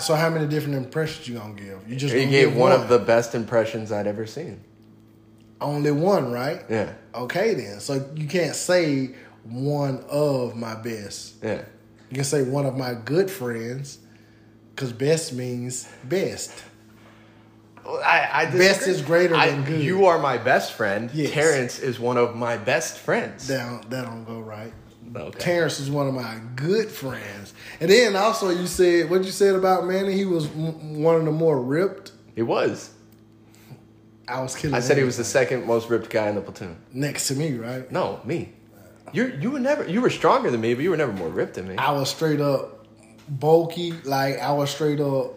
so 0.00 0.14
how 0.14 0.30
many 0.30 0.46
different 0.46 0.76
impressions 0.76 1.28
you 1.28 1.38
gonna 1.38 1.54
give? 1.54 1.80
You 1.88 1.96
just 1.96 2.14
gonna 2.14 2.26
gave 2.26 2.48
give 2.50 2.56
one 2.56 2.72
of 2.72 2.88
the 2.88 2.98
best 2.98 3.34
impressions 3.34 3.92
I'd 3.92 4.06
ever 4.06 4.26
seen. 4.26 4.60
only 5.60 5.92
one, 5.92 6.32
right? 6.32 6.62
Yeah, 6.68 6.92
Okay, 7.14 7.54
then. 7.54 7.78
So 7.80 8.04
you 8.16 8.26
can't 8.26 8.56
say 8.56 9.10
one 9.44 10.02
of 10.10 10.56
my 10.56 10.74
best. 10.74 11.34
yeah. 11.42 11.62
You 12.10 12.16
can 12.16 12.24
say 12.24 12.42
one 12.42 12.66
of 12.66 12.76
my 12.76 12.94
good 12.94 13.30
friends, 13.30 13.98
because 14.74 14.92
best 14.92 15.32
means 15.32 15.88
best. 16.04 16.50
I, 17.98 18.42
I 18.42 18.46
Best 18.46 18.86
is 18.86 19.02
greater 19.02 19.34
I- 19.34 19.50
than 19.50 19.64
good. 19.64 19.82
You 19.82 20.06
are 20.06 20.18
my 20.18 20.38
best 20.38 20.72
friend. 20.72 21.10
Yes. 21.12 21.30
Terrence 21.32 21.78
is 21.78 21.98
one 22.00 22.16
of 22.16 22.34
my 22.36 22.56
best 22.56 22.98
friends. 22.98 23.48
That 23.48 23.64
don't, 23.68 23.90
that 23.90 24.04
don't 24.04 24.24
go 24.24 24.40
right. 24.40 24.72
Okay. 25.14 25.38
Terrence 25.38 25.78
is 25.78 25.90
one 25.90 26.06
of 26.08 26.14
my 26.14 26.40
good 26.56 26.88
friends. 26.88 27.52
And 27.80 27.90
then 27.90 28.16
also 28.16 28.48
you 28.48 28.66
said 28.66 29.10
what 29.10 29.24
you 29.24 29.30
said 29.30 29.54
about 29.54 29.84
Manny. 29.86 30.14
He 30.14 30.24
was 30.24 30.46
m- 30.46 31.02
one 31.02 31.16
of 31.16 31.24
the 31.26 31.30
more 31.32 31.60
ripped. 31.60 32.12
He 32.34 32.40
was. 32.42 32.90
I 34.26 34.40
was 34.40 34.54
killing. 34.54 34.74
I 34.74 34.80
said 34.80 34.96
he 34.96 35.04
was 35.04 35.16
the 35.18 35.24
second 35.24 35.66
most 35.66 35.90
ripped 35.90 36.08
guy 36.08 36.28
in 36.28 36.34
the 36.36 36.40
platoon. 36.40 36.76
next 36.92 37.28
to 37.28 37.34
me, 37.34 37.54
right? 37.58 37.90
No, 37.92 38.20
me. 38.24 38.52
You 39.12 39.36
you 39.38 39.50
were 39.50 39.58
never 39.60 39.86
you 39.86 40.00
were 40.00 40.08
stronger 40.08 40.50
than 40.50 40.62
me, 40.62 40.72
but 40.72 40.82
you 40.82 40.90
were 40.90 40.96
never 40.96 41.12
more 41.12 41.28
ripped 41.28 41.54
than 41.54 41.68
me. 41.68 41.76
I 41.76 41.92
was 41.92 42.08
straight 42.08 42.40
up 42.40 42.86
bulky. 43.28 43.92
Like 44.04 44.38
I 44.38 44.52
was 44.52 44.70
straight 44.70 45.00
up 45.00 45.34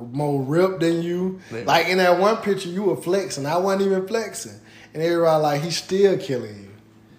more 0.00 0.42
ripped 0.42 0.80
than 0.80 1.02
you. 1.02 1.40
Yeah. 1.52 1.62
Like 1.66 1.88
in 1.88 1.98
that 1.98 2.18
one 2.18 2.36
picture, 2.38 2.68
you 2.68 2.84
were 2.84 2.96
flexing. 2.96 3.46
I 3.46 3.56
wasn't 3.58 3.82
even 3.82 4.06
flexing, 4.06 4.60
and 4.94 5.02
everybody 5.02 5.42
like 5.42 5.62
he's 5.62 5.76
still 5.76 6.16
killing 6.18 6.62
you. 6.64 6.70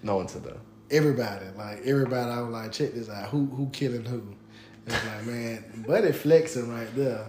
No 0.03 0.15
one 0.17 0.27
said 0.27 0.43
that. 0.43 0.57
Everybody, 0.89 1.45
like 1.57 1.81
everybody, 1.85 2.29
I 2.31 2.41
was 2.41 2.51
like, 2.51 2.71
check 2.71 2.93
this 2.93 3.09
out. 3.09 3.29
Who 3.29 3.45
who 3.45 3.69
killing 3.69 4.05
who? 4.05 4.19
And 4.85 4.95
it's 4.95 5.05
like, 5.05 5.25
man, 5.25 5.85
buddy 5.87 6.11
flexing 6.11 6.69
right 6.69 6.93
there. 6.95 7.27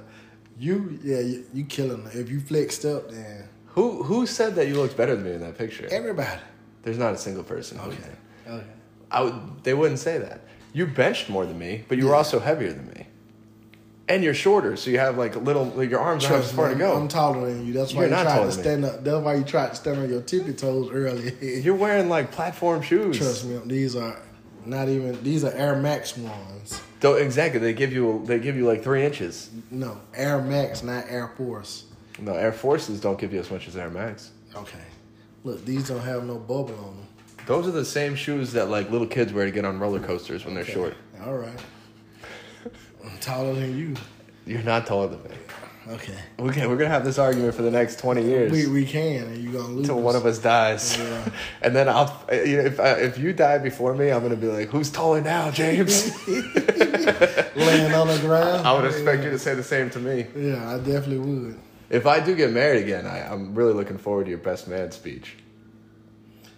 You 0.58 0.98
yeah, 1.02 1.20
you, 1.20 1.44
you 1.54 1.64
killing. 1.64 2.06
If 2.12 2.28
you 2.30 2.40
flexed 2.40 2.84
up, 2.84 3.10
then 3.10 3.48
Who 3.68 4.02
who 4.02 4.26
said 4.26 4.54
that 4.56 4.68
you 4.68 4.74
looked 4.74 4.96
better 4.96 5.14
than 5.14 5.24
me 5.24 5.32
in 5.32 5.40
that 5.40 5.56
picture? 5.58 5.88
everybody. 5.90 6.40
There's 6.82 6.98
not 6.98 7.14
a 7.14 7.18
single 7.18 7.44
person. 7.44 7.78
who 7.78 7.90
Okay, 7.90 8.10
okay. 8.48 8.66
I 9.10 9.22
would, 9.22 9.62
they 9.62 9.74
wouldn't 9.74 10.00
say 10.00 10.18
that. 10.18 10.40
You 10.72 10.86
benched 10.86 11.28
more 11.28 11.46
than 11.46 11.58
me, 11.58 11.84
but 11.88 11.98
you 11.98 12.08
were 12.08 12.14
also 12.14 12.40
heavier 12.40 12.72
than 12.72 12.88
me. 12.88 13.06
And 14.12 14.22
you're 14.22 14.34
shorter, 14.34 14.76
so 14.76 14.90
you 14.90 14.98
have 14.98 15.16
like 15.16 15.36
little. 15.36 15.64
Like 15.64 15.88
your 15.88 16.00
arms 16.00 16.26
aren't 16.26 16.44
as 16.44 16.52
far 16.52 16.68
to 16.68 16.74
go. 16.74 16.94
I'm 16.94 17.08
taller 17.08 17.48
than 17.48 17.66
you. 17.66 17.72
That's 17.72 17.94
why 17.94 18.02
You're 18.02 18.10
you 18.10 18.16
not 18.16 18.24
tried 18.24 18.44
to 18.44 18.52
stand 18.52 18.84
up. 18.84 19.02
That's 19.02 19.24
why 19.24 19.34
you 19.36 19.42
tried 19.42 19.70
to 19.70 19.74
stand 19.74 20.00
on 20.00 20.10
your 20.10 20.20
tippy 20.20 20.52
toes 20.52 20.90
earlier. 20.92 21.30
You're 21.40 21.74
wearing 21.74 22.10
like 22.10 22.30
platform 22.30 22.82
shoes. 22.82 23.16
Trust 23.16 23.46
me, 23.46 23.58
these 23.64 23.96
are 23.96 24.20
not 24.66 24.90
even. 24.90 25.24
These 25.24 25.44
are 25.44 25.52
Air 25.52 25.76
Max 25.76 26.18
ones. 26.18 26.82
Though 27.00 27.14
exactly, 27.14 27.58
they 27.58 27.72
give 27.72 27.90
you 27.90 28.22
they 28.26 28.38
give 28.38 28.54
you 28.54 28.66
like 28.66 28.84
three 28.84 29.02
inches. 29.02 29.48
No, 29.70 29.98
Air 30.14 30.42
Max, 30.42 30.82
not 30.82 31.06
Air 31.08 31.32
Force. 31.38 31.86
No, 32.20 32.34
Air 32.34 32.52
Forces 32.52 33.00
don't 33.00 33.18
give 33.18 33.32
you 33.32 33.40
as 33.40 33.50
much 33.50 33.66
as 33.66 33.78
Air 33.78 33.88
Max. 33.88 34.32
Okay. 34.54 34.84
Look, 35.42 35.64
these 35.64 35.88
don't 35.88 36.00
have 36.00 36.24
no 36.24 36.36
bubble 36.36 36.74
on 36.74 36.96
them. 36.96 37.08
Those 37.46 37.66
are 37.66 37.72
the 37.72 37.86
same 37.86 38.14
shoes 38.14 38.52
that 38.52 38.68
like 38.68 38.90
little 38.90 39.06
kids 39.06 39.32
wear 39.32 39.46
to 39.46 39.50
get 39.50 39.64
on 39.64 39.78
roller 39.78 40.00
coasters 40.00 40.44
when 40.44 40.54
they're 40.54 40.66
short. 40.66 40.96
All 41.24 41.38
right. 41.38 41.58
I'm 43.04 43.18
taller 43.18 43.54
than 43.54 43.76
you. 43.78 43.94
You're 44.46 44.62
not 44.62 44.86
taller 44.86 45.08
than 45.08 45.22
me. 45.24 45.30
Okay. 45.88 46.14
Okay, 46.38 46.66
we're 46.68 46.76
gonna 46.76 46.90
have 46.90 47.04
this 47.04 47.18
argument 47.18 47.54
for 47.54 47.62
the 47.62 47.70
next 47.70 47.98
twenty 47.98 48.22
years. 48.24 48.52
We 48.52 48.66
we 48.68 48.84
can, 48.86 49.24
and 49.24 49.42
you're 49.42 49.52
gonna 49.52 49.74
lose. 49.74 49.88
until 49.88 50.00
one 50.00 50.14
of 50.14 50.24
us 50.24 50.38
dies, 50.38 50.96
Yeah. 50.96 51.28
and 51.62 51.74
then 51.74 51.88
I'll. 51.88 52.24
You 52.32 52.58
know, 52.58 52.64
if 52.64 52.78
I, 52.78 52.92
uh, 52.92 52.96
if 52.96 53.18
you 53.18 53.32
die 53.32 53.58
before 53.58 53.92
me, 53.94 54.10
I'm 54.10 54.22
gonna 54.22 54.36
be 54.36 54.46
like, 54.46 54.68
"Who's 54.68 54.90
taller 54.90 55.20
now, 55.20 55.50
James?" 55.50 56.10
laying 56.28 57.92
on 57.92 58.06
the 58.08 58.18
ground. 58.20 58.66
I 58.66 58.72
would 58.74 58.84
expect 58.84 59.24
you 59.24 59.30
to 59.30 59.38
say 59.38 59.54
the 59.54 59.64
same 59.64 59.90
to 59.90 59.98
me. 59.98 60.26
Yeah, 60.36 60.74
I 60.74 60.78
definitely 60.78 61.18
would. 61.18 61.58
If 61.90 62.06
I 62.06 62.20
do 62.20 62.34
get 62.36 62.52
married 62.52 62.82
again, 62.84 63.04
I, 63.06 63.20
I'm 63.30 63.54
really 63.54 63.74
looking 63.74 63.98
forward 63.98 64.24
to 64.24 64.30
your 64.30 64.38
best 64.38 64.68
man 64.68 64.92
speech. 64.92 65.34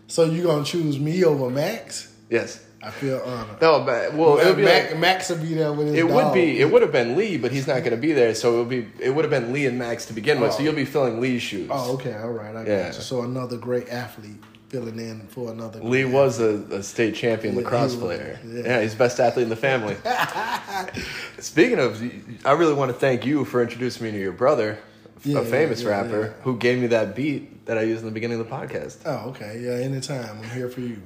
So 0.07 0.25
you 0.25 0.43
gonna 0.45 0.65
choose 0.65 0.99
me 0.99 1.25
over 1.25 1.49
Max? 1.49 2.13
Yes. 2.29 2.63
I 2.85 2.91
feel 2.91 3.21
honored. 3.25 3.61
No, 3.61 3.81
but 3.85 4.13
well, 4.15 4.39
it 4.39 4.47
would 4.47 4.57
be 4.57 4.65
Max, 4.65 4.91
like, 4.91 5.01
Max 5.01 5.31
will 5.31 5.39
be 5.39 5.55
there 5.55 5.73
with 5.73 5.87
his 5.89 5.97
it 5.97 6.07
would 6.09 6.35
be 6.35 6.61
it 6.61 6.71
would 6.71 6.83
have 6.83 6.93
been 6.93 7.17
Lee, 7.17 7.37
but 7.39 7.51
he's 7.53 7.67
not 7.67 7.79
going 7.81 7.93
to 7.93 7.97
be 7.97 8.13
there, 8.13 8.35
so 8.35 8.55
it 8.55 8.59
would 8.59 8.69
be 8.69 8.87
it 9.01 9.11
would 9.15 9.25
have 9.25 9.31
been 9.31 9.53
Lee 9.53 9.67
and 9.67 9.79
Max 9.79 10.07
to 10.07 10.13
begin 10.13 10.41
with. 10.41 10.53
So 10.53 10.59
Oh. 10.59 10.63
you'll 10.63 10.75
be 10.75 10.85
filling 10.85 11.21
Lee's 11.21 11.43
shoes. 11.43 11.69
Oh, 11.73 11.95
okay, 11.95 12.15
all 12.15 12.31
right. 12.31 12.55
I 12.55 12.65
Yeah. 12.67 12.83
got 12.89 12.95
you. 12.97 13.01
So 13.01 13.23
another 13.23 13.57
great 13.57 13.89
athlete 13.89 14.37
filling 14.69 14.99
in 14.99 15.27
for 15.29 15.53
another. 15.53 15.81
Lee 15.81 16.05
was 16.05 16.41
a, 16.41 16.57
a 16.73 16.83
state 16.83 17.15
champion 17.15 17.55
Yeah, 17.55 17.61
lacrosse 17.63 17.95
player. 17.95 18.39
yeah. 18.45 18.63
Yeah. 18.65 18.81
he's 18.83 18.95
best 18.95 19.21
athlete 19.21 19.45
in 19.45 19.49
the 19.51 19.57
family. 19.57 19.97
Speaking 21.39 21.79
of, 21.79 22.03
I 22.45 22.53
really 22.53 22.75
want 22.75 22.91
to 22.91 22.97
thank 22.99 23.25
you 23.25 23.45
for 23.45 23.63
introducing 23.63 24.05
me 24.05 24.11
to 24.13 24.19
your 24.19 24.33
brother, 24.33 24.79
Yeah, 25.25 25.41
a 25.41 25.45
famous 25.45 25.83
yeah, 25.83 25.89
yeah, 25.91 26.03
rapper, 26.03 26.35
who 26.43 26.57
gave 26.59 26.79
me 26.81 26.89
that 26.89 27.15
beat 27.15 27.67
that 27.67 27.79
I 27.79 27.83
used 27.83 28.01
in 28.01 28.07
the 28.07 28.13
beginning 28.13 28.41
of 28.41 28.49
the 28.49 28.53
podcast. 28.55 28.97
Oh, 29.07 29.31
okay. 29.31 29.61
Yeah, 29.65 29.73
anytime. 29.85 30.39
I'm 30.43 30.51
here 30.51 30.69
for 30.69 30.81
you. 30.81 31.01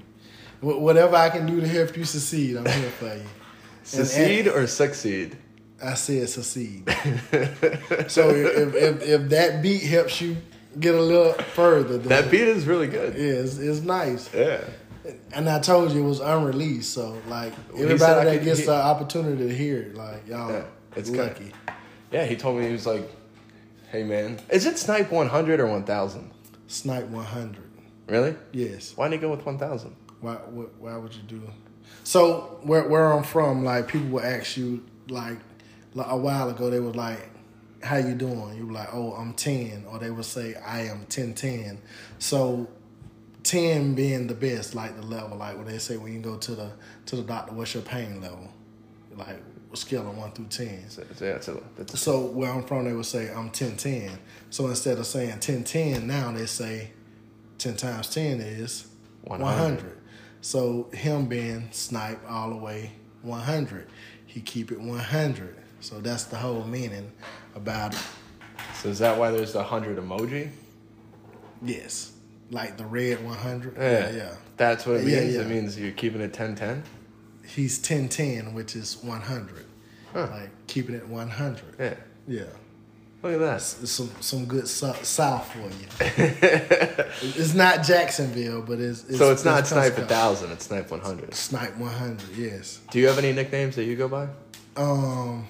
Wh- 0.61 0.81
Whatever 0.81 1.17
I 1.17 1.31
can 1.31 1.47
do 1.47 1.61
to 1.61 1.67
help 1.69 1.97
you 1.97 2.05
succeed, 2.05 2.57
I'm 2.57 2.65
here 2.67 2.91
for 2.91 3.07
you. 3.07 3.13
And- 3.13 3.27
Succeed 3.85 4.49
or 4.49 4.67
succeed? 4.67 5.37
I 5.83 5.95
said 5.95 6.29
succeed. 6.29 6.85
so 8.09 8.31
if, 8.31 8.75
if 8.75 9.03
if 9.03 9.29
that 9.31 9.63
beat 9.63 9.83
helps 9.83 10.21
you 10.21 10.37
get 10.81 10.95
a 10.95 11.01
little 11.01 11.33
further, 11.55 11.99
That 11.99 12.31
beat 12.31 12.43
is 12.43 12.67
really 12.67 12.89
good. 12.89 13.15
yeah, 13.15 13.43
it's, 13.45 13.59
it's 13.59 13.81
nice. 13.81 14.29
Yeah. 14.35 14.61
And 15.33 15.49
I 15.49 15.59
told 15.61 15.93
you 15.93 16.05
it 16.05 16.09
was 16.09 16.21
unreleased, 16.21 16.93
so 16.93 17.17
like 17.29 17.53
everybody 17.75 18.25
that 18.25 18.35
could- 18.39 18.45
gets 18.45 18.61
he- 18.61 18.67
the 18.67 18.75
opportunity 18.75 19.49
to 19.49 19.55
hear 19.55 19.79
it, 19.83 19.95
like 19.95 20.27
y'all, 20.29 20.51
Yeah, 20.53 20.65
it's 20.97 21.11
lucky. 21.11 21.53
Yeah, 22.13 22.25
he 22.27 22.37
told 22.37 22.59
me 22.59 22.67
he 22.67 22.73
was 22.73 22.85
like, 22.87 23.09
"Hey 23.93 24.03
man, 24.03 24.39
is 24.51 24.67
it 24.67 24.79
Snipe 24.79 25.11
100 25.13 25.61
or 25.61 25.67
1000?" 25.69 26.31
Snipe 26.67 27.07
100. 27.07 27.63
Really? 28.09 28.35
Yes. 28.53 28.93
Why 28.97 29.09
didn't 29.09 29.21
he 29.23 29.27
go 29.27 29.31
with 29.31 29.47
1000? 29.47 29.95
Why, 30.21 30.35
why? 30.35 30.65
Why 30.79 30.97
would 30.97 31.15
you 31.15 31.23
do? 31.23 31.43
So 32.05 32.59
where 32.63 32.89
where 32.89 33.13
I'm 33.13 33.23
from, 33.23 33.65
like 33.65 33.89
people 33.89 34.09
will 34.09 34.25
ask 34.25 34.57
you 34.57 34.85
like, 35.09 35.39
like 35.95 36.11
a 36.11 36.17
while 36.17 36.51
ago, 36.51 36.71
they 36.71 36.81
was 36.81 36.97
like, 36.97 37.31
"How 37.83 37.97
you 37.97 38.15
doing?" 38.15 38.57
You 38.57 38.67
were 38.67 38.73
like, 38.73 38.89
"Oh, 38.93 39.13
I'm 39.13 39.35
10," 39.35 39.87
or 39.91 39.99
they 39.99 40.11
would 40.11 40.25
say, 40.25 40.55
"I 40.55 40.83
am 40.83 41.07
10 41.07 41.35
10." 41.35 41.81
So 42.19 42.69
10 43.45 43.95
being 43.95 44.27
the 44.27 44.35
best, 44.35 44.75
like 44.75 44.97
the 44.97 45.07
level, 45.07 45.39
like 45.39 45.57
when 45.57 45.67
they 45.67 45.79
say 45.79 45.97
when 45.97 46.13
you 46.13 46.21
go 46.21 46.37
to 46.37 46.55
the 46.55 46.71
to 47.07 47.17
the 47.17 47.23
doctor, 47.23 47.55
what's 47.55 47.75
your 47.75 47.83
pain 47.83 48.21
level? 48.21 48.49
Like 49.17 49.41
scale 49.75 50.09
of 50.09 50.17
one 50.17 50.33
through 50.33 50.47
ten. 50.47 50.89
So, 50.89 51.05
so, 51.15 51.25
yeah, 51.25 51.41
so 51.41 51.63
that's, 51.77 52.01
So 52.01 52.21
where 52.27 52.51
I'm 52.51 52.65
from, 52.65 52.87
they 52.87 52.93
would 52.93 53.07
say 53.07 53.31
I'm 53.31 53.51
10 53.51 53.77
10. 53.77 54.19
So 54.51 54.67
instead 54.69 54.99
of 54.99 55.07
saying 55.07 55.41
10 55.41 55.65
10, 55.65 56.07
now 56.07 56.33
they 56.33 56.47
say 56.47 56.93
10 57.59 57.77
times 57.77 58.09
10 58.11 58.41
is 58.41 58.87
100. 59.23 59.45
100. 59.45 59.98
So 60.41 60.89
him 60.93 61.27
being 61.27 61.69
snipe 61.73 62.21
all 62.29 62.51
the 62.51 62.57
way 62.57 62.93
100, 63.23 63.89
he 64.27 64.41
keep 64.41 64.71
it 64.73 64.81
100. 64.81 65.57
So 65.81 66.01
that's 66.01 66.25
the 66.25 66.37
whole 66.37 66.65
meaning 66.65 67.13
about 67.55 67.95
it. 67.95 68.01
so 68.75 68.89
is 68.89 68.99
that 69.01 69.17
why 69.19 69.31
there's 69.31 69.53
the 69.53 69.59
100 69.61 69.97
emoji? 69.99 70.51
Yes. 71.63 72.13
Like 72.51 72.77
the 72.77 72.87
red 72.87 73.25
100. 73.25 73.77
Yeah. 73.77 73.83
Yeah, 73.91 74.11
yeah. 74.17 74.35
That's 74.57 74.87
what 74.87 74.97
it 74.97 75.07
Yeah, 75.07 75.21
means? 75.21 75.35
yeah. 75.35 75.41
It 75.43 75.49
means 75.49 75.79
you're 75.79 75.93
keeping 75.93 76.21
it 76.21 76.33
10 76.33 76.55
10? 76.55 76.83
He's 77.47 77.79
10 77.79 78.09
10, 78.09 78.55
which 78.55 78.77
is 78.77 78.99
100. 79.03 79.67
Huh. 80.13 80.29
Like 80.31 80.51
keeping 80.67 80.95
it 80.95 81.07
100. 81.09 81.63
Yeah. 81.79 81.95
Yeah. 82.27 82.43
Look 83.23 83.33
at 83.33 83.41
that. 83.41 83.61
Some 83.61 84.11
some 84.21 84.45
good 84.45 84.69
so- 84.69 84.93
south 85.03 85.53
for 85.53 85.59
you. 85.59 85.87
it's 87.21 87.53
not 87.53 87.83
Jacksonville, 87.83 88.63
but 88.63 88.79
it's, 88.79 89.05
it's 89.05 89.19
so 89.19 89.33
it's 89.33 89.45
not 89.45 89.67
Snipe 89.67 89.97
Pensacola. 89.97 90.31
1000, 90.33 90.53
it's 90.53 90.67
Snipe 90.67 90.91
100. 90.91 91.35
Snipe 91.35 91.77
100, 91.77 92.37
yes. 92.37 92.81
Do 92.93 93.01
you 93.01 93.09
have 93.09 93.19
any 93.19 93.33
nicknames 93.33 93.75
that 93.75 93.85
you 93.85 93.97
go 93.97 94.07
by? 94.07 94.29
Um, 94.77 95.49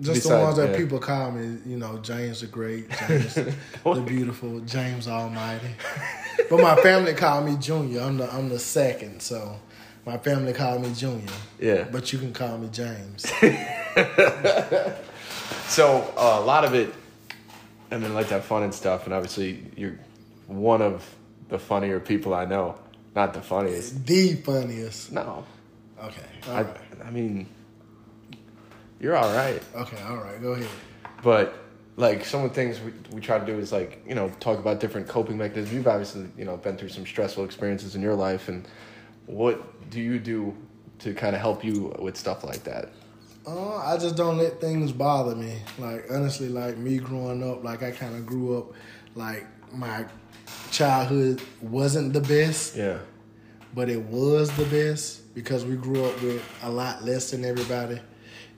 Just 0.00 0.28
the 0.28 0.38
ones 0.38 0.56
that 0.58 0.70
yeah. 0.70 0.76
people 0.76 1.00
call 1.00 1.32
me, 1.32 1.58
you 1.66 1.78
know, 1.78 1.98
James 1.98 2.42
the 2.42 2.46
Great, 2.46 2.88
James 2.90 3.34
the 3.84 4.04
Beautiful, 4.06 4.60
James 4.60 5.08
Almighty. 5.08 5.74
But 6.48 6.60
my 6.60 6.76
family 6.76 7.14
call 7.14 7.42
me 7.42 7.56
Junior. 7.56 8.02
I'm 8.02 8.18
the 8.18 8.32
I'm 8.32 8.48
the 8.48 8.60
second, 8.60 9.20
so 9.20 9.58
my 10.06 10.16
family 10.16 10.52
call 10.52 10.78
me 10.78 10.92
Junior. 10.94 11.32
Yeah. 11.58 11.88
But 11.90 12.12
you 12.12 12.20
can 12.20 12.32
call 12.32 12.56
me 12.56 12.68
James. 12.68 13.26
So 15.68 16.12
uh, 16.16 16.38
a 16.40 16.44
lot 16.44 16.64
of 16.64 16.74
it, 16.74 16.92
I 17.90 17.98
mean, 17.98 18.14
like 18.14 18.28
that 18.28 18.44
fun 18.44 18.62
and 18.62 18.74
stuff, 18.74 19.04
and 19.04 19.14
obviously 19.14 19.64
you're 19.76 19.98
one 20.46 20.82
of 20.82 21.08
the 21.48 21.58
funnier 21.58 22.00
people 22.00 22.34
I 22.34 22.44
know. 22.44 22.78
Not 23.14 23.34
the 23.34 23.40
funniest. 23.40 24.06
the 24.06 24.34
funniest. 24.36 25.12
No, 25.12 25.44
Okay. 26.02 26.22
All 26.48 26.54
I, 26.56 26.62
right. 26.62 26.76
I 27.04 27.10
mean, 27.10 27.46
you're 29.00 29.16
all 29.16 29.32
right, 29.34 29.60
Okay. 29.74 30.00
All 30.02 30.16
right. 30.16 30.40
Go 30.40 30.52
ahead. 30.52 30.68
but 31.22 31.54
like 31.96 32.24
some 32.24 32.42
of 32.44 32.50
the 32.50 32.54
things 32.54 32.80
we, 32.80 32.92
we 33.12 33.20
try 33.20 33.38
to 33.38 33.44
do 33.44 33.58
is 33.58 33.72
like 33.72 34.02
you 34.06 34.14
know 34.14 34.30
talk 34.40 34.58
about 34.58 34.80
different 34.80 35.08
coping 35.08 35.36
mechanisms. 35.36 35.74
You've 35.74 35.86
obviously 35.88 36.26
you 36.38 36.44
know 36.44 36.56
been 36.56 36.76
through 36.76 36.88
some 36.90 37.04
stressful 37.06 37.44
experiences 37.44 37.94
in 37.94 38.00
your 38.02 38.14
life, 38.14 38.48
and 38.48 38.66
what 39.26 39.90
do 39.90 40.00
you 40.00 40.18
do 40.18 40.56
to 41.00 41.14
kind 41.14 41.34
of 41.34 41.40
help 41.42 41.64
you 41.64 41.94
with 41.98 42.16
stuff 42.16 42.44
like 42.44 42.62
that? 42.64 42.90
Uh, 43.46 43.76
I 43.76 43.96
just 43.96 44.16
don't 44.16 44.36
let 44.36 44.60
things 44.60 44.92
bother 44.92 45.34
me. 45.34 45.58
Like 45.78 46.04
honestly, 46.10 46.48
like 46.48 46.76
me 46.76 46.98
growing 46.98 47.42
up, 47.48 47.64
like 47.64 47.82
I 47.82 47.90
kind 47.90 48.14
of 48.14 48.26
grew 48.26 48.58
up, 48.58 48.72
like 49.14 49.46
my 49.72 50.04
childhood 50.70 51.42
wasn't 51.60 52.12
the 52.12 52.20
best, 52.20 52.76
Yeah, 52.76 52.98
but 53.74 53.88
it 53.88 54.02
was 54.02 54.50
the 54.56 54.64
best 54.66 55.34
because 55.34 55.64
we 55.64 55.76
grew 55.76 56.04
up 56.04 56.20
with 56.22 56.42
a 56.62 56.70
lot 56.70 57.04
less 57.04 57.30
than 57.30 57.44
everybody 57.44 58.00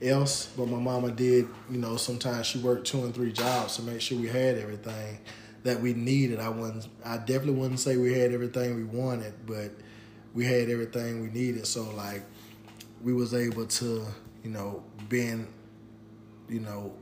else. 0.02 0.46
But 0.56 0.66
my 0.66 0.78
mama 0.78 1.10
did, 1.12 1.46
you 1.70 1.78
know, 1.78 1.96
sometimes 1.96 2.46
she 2.46 2.58
worked 2.58 2.86
two 2.86 3.04
and 3.04 3.14
three 3.14 3.32
jobs 3.32 3.76
to 3.76 3.82
make 3.82 4.00
sure 4.00 4.18
we 4.18 4.28
had 4.28 4.58
everything 4.58 5.18
that 5.62 5.80
we 5.80 5.94
needed. 5.94 6.40
I 6.40 6.48
wouldn't, 6.48 6.88
I 7.04 7.18
definitely 7.18 7.54
wouldn't 7.54 7.78
say 7.78 7.96
we 7.96 8.18
had 8.18 8.32
everything 8.32 8.74
we 8.74 8.84
wanted, 8.84 9.34
but 9.46 9.70
we 10.34 10.44
had 10.44 10.68
everything 10.70 11.22
we 11.22 11.28
needed. 11.28 11.66
So 11.66 11.84
like, 11.94 12.22
we 13.02 13.12
was 13.12 13.32
able 13.34 13.66
to, 13.66 14.06
you 14.44 14.50
know, 14.50 14.82
being, 15.08 15.46
you 16.48 16.60
know, 16.60 16.94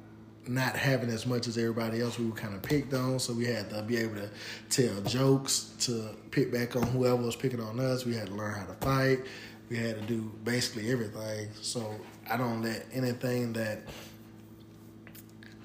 not 0.46 0.74
having 0.74 1.11
as 1.11 1.26
much 1.26 1.46
as 1.46 1.59
everybody 1.59 2.00
else, 2.00 2.18
we 2.18 2.26
were 2.26 2.37
kind 2.37 2.55
of 2.55 2.62
picked 2.62 2.94
on. 2.94 3.18
So 3.18 3.33
we 3.33 3.46
had 3.46 3.70
to 3.70 3.83
be 3.83 3.96
able 3.98 4.16
to 4.16 4.31
tell 4.68 5.00
jokes 5.03 5.72
to 5.81 6.16
pick 6.31 6.53
back 6.53 6.76
on 6.76 6.83
whoever 6.83 7.16
was 7.16 7.37
picking 7.37 7.61
on 7.61 7.79
us. 7.79 8.05
We 8.05 8.14
had 8.14 8.29
to 8.29 8.35
learn 8.35 8.55
how 8.55 8.66
to 8.66 8.74
fight. 8.74 9.20
We 9.68 9.76
had 9.76 10.00
to 10.00 10.07
do 10.07 10.33
basically 10.44 10.90
everything. 10.90 11.50
So 11.61 11.94
I 12.29 12.37
don't 12.37 12.62
let 12.62 12.87
anything 12.92 13.53
that 13.53 13.83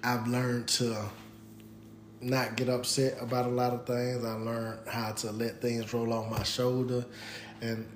I've 0.03 0.27
learned 0.27 0.67
to 0.67 1.09
not 2.21 2.55
get 2.55 2.69
upset 2.69 3.17
about 3.19 3.45
a 3.45 3.49
lot 3.49 3.73
of 3.73 3.85
things. 3.85 4.23
I 4.23 4.33
learned 4.33 4.87
how 4.87 5.11
to 5.13 5.31
let 5.31 5.61
things 5.61 5.91
roll 5.93 6.13
off 6.13 6.29
my 6.29 6.43
shoulder 6.43 7.05
and 7.61 7.87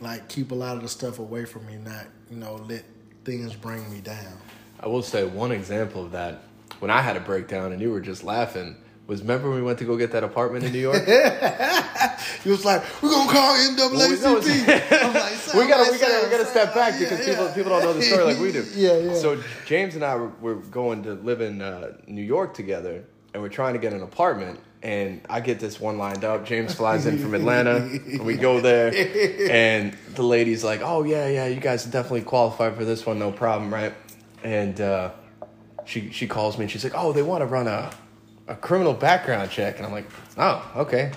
like 0.00 0.28
keep 0.28 0.50
a 0.50 0.54
lot 0.54 0.76
of 0.76 0.82
the 0.82 0.88
stuff 0.88 1.18
away 1.18 1.44
from 1.44 1.66
me, 1.66 1.76
not, 1.76 2.06
you 2.30 2.36
know, 2.36 2.56
let 2.68 2.84
things 3.24 3.54
bring 3.54 3.90
me 3.90 4.00
down. 4.00 4.38
I 4.80 4.88
will 4.88 5.02
say 5.02 5.24
one 5.24 5.52
example 5.52 6.04
of 6.04 6.12
that 6.12 6.42
when 6.78 6.90
I 6.90 7.00
had 7.02 7.16
a 7.16 7.20
breakdown 7.20 7.72
and 7.72 7.80
you 7.80 7.90
were 7.90 8.00
just 8.00 8.24
laughing 8.24 8.76
was 9.10 9.22
remember 9.22 9.48
when 9.48 9.58
we 9.58 9.64
went 9.64 9.76
to 9.80 9.84
go 9.84 9.96
get 9.96 10.12
that 10.12 10.22
apartment 10.22 10.64
in 10.64 10.72
New 10.72 10.78
York? 10.78 11.02
He 12.44 12.48
was 12.48 12.64
like, 12.64 12.82
"We're 13.02 13.10
gonna 13.10 13.30
call 13.30 13.54
NAACP." 13.54 13.92
Well, 13.92 14.08
we 14.08 14.16
like, 14.16 15.32
"Son, 15.34 15.58
we 15.58 15.68
gotta, 15.68 15.82
like, 15.82 15.92
we 15.92 15.98
gotta, 15.98 16.24
we 16.24 16.30
gotta 16.30 16.46
step 16.46 16.74
back 16.74 16.94
yeah, 16.94 17.00
because 17.00 17.26
yeah. 17.26 17.34
people, 17.34 17.48
people 17.48 17.70
don't 17.70 17.82
know 17.82 17.92
the 17.92 18.02
story 18.02 18.24
like 18.24 18.38
we 18.38 18.52
do. 18.52 18.64
Yeah, 18.74 18.96
yeah. 18.96 19.14
So 19.14 19.42
James 19.66 19.94
and 19.94 20.04
I 20.04 20.16
were, 20.16 20.28
were 20.40 20.54
going 20.54 21.02
to 21.02 21.14
live 21.14 21.42
in 21.42 21.60
uh, 21.60 21.98
New 22.06 22.22
York 22.22 22.54
together, 22.54 23.04
and 23.34 23.42
we're 23.42 23.50
trying 23.50 23.74
to 23.74 23.78
get 23.78 23.92
an 23.92 24.02
apartment. 24.02 24.58
And 24.82 25.20
I 25.28 25.40
get 25.40 25.60
this 25.60 25.78
one 25.78 25.98
lined 25.98 26.24
up. 26.24 26.46
James 26.46 26.72
flies 26.74 27.04
in 27.04 27.18
from 27.18 27.34
Atlanta. 27.34 27.76
and 27.76 28.24
we 28.24 28.36
go 28.36 28.60
there, 28.62 28.90
and 29.50 29.94
the 30.14 30.22
lady's 30.22 30.64
like, 30.64 30.80
"Oh 30.82 31.04
yeah, 31.04 31.28
yeah, 31.28 31.46
you 31.46 31.60
guys 31.60 31.84
definitely 31.84 32.22
qualify 32.22 32.70
for 32.70 32.84
this 32.86 33.04
one, 33.04 33.18
no 33.18 33.30
problem, 33.30 33.72
right?" 33.72 33.92
And 34.42 34.80
uh, 34.80 35.10
she 35.84 36.10
she 36.12 36.26
calls 36.26 36.56
me 36.56 36.64
and 36.64 36.70
she's 36.70 36.82
like, 36.82 36.94
"Oh, 36.96 37.12
they 37.12 37.22
want 37.22 37.42
to 37.42 37.46
run 37.46 37.66
a 37.68 37.90
a 38.48 38.54
criminal 38.56 38.94
background 38.94 39.50
check," 39.50 39.76
and 39.76 39.84
I'm 39.86 39.92
like, 39.92 40.08
"Oh, 40.38 40.72
okay." 40.76 41.12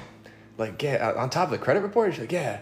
Like, 0.57 0.83
yeah, 0.83 1.13
on 1.15 1.29
top 1.29 1.45
of 1.45 1.51
the 1.51 1.57
credit 1.57 1.83
report. 1.83 2.11
She's 2.13 2.21
like, 2.21 2.31
"Yeah." 2.33 2.59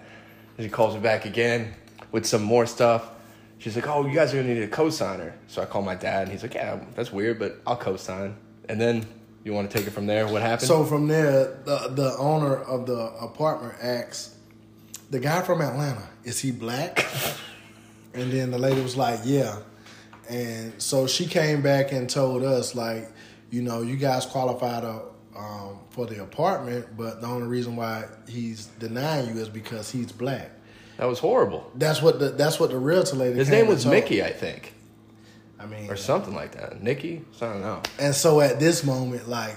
And 0.58 0.66
she 0.66 0.70
calls 0.70 0.94
me 0.94 1.00
back 1.02 1.26
again 1.26 1.74
with 2.12 2.28
some 2.28 2.44
more 2.44 2.68
stuff. 2.68 3.10
She's 3.58 3.76
like, 3.76 3.88
"Oh, 3.88 4.06
you 4.06 4.14
guys 4.14 4.34
are 4.36 4.38
gonna 4.42 4.54
need 4.54 4.62
a 4.62 4.68
co-signer." 4.68 5.34
So 5.48 5.64
I 5.64 5.66
call 5.66 5.82
my 5.82 5.96
dad, 5.96 6.24
and 6.24 6.32
he's 6.32 6.44
like, 6.44 6.54
"Yeah, 6.54 6.80
that's 6.94 7.12
weird, 7.12 7.40
but 7.40 7.60
I'll 7.66 7.76
co-sign." 7.76 8.36
And 8.70 8.80
then 8.80 9.06
you 9.44 9.54
want 9.54 9.70
to 9.70 9.78
take 9.78 9.88
it 9.88 9.92
from 9.92 10.06
there? 10.08 10.28
What 10.28 10.42
happened? 10.42 10.68
So 10.68 10.84
from 10.84 11.08
there, 11.08 11.58
the 11.66 11.90
the 11.92 12.16
owner 12.18 12.56
of 12.56 12.86
the 12.86 13.12
apartment 13.20 13.76
asks, 13.82 14.36
"The 15.10 15.20
guy 15.20 15.42
from 15.42 15.62
Atlanta 15.62 16.08
is 16.24 16.40
he 16.40 16.52
black?" 16.52 17.06
and 18.14 18.32
then 18.32 18.52
the 18.52 18.60
lady 18.60 18.82
was 18.82 18.96
like, 18.96 19.22
"Yeah." 19.24 19.58
And 20.30 20.82
so 20.82 21.08
she 21.08 21.26
came 21.26 21.62
back 21.62 21.92
and 21.92 22.10
told 22.10 22.44
us 22.44 22.74
like, 22.74 23.12
you 23.50 23.62
know, 23.62 23.82
you 23.82 23.98
guys 23.98 24.26
qualified 24.26 24.86
um, 25.36 25.80
for 25.90 26.06
the 26.06 26.24
apartment, 26.24 26.96
but 26.98 27.20
the 27.20 27.28
only 27.28 27.48
reason 27.48 27.76
why 27.76 28.06
he's 28.30 28.68
denying 28.80 29.36
you 29.36 29.42
is 29.42 29.50
because 29.50 29.92
he's 29.92 30.12
black. 30.12 30.52
that 30.98 31.06
was 31.06 31.20
horrible. 31.20 31.70
That's 31.76 32.02
what 32.02 32.20
the 32.20 32.30
that's 32.30 32.60
what 32.60 32.70
the 32.70 32.78
realtor 32.78 33.18
lady. 33.18 33.36
His 33.38 33.50
name 33.50 33.68
was. 33.68 33.86
Mickey, 33.86 34.24
I 34.24 34.32
think, 34.32 34.74
I 35.62 35.66
mean, 35.66 35.90
or 35.90 35.96
something 35.96 36.34
like 36.34 36.54
that. 36.54 36.82
Nikki, 36.82 37.22
so 37.32 37.48
I 37.50 37.54
don't 37.54 37.62
know. 37.62 37.82
And 38.00 38.16
so 38.16 38.42
at 38.42 38.60
this 38.60 38.84
moment, 38.84 39.30
like 39.30 39.56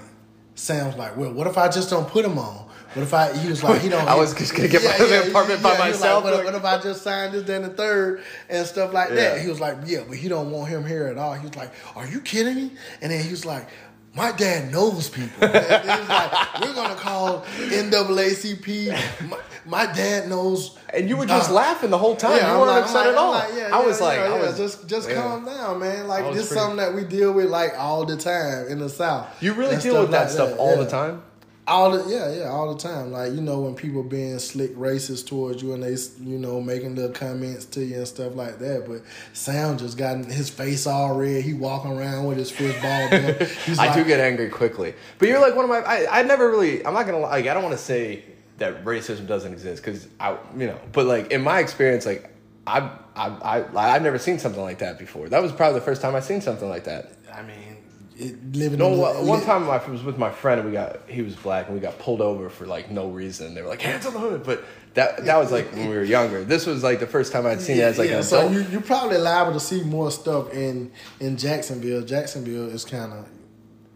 Sam's 0.55 0.95
like, 0.95 1.17
well, 1.17 1.31
what 1.33 1.47
if 1.47 1.57
I 1.57 1.67
just 1.69 1.89
don't 1.89 2.07
put 2.07 2.23
him 2.25 2.37
on? 2.37 2.63
What 2.93 3.03
if 3.03 3.13
I? 3.13 3.35
He 3.35 3.49
was 3.49 3.63
like, 3.63 3.81
he 3.81 3.89
don't. 3.89 4.07
I 4.07 4.15
was 4.15 4.33
just 4.33 4.55
gonna 4.55 4.69
get 4.69 4.83
my 4.83 5.15
apartment 5.27 5.61
by 5.61 5.73
he 5.73 5.79
myself, 5.79 6.23
Like, 6.23 6.35
what, 6.35 6.45
what 6.45 6.55
if 6.55 6.63
I 6.63 6.77
just 6.79 7.01
signed 7.01 7.33
this, 7.33 7.43
then 7.43 7.63
the 7.63 7.69
third, 7.69 8.23
and 8.49 8.65
stuff 8.65 8.93
like 8.93 9.09
Yeah. 9.09 9.15
that? 9.15 9.41
He 9.41 9.47
was 9.47 9.59
like, 9.59 9.77
yeah, 9.85 10.03
but 10.07 10.15
he 10.17 10.29
don't 10.29 10.51
want 10.51 10.69
him 10.69 10.85
here 10.85 11.07
at 11.07 11.17
all. 11.17 11.33
He 11.33 11.45
was 11.45 11.55
like, 11.57 11.71
are 11.95 12.07
you 12.07 12.21
kidding 12.21 12.55
me? 12.55 12.71
And 13.01 13.11
then 13.11 13.23
he 13.23 13.31
was 13.31 13.45
like. 13.45 13.67
My 14.15 14.31
dad 14.31 14.71
knows 14.71 15.09
people. 15.09 15.47
And 15.49 15.83
he 15.83 15.89
was 15.99 16.09
like, 16.09 16.61
"We're 16.61 16.73
gonna 16.73 16.95
call 16.95 17.43
NAACP. 17.59 19.29
My, 19.29 19.37
my 19.65 19.85
dad 19.93 20.29
knows." 20.29 20.77
And 20.93 21.09
you 21.09 21.17
were 21.17 21.25
just 21.25 21.49
Uh, 21.49 21.53
laughing 21.53 21.89
the 21.89 21.97
whole 21.97 22.15
time. 22.15 22.37
Yeah, 22.37 22.47
you 22.47 22.53
I'm 22.53 22.59
weren't 22.59 22.71
like, 22.71 22.83
upset 22.83 23.01
I'm 23.07 23.11
at 23.11 23.15
all. 23.17 23.31
like, 23.31 23.49
yeah, 23.55 23.69
I 23.75 23.85
was 23.85 23.99
yeah, 23.99 24.05
like, 24.07 24.19
yeah, 24.19 24.25
I 24.33 24.39
was 24.39 24.57
just 24.57 24.87
just 24.87 25.09
yeah. 25.09 25.15
calm 25.21 25.45
down, 25.45 25.79
man. 25.79 26.07
Like 26.07 26.23
this 26.33 26.43
is 26.43 26.47
pretty- 26.47 26.59
something 26.61 26.77
that 26.77 26.93
we 26.93 27.03
deal 27.03 27.33
with 27.33 27.49
like 27.49 27.73
all 27.77 28.05
the 28.05 28.15
time 28.15 28.67
in 28.69 28.79
the 28.79 28.89
South. 28.89 29.27
You 29.41 29.53
really 29.53 29.73
And 29.73 29.83
deal 29.83 29.99
with 30.01 30.11
that 30.11 30.23
like 30.27 30.29
stuff 30.29 30.57
all 30.57 30.77
the 30.77 30.87
time. 30.87 31.21
All 31.67 31.91
the 31.91 32.07
yeah, 32.09 32.31
yeah, 32.31 32.49
all 32.49 32.73
the 32.73 32.79
time. 32.79 33.11
Like 33.11 33.33
you 33.33 33.41
know 33.41 33.61
when 33.61 33.73
people 33.73 34.03
being 34.03 34.37
slick 34.37 34.75
racist 34.75 35.25
towards 35.27 35.63
you 35.63 35.73
and 35.73 35.81
they 35.81 35.95
you 36.23 36.37
know 36.37 36.61
making 36.61 36.95
little 36.95 37.11
comments 37.11 37.65
to 37.65 37.83
you 37.83 37.97
and 37.97 38.07
stuff 38.07 38.35
like 38.35 38.59
that. 38.59 38.85
But 38.87 39.01
Sam 39.33 39.77
just 39.77 39.97
got 39.97 40.25
his 40.25 40.49
face 40.49 40.85
all 40.85 41.17
red. 41.17 41.43
He 41.43 41.53
walking 41.53 41.91
around 41.91 42.25
with 42.25 42.37
his 42.37 42.51
fist 42.51 42.79
balled 42.81 43.13
up. 43.13 43.41
I 43.79 43.87
like, 43.87 43.95
do 43.95 44.03
get 44.03 44.19
angry 44.19 44.49
quickly, 44.49 44.93
but 45.17 45.27
you're 45.27 45.39
like 45.39 45.55
one 45.55 45.65
of 45.65 45.69
my. 45.69 45.79
I, 45.79 46.19
I 46.19 46.21
never 46.21 46.49
really. 46.49 46.85
I'm 46.85 46.93
not 46.93 47.07
gonna 47.07 47.19
like. 47.19 47.47
I 47.47 47.53
don't 47.55 47.63
want 47.63 47.75
to 47.75 47.83
say 47.83 48.23
that 48.57 48.85
racism 48.85 49.27
doesn't 49.27 49.51
exist 49.51 49.83
because 49.83 50.07
I, 50.19 50.37
you 50.55 50.67
know, 50.67 50.79
but 50.91 51.05
like 51.05 51.31
in 51.31 51.41
my 51.41 51.59
experience, 51.59 52.05
like 52.05 52.29
I've, 52.67 52.89
I've, 53.15 53.41
I, 53.43 53.95
I've 53.95 54.01
never 54.01 54.17
seen 54.17 54.39
something 54.39 54.61
like 54.61 54.79
that 54.79 54.97
before. 54.97 55.29
That 55.29 55.41
was 55.41 55.51
probably 55.51 55.79
the 55.79 55.85
first 55.85 56.01
time 56.01 56.15
I 56.15 56.19
seen 56.19 56.41
something 56.41 56.69
like 56.69 56.85
that. 56.85 57.11
I 57.33 57.43
mean, 57.43 57.74
it, 58.17 58.55
living. 58.55 58.79
No, 58.79 58.93
in, 58.93 59.27
one 59.27 59.39
li- 59.39 59.45
time 59.45 59.69
I 59.69 59.77
was 59.89 60.03
with 60.03 60.17
my 60.17 60.31
friend 60.31 60.59
and 60.61 60.69
we 60.69 60.73
got 60.73 61.09
he 61.09 61.21
was 61.21 61.35
black 61.35 61.65
and 61.67 61.75
we 61.75 61.81
got 61.81 61.99
pulled 61.99 62.21
over 62.21 62.49
for 62.49 62.65
like 62.65 62.89
no 62.91 63.09
reason. 63.09 63.53
They 63.55 63.61
were 63.61 63.67
like 63.69 63.81
hands 63.81 64.05
on 64.05 64.13
the 64.13 64.19
hood, 64.19 64.43
but 64.43 64.63
that 64.93 65.25
that 65.25 65.37
was 65.37 65.51
like 65.51 65.71
when 65.73 65.89
we 65.89 65.95
were 65.95 66.03
younger. 66.03 66.43
This 66.43 66.65
was 66.65 66.83
like 66.83 66.99
the 66.99 67.07
first 67.07 67.31
time 67.33 67.45
I'd 67.45 67.61
seen 67.61 67.77
it 67.77 67.81
as 67.81 67.97
like 67.97 68.09
yeah, 68.09 68.17
an 68.17 68.23
so 68.23 68.39
adult. 68.47 68.53
you 68.53 68.61
you 68.71 68.81
probably 68.81 69.17
liable 69.17 69.53
to 69.53 69.59
see 69.59 69.83
more 69.83 70.11
stuff 70.11 70.53
in 70.53 70.91
in 71.19 71.35
Jacksonville. 71.37 72.01
Jacksonville 72.03 72.69
is 72.69 72.85
kind 72.85 73.11
of, 73.13 73.27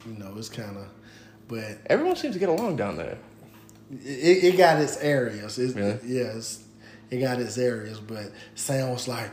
you 0.05 0.13
know, 0.19 0.33
it's 0.37 0.49
kind 0.49 0.75
of, 0.77 0.87
but 1.47 1.77
Everyone 1.87 2.15
seems 2.15 2.33
to 2.35 2.39
get 2.39 2.49
along 2.49 2.75
down 2.75 2.97
there. 2.97 3.17
it, 3.91 4.43
it 4.43 4.57
got 4.57 4.81
its 4.81 4.97
areas. 4.97 5.57
It's, 5.57 5.73
Really? 5.73 5.97
Yes, 6.05 6.63
it 7.09 7.19
got 7.19 7.39
its 7.39 7.57
areas. 7.57 7.99
But 7.99 8.31
Sam 8.55 8.89
was 8.89 9.07
like, 9.07 9.31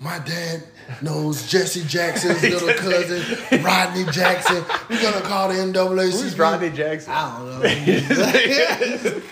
my 0.00 0.18
dad 0.20 0.62
knows 1.02 1.48
Jesse 1.50 1.82
Jackson's 1.84 2.42
little 2.54 2.72
cousin, 2.74 3.62
Rodney 3.62 4.04
Jackson. 4.12 4.64
We're 4.88 5.02
gonna 5.02 5.20
call 5.22 5.48
the 5.48 5.54
NAACP. 5.54 6.10
Who's 6.22 6.38
Rodney 6.38 6.70
Jackson? 6.70 7.12
I 7.12 7.38
don't 7.38 9.02
know. 9.02 9.20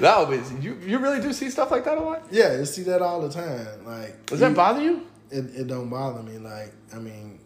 No, 0.00 0.26
but 0.26 0.62
you 0.62 0.76
you 0.84 0.98
really 0.98 1.20
do 1.20 1.32
see 1.32 1.48
stuff 1.50 1.70
like 1.70 1.84
that 1.84 1.96
a 1.98 2.00
lot. 2.00 2.24
yeah, 2.30 2.56
you 2.58 2.64
see 2.64 2.82
that 2.84 3.00
all 3.02 3.20
the 3.20 3.30
time. 3.32 3.66
Like, 3.86 4.26
Does 4.26 4.40
that 4.40 4.50
you- 4.50 4.54
bother 4.56 4.82
you? 4.82 5.06
it, 5.30 5.44
it 5.54 5.66
don't 5.66 5.88
bother 5.88 6.22
me. 6.22 6.38
Like, 6.38 6.72
I 6.94 6.98
mean, 6.98 7.38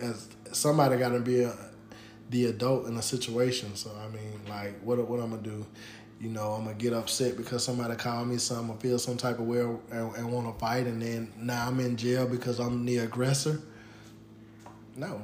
as 0.00 0.28
somebody 0.52 0.96
got 0.96 1.10
to 1.10 1.20
be 1.20 1.42
a, 1.42 1.52
the 2.30 2.46
adult 2.46 2.86
in 2.86 2.96
a 2.96 3.02
situation. 3.02 3.74
So 3.76 3.90
I 4.04 4.08
mean, 4.14 4.40
like, 4.48 4.80
what 4.82 4.98
what 5.08 5.20
I'm 5.20 5.30
gonna 5.30 5.42
do? 5.42 5.66
You 6.20 6.28
know, 6.28 6.52
I'm 6.52 6.64
gonna 6.64 6.76
get 6.76 6.92
upset 6.92 7.36
because 7.38 7.64
somebody 7.64 7.96
called 7.96 8.28
me 8.28 8.36
something, 8.36 8.68
or 8.70 8.78
feel 8.78 8.98
some 8.98 9.16
type 9.16 9.38
of 9.38 9.46
way, 9.46 9.60
and, 9.60 10.14
and 10.16 10.30
want 10.32 10.46
to 10.52 10.58
fight, 10.60 10.86
and 10.86 11.00
then 11.00 11.32
now 11.38 11.66
I'm 11.68 11.80
in 11.80 11.96
jail 11.96 12.26
because 12.26 12.58
I'm 12.60 12.84
the 12.84 12.98
aggressor. 12.98 13.60
no, 14.96 15.22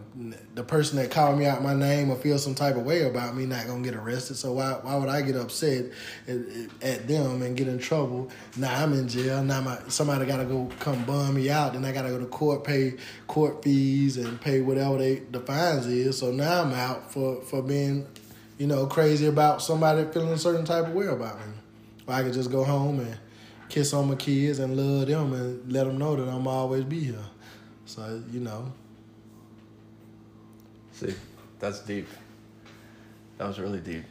the 0.55 0.63
person 0.63 0.97
that 0.97 1.11
called 1.11 1.39
me 1.39 1.45
out 1.45 1.63
my 1.63 1.75
name 1.75 2.11
or 2.11 2.17
feel 2.17 2.39
some 2.39 2.55
type 2.55 2.77
of 2.77 2.85
way 2.87 3.03
about 3.03 3.37
me 3.37 3.45
not 3.45 3.67
gonna 3.67 3.83
get 3.83 3.95
arrested. 3.95 4.37
So 4.37 4.53
why 4.53 4.73
why 4.81 4.97
would 4.97 5.11
I 5.11 5.21
get 5.21 5.37
upset 5.37 5.87
at, 6.27 6.37
at 6.81 7.07
them 7.07 7.43
and 7.43 7.55
get 7.57 7.69
in 7.69 7.79
trouble? 7.79 8.31
Now 8.57 8.83
I'm 8.83 8.95
in 8.95 9.07
jail. 9.07 9.45
Now 9.45 9.61
my 9.61 9.79
somebody 9.89 10.25
got 10.25 10.39
to 10.39 10.45
go 10.47 10.71
come 10.81 11.05
bum 11.05 11.35
me 11.35 11.51
out. 11.51 11.75
Then 11.75 11.85
I 11.85 11.93
got 11.93 12.03
to 12.03 12.09
go 12.09 12.19
to 12.19 12.27
court, 12.27 12.65
pay 12.65 12.95
court 13.27 13.63
fees 13.63 14.17
and 14.17 14.41
pay 14.41 14.63
whatever 14.63 14.97
they 14.97 15.17
the 15.17 15.41
fines 15.41 15.87
is. 15.87 16.17
So 16.19 16.31
now 16.31 16.63
I'm 16.63 16.73
out 16.73 17.13
for 17.13 17.43
for 17.43 17.61
being, 17.63 18.07
you 18.59 18.67
know, 18.67 18.87
crazy 18.87 19.27
about 19.27 19.63
somebody 19.63 20.05
feeling 20.13 20.33
a 20.33 20.39
certain 20.39 20.65
type 20.65 20.87
of 20.87 20.95
way 20.95 21.07
about 21.07 21.39
me. 21.39 21.53
Or 22.07 22.15
I 22.15 22.23
could 22.23 22.33
just 22.33 22.51
go 22.51 22.65
home 22.65 23.01
and 23.01 23.19
kiss 23.69 23.93
on 23.93 24.09
my 24.09 24.15
kids 24.15 24.59
and 24.59 24.77
love 24.77 25.09
them 25.09 25.33
and 25.33 25.73
let 25.73 25.87
them 25.87 25.99
know 25.99 26.17
that 26.17 26.29
I'm 26.29 26.47
always 26.47 26.85
be 26.85 27.01
here. 27.01 27.25
So 27.85 28.23
you 28.31 28.41
know. 28.41 28.73
See, 30.93 31.15
that's 31.59 31.81
deep. 31.81 32.09
That 33.39 33.49
was 33.49 33.59
really 33.59 33.81
deep. 33.81 34.05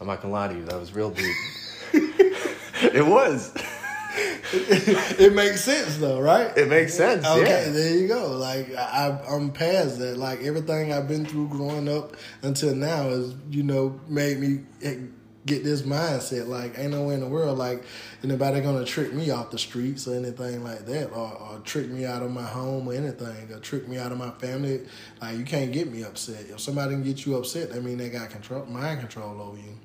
I'm 0.00 0.06
not 0.06 0.22
gonna 0.22 0.34
lie 0.34 0.48
to 0.48 0.54
you, 0.54 0.64
that 0.64 0.78
was 0.78 0.92
real 0.92 1.10
deep. 1.10 1.34
it 1.92 3.06
was. 3.06 3.54
It 4.16 5.34
makes 5.34 5.62
sense 5.62 5.96
though, 5.96 6.20
right? 6.20 6.56
It 6.56 6.68
makes 6.68 6.94
sense. 6.94 7.26
Okay, 7.26 7.66
yeah. 7.66 7.70
there 7.70 7.94
you 7.96 8.08
go. 8.08 8.36
Like 8.36 8.74
I, 8.74 9.18
I'm 9.28 9.50
past 9.50 9.98
that. 9.98 10.16
Like 10.16 10.42
everything 10.42 10.92
I've 10.92 11.08
been 11.08 11.24
through 11.24 11.48
growing 11.48 11.88
up 11.88 12.16
until 12.42 12.74
now 12.74 13.08
has, 13.08 13.34
you 13.50 13.62
know, 13.62 14.00
made 14.08 14.38
me 14.38 14.60
get 15.46 15.64
this 15.64 15.82
mindset. 15.82 16.46
Like 16.46 16.78
ain't 16.78 16.92
no 16.92 17.04
way 17.04 17.14
in 17.14 17.20
the 17.20 17.28
world 17.28 17.58
like 17.58 17.84
anybody 18.22 18.60
gonna 18.60 18.84
trick 18.84 19.12
me 19.12 19.30
off 19.30 19.50
the 19.50 19.58
streets 19.58 20.06
or 20.06 20.14
anything 20.14 20.62
like 20.62 20.86
that, 20.86 21.10
or, 21.10 21.32
or 21.32 21.60
trick 21.64 21.88
me 21.88 22.04
out 22.04 22.22
of 22.22 22.30
my 22.30 22.44
home 22.44 22.88
or 22.88 22.94
anything, 22.94 23.52
or 23.52 23.58
trick 23.60 23.88
me 23.88 23.98
out 23.98 24.12
of 24.12 24.18
my 24.18 24.30
family. 24.30 24.82
Like 25.20 25.38
you 25.38 25.44
can't 25.44 25.72
get 25.72 25.90
me 25.90 26.04
upset. 26.04 26.46
If 26.48 26.60
somebody 26.60 26.94
can 26.94 27.02
get 27.02 27.26
you 27.26 27.36
upset, 27.36 27.70
that 27.72 27.82
mean 27.82 27.98
they 27.98 28.10
got 28.10 28.30
control, 28.30 28.64
mind 28.66 29.00
control 29.00 29.40
over 29.40 29.58
you. 29.58 29.78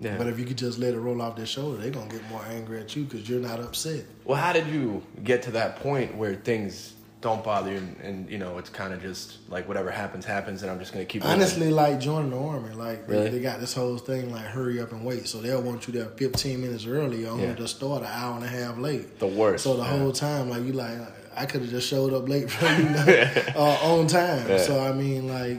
Yeah. 0.00 0.16
But 0.16 0.28
if 0.28 0.38
you 0.38 0.44
could 0.44 0.58
just 0.58 0.78
let 0.78 0.94
it 0.94 0.98
roll 0.98 1.20
off 1.20 1.36
their 1.36 1.46
shoulder, 1.46 1.78
they're 1.78 1.90
gonna 1.90 2.10
get 2.10 2.28
more 2.30 2.44
angry 2.46 2.80
at 2.80 2.94
you 2.94 3.04
because 3.04 3.28
you're 3.28 3.40
not 3.40 3.58
upset. 3.60 4.04
Well, 4.24 4.40
how 4.40 4.52
did 4.52 4.68
you 4.68 5.02
get 5.24 5.42
to 5.42 5.50
that 5.52 5.76
point 5.76 6.14
where 6.14 6.34
things 6.36 6.94
don't 7.20 7.42
bother 7.42 7.72
you 7.72 7.78
and, 7.78 7.96
and 8.00 8.30
you 8.30 8.38
know 8.38 8.58
it's 8.58 8.70
kind 8.70 8.94
of 8.94 9.02
just 9.02 9.38
like 9.50 9.66
whatever 9.66 9.90
happens 9.90 10.24
happens 10.24 10.62
and 10.62 10.70
I'm 10.70 10.78
just 10.78 10.92
gonna 10.92 11.04
keep 11.04 11.24
honestly 11.24 11.68
like 11.68 11.98
joining 11.98 12.30
the 12.30 12.38
army 12.38 12.74
like 12.74 13.08
really? 13.08 13.24
they, 13.24 13.30
they, 13.30 13.40
got 13.40 13.58
this 13.58 13.74
whole 13.74 13.98
thing 13.98 14.30
like 14.30 14.44
hurry 14.44 14.80
up 14.80 14.92
and 14.92 15.04
wait 15.04 15.26
so 15.26 15.40
they'll 15.40 15.60
want 15.60 15.88
you 15.88 15.94
there 15.94 16.06
15 16.10 16.60
minutes 16.60 16.86
early 16.86 17.22
you 17.22 17.26
only 17.28 17.46
Yeah. 17.46 17.54
to 17.56 17.66
start 17.66 18.02
an 18.02 18.08
hour 18.12 18.36
and 18.36 18.44
a 18.44 18.48
half 18.48 18.78
late 18.78 19.18
the 19.18 19.26
worst. 19.26 19.64
so 19.64 19.76
the 19.76 19.82
yeah. 19.82 19.98
whole 19.98 20.12
time 20.12 20.48
like 20.48 20.62
you 20.62 20.72
like 20.74 20.96
I 21.34 21.46
could 21.46 21.62
have 21.62 21.70
just 21.70 21.88
showed 21.88 22.12
up 22.12 22.28
late 22.28 22.48
for 22.52 22.66
you 22.66 22.88
know, 22.88 23.04
uh, 23.56 23.78
on 23.82 24.06
time 24.06 24.56
so 24.60 24.80
I 24.80 24.92
mean 24.92 25.26
like 25.26 25.58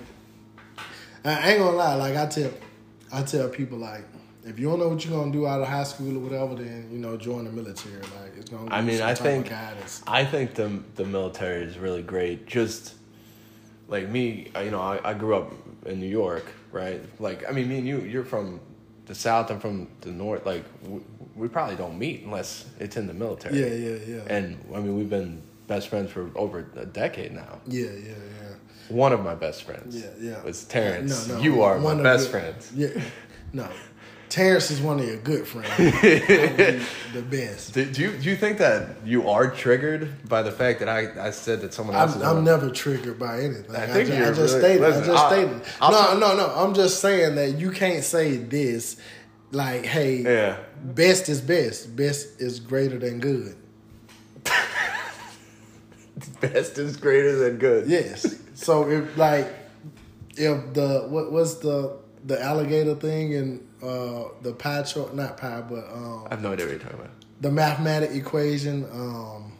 I 1.26 1.52
ain't 1.52 1.60
gonna 1.60 1.76
lie 1.76 1.96
like 1.96 2.16
I 2.16 2.26
tell 2.28 2.52
I 3.12 3.24
tell 3.24 3.50
people 3.50 3.80
like 3.80 4.06
if 4.50 4.60
you 4.60 4.68
don't 4.70 4.80
know 4.80 4.90
what 4.90 5.04
you're 5.06 5.18
gonna 5.18 5.32
do 5.32 5.46
out 5.48 5.62
of 5.62 5.68
high 5.68 5.84
school 5.84 6.16
or 6.18 6.20
whatever, 6.20 6.56
then 6.56 6.90
you 6.92 6.98
know 7.00 7.16
join 7.18 7.46
the 7.46 7.52
military. 7.52 8.02
Like 8.02 8.34
it's 8.38 8.50
gonna. 8.50 8.74
I 8.74 8.82
mean, 8.82 9.02
I 9.02 9.14
think- 9.14 9.52
I 10.08 10.26
think 10.26 10.56
the 10.56 10.82
the 10.96 11.06
military 11.06 11.64
is 11.64 11.78
really 11.78 12.02
great. 12.04 12.46
Just 12.48 12.96
like 13.88 14.10
me, 14.10 14.52
you 14.64 14.72
know, 14.72 14.82
I, 14.82 15.00
I 15.04 15.14
grew 15.14 15.36
up 15.36 15.52
in 15.86 16.00
New 16.00 16.08
York, 16.08 16.46
right? 16.72 17.02
Like, 17.20 17.48
I 17.50 17.52
mean, 17.52 17.68
me 17.70 17.78
and 17.80 17.88
you, 17.88 18.02
you're 18.02 18.24
from 18.26 18.60
the 19.08 19.16
south. 19.16 19.50
I'm 19.50 19.60
from 19.60 19.88
the 20.02 20.12
north. 20.12 20.46
Like, 20.46 20.64
we, 20.84 21.00
we 21.36 21.48
probably 21.48 21.76
don't 21.76 21.98
meet 21.98 22.24
unless 22.24 22.66
it's 22.80 22.98
in 22.98 23.08
the 23.08 23.14
military. 23.14 23.60
Yeah, 23.60 23.74
yeah, 23.74 23.98
yeah. 24.18 24.22
And 24.36 24.60
I 24.76 24.80
mean, 24.80 24.96
we've 24.96 25.10
been 25.10 25.42
best 25.68 25.88
friends 25.88 26.12
for 26.12 26.30
over 26.36 26.68
a 26.76 26.86
decade 26.86 27.32
now. 27.32 27.60
yeah, 27.68 27.86
yeah, 27.86 28.10
yeah. 28.10 28.56
One 28.90 29.14
of 29.14 29.24
my 29.24 29.36
best 29.36 29.64
friends. 29.64 29.96
Yeah, 29.96 30.10
yeah. 30.20 30.44
Was 30.44 30.64
Terrence. 30.66 31.28
No, 31.28 31.36
no, 31.36 31.42
you 31.42 31.62
are 31.62 31.80
one 31.80 31.98
my 31.98 32.04
best 32.04 32.24
your- 32.32 32.32
friends. 32.42 32.72
Yeah, 32.76 32.90
no. 33.54 33.68
Terrence 34.30 34.70
is 34.70 34.80
one 34.80 35.00
of 35.00 35.06
your 35.08 35.18
good 35.18 35.48
friends. 35.48 35.70
The 37.14 37.24
best. 37.24 37.74
Do, 37.74 37.86
do 37.86 38.02
you 38.04 38.12
do 38.18 38.30
you 38.30 38.36
think 38.36 38.60
that 38.60 38.98
you 39.04 39.28
are 39.28 39.50
triggered 39.50 40.28
by 40.30 40.44
the 40.44 40.52
fact 40.52 40.80
that 40.80 40.88
I, 40.88 41.28
I 41.28 41.32
said 41.32 41.62
that 41.62 41.74
someone 41.74 41.96
else 41.96 42.16
I'm, 42.16 42.22
I'm 42.38 42.44
never 42.44 42.70
triggered 42.70 43.18
by 43.18 43.40
anything. 43.42 43.76
I 43.76 43.84
I, 43.86 43.88
think 43.88 44.10
ju- 44.10 44.16
you're 44.16 44.28
I 44.28 44.34
just 44.34 44.40
really- 44.56 44.60
stated. 44.60 44.82
listen, 44.82 45.04
I 45.04 45.06
just 45.08 45.18
I'll- 45.24 45.32
stated. 45.32 45.62
I'll 45.82 45.92
no, 45.92 46.02
tell- 46.02 46.20
no, 46.20 46.38
no. 46.38 46.54
I'm 46.56 46.74
just 46.76 47.00
saying 47.02 47.34
that 47.36 47.58
you 47.58 47.72
can't 47.72 48.04
say 48.04 48.38
this. 48.38 48.98
Like, 49.52 49.86
hey, 49.88 50.18
Yeah. 50.22 50.58
best 50.84 51.28
is 51.30 51.42
best. 51.42 51.96
Best 51.96 52.40
is 52.40 52.60
greater 52.60 53.00
than 53.00 53.20
good. 53.20 53.56
best 56.42 56.78
is 56.78 56.96
greater 56.98 57.36
than 57.38 57.58
good. 57.58 57.88
Yes. 57.88 58.36
so 58.54 58.88
if 58.90 59.18
like 59.18 59.48
if 60.38 60.74
the 60.74 61.08
what 61.10 61.32
was 61.32 61.60
the 61.62 61.98
the 62.26 62.40
alligator 62.42 62.94
thing 62.96 63.34
and 63.36 63.66
uh 63.84 64.26
the 64.42 64.54
pie 64.54 64.84
chart 64.84 65.16
not 65.16 65.38
pie 65.38 65.62
but 65.62 65.86
um 65.92 66.26
I 66.28 66.36
have 66.36 66.42
no 66.42 66.52
idea 66.54 66.66
what 66.66 66.72
you're 66.72 66.80
talking 66.80 67.00
about. 67.00 67.12
the 67.42 67.52
mathematic 67.52 68.12
equation 68.12 68.86
um 68.92 69.54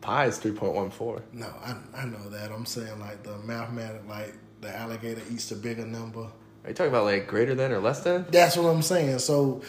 Pi 0.00 0.26
is 0.26 0.38
three 0.38 0.50
point 0.52 0.74
one 0.74 0.90
four. 0.90 1.22
no 1.32 1.46
I 1.64 1.76
I 1.96 2.04
know 2.06 2.28
that 2.30 2.50
I'm 2.50 2.66
saying 2.66 2.98
like 3.00 3.22
the 3.22 3.38
mathematic 3.38 4.02
like 4.08 4.34
the 4.60 4.76
alligator 4.76 5.22
eats 5.30 5.48
the 5.48 5.56
bigger 5.56 5.86
number. 5.86 6.20
Are 6.64 6.68
you 6.68 6.74
talking 6.74 6.90
about 6.92 7.04
like 7.04 7.26
greater 7.26 7.54
than 7.54 7.72
or 7.72 7.80
less 7.80 8.00
than? 8.00 8.26
That's 8.30 8.56
what 8.56 8.68
I'm 8.68 8.82
saying. 8.82 9.18
So 9.20 9.62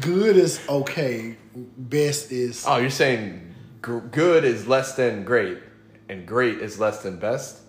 good 0.00 0.36
is 0.36 0.60
okay. 0.68 1.36
Best 1.76 2.32
is 2.32 2.64
Oh, 2.66 2.76
you're 2.78 2.88
saying 2.90 3.54
gr- 3.82 3.98
good 3.98 4.44
is 4.44 4.66
less 4.66 4.94
than 4.94 5.24
great, 5.24 5.58
and 6.08 6.26
great 6.26 6.58
is 6.58 6.78
less 6.80 7.02
than 7.02 7.18
best. 7.18 7.60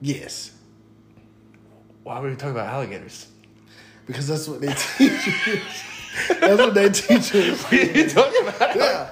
yes. 0.00 0.52
Why 2.02 2.20
were 2.20 2.28
we 2.30 2.36
talking 2.36 2.50
about 2.50 2.68
alligators? 2.72 3.26
Because 4.06 4.28
that's 4.28 4.48
what 4.48 4.60
they 4.60 4.72
teach 4.98 5.26
you. 5.46 5.60
that's 6.40 6.58
what 6.60 6.74
they 6.74 6.88
teach 6.90 7.34
you. 7.34 7.54
What 7.56 7.72
are 7.72 7.98
you 7.98 8.08
talking 8.08 8.48
about? 8.48 8.76
Yeah. 8.76 9.10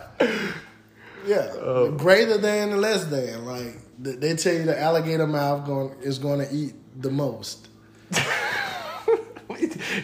Yeah. 1.26 1.52
Oh. 1.60 1.90
Greater 1.92 2.38
than 2.38 2.70
and 2.72 2.80
less 2.80 3.04
than. 3.06 3.44
Like 3.44 3.76
they 3.98 4.34
tell 4.36 4.54
you 4.54 4.64
the 4.64 4.80
alligator 4.80 5.26
mouth 5.26 5.66
going 5.66 5.94
is 6.02 6.18
going 6.18 6.46
to 6.46 6.54
eat 6.54 6.74
the 7.00 7.10
most. 7.10 7.68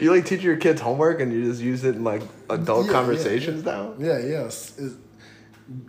you 0.01 0.11
like 0.13 0.27
teach 0.27 0.43
your 0.43 0.57
kids 0.57 0.81
homework 0.81 1.21
and 1.21 1.33
you 1.33 1.45
just 1.45 1.61
use 1.61 1.85
it 1.85 1.97
in 1.97 2.05
like 2.05 2.23
adult 2.49 2.87
Yeah, 2.87 2.93
yeah, 2.93 2.99
conversations 2.99 3.65
now. 3.65 3.95
Yeah, 3.99 4.19
yes. 4.19 4.79
It's, 4.79 4.95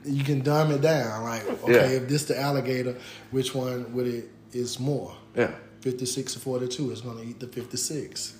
you 0.05 0.23
can 0.23 0.41
dumb 0.41 0.71
it 0.71 0.81
down. 0.81 1.23
Like, 1.23 1.47
okay, 1.63 1.73
Yeah. 1.73 1.97
if 1.97 2.07
this 2.07 2.25
the 2.25 2.39
alligator, 2.39 2.95
which 3.31 3.55
one 3.55 3.93
would 3.93 4.07
it 4.07 4.29
is 4.53 4.79
more? 4.79 5.15
Yeah. 5.35 5.51
56 5.81 6.35
or 6.37 6.39
42 6.39 6.91
is 6.91 7.01
going 7.01 7.17
to 7.17 7.23
eat 7.23 7.39
the 7.39 7.47
56. 7.47 8.37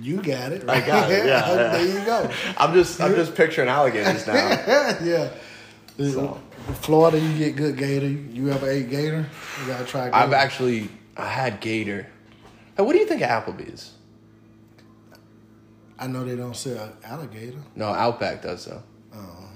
You 0.00 0.22
got 0.22 0.52
it. 0.52 0.68
I 0.68 0.80
got 0.86 1.10
it, 1.10 1.26
yeah, 1.26 1.54
yeah. 1.54 1.54
there 1.72 1.86
you 1.86 2.04
go. 2.06 2.30
I'm 2.56 2.72
just 2.72 3.00
I'm 3.00 3.14
just 3.14 3.34
picturing 3.34 3.68
alligators 3.68 4.26
now. 4.26 4.34
yeah. 5.02 5.30
So. 5.98 6.40
Florida, 6.80 7.18
you 7.20 7.36
get 7.36 7.56
good 7.56 7.76
gator. 7.76 8.06
You 8.06 8.50
ever 8.50 8.70
ate 8.70 8.88
gator? 8.88 9.26
You 9.60 9.66
gotta 9.66 9.84
try. 9.84 10.04
Gator. 10.06 10.16
I've 10.16 10.32
actually 10.32 10.88
I 11.16 11.26
had 11.26 11.60
gator. 11.60 12.06
Hey, 12.76 12.82
what 12.82 12.92
do 12.92 12.98
you 12.98 13.06
think 13.06 13.20
of 13.20 13.28
Applebee's? 13.28 13.92
I 15.98 16.06
know 16.06 16.24
they 16.24 16.36
don't 16.36 16.56
sell 16.56 16.92
alligator. 17.04 17.58
No, 17.76 17.86
Outback 17.86 18.42
does 18.42 18.64
though. 18.64 18.82
Oh, 19.14 19.48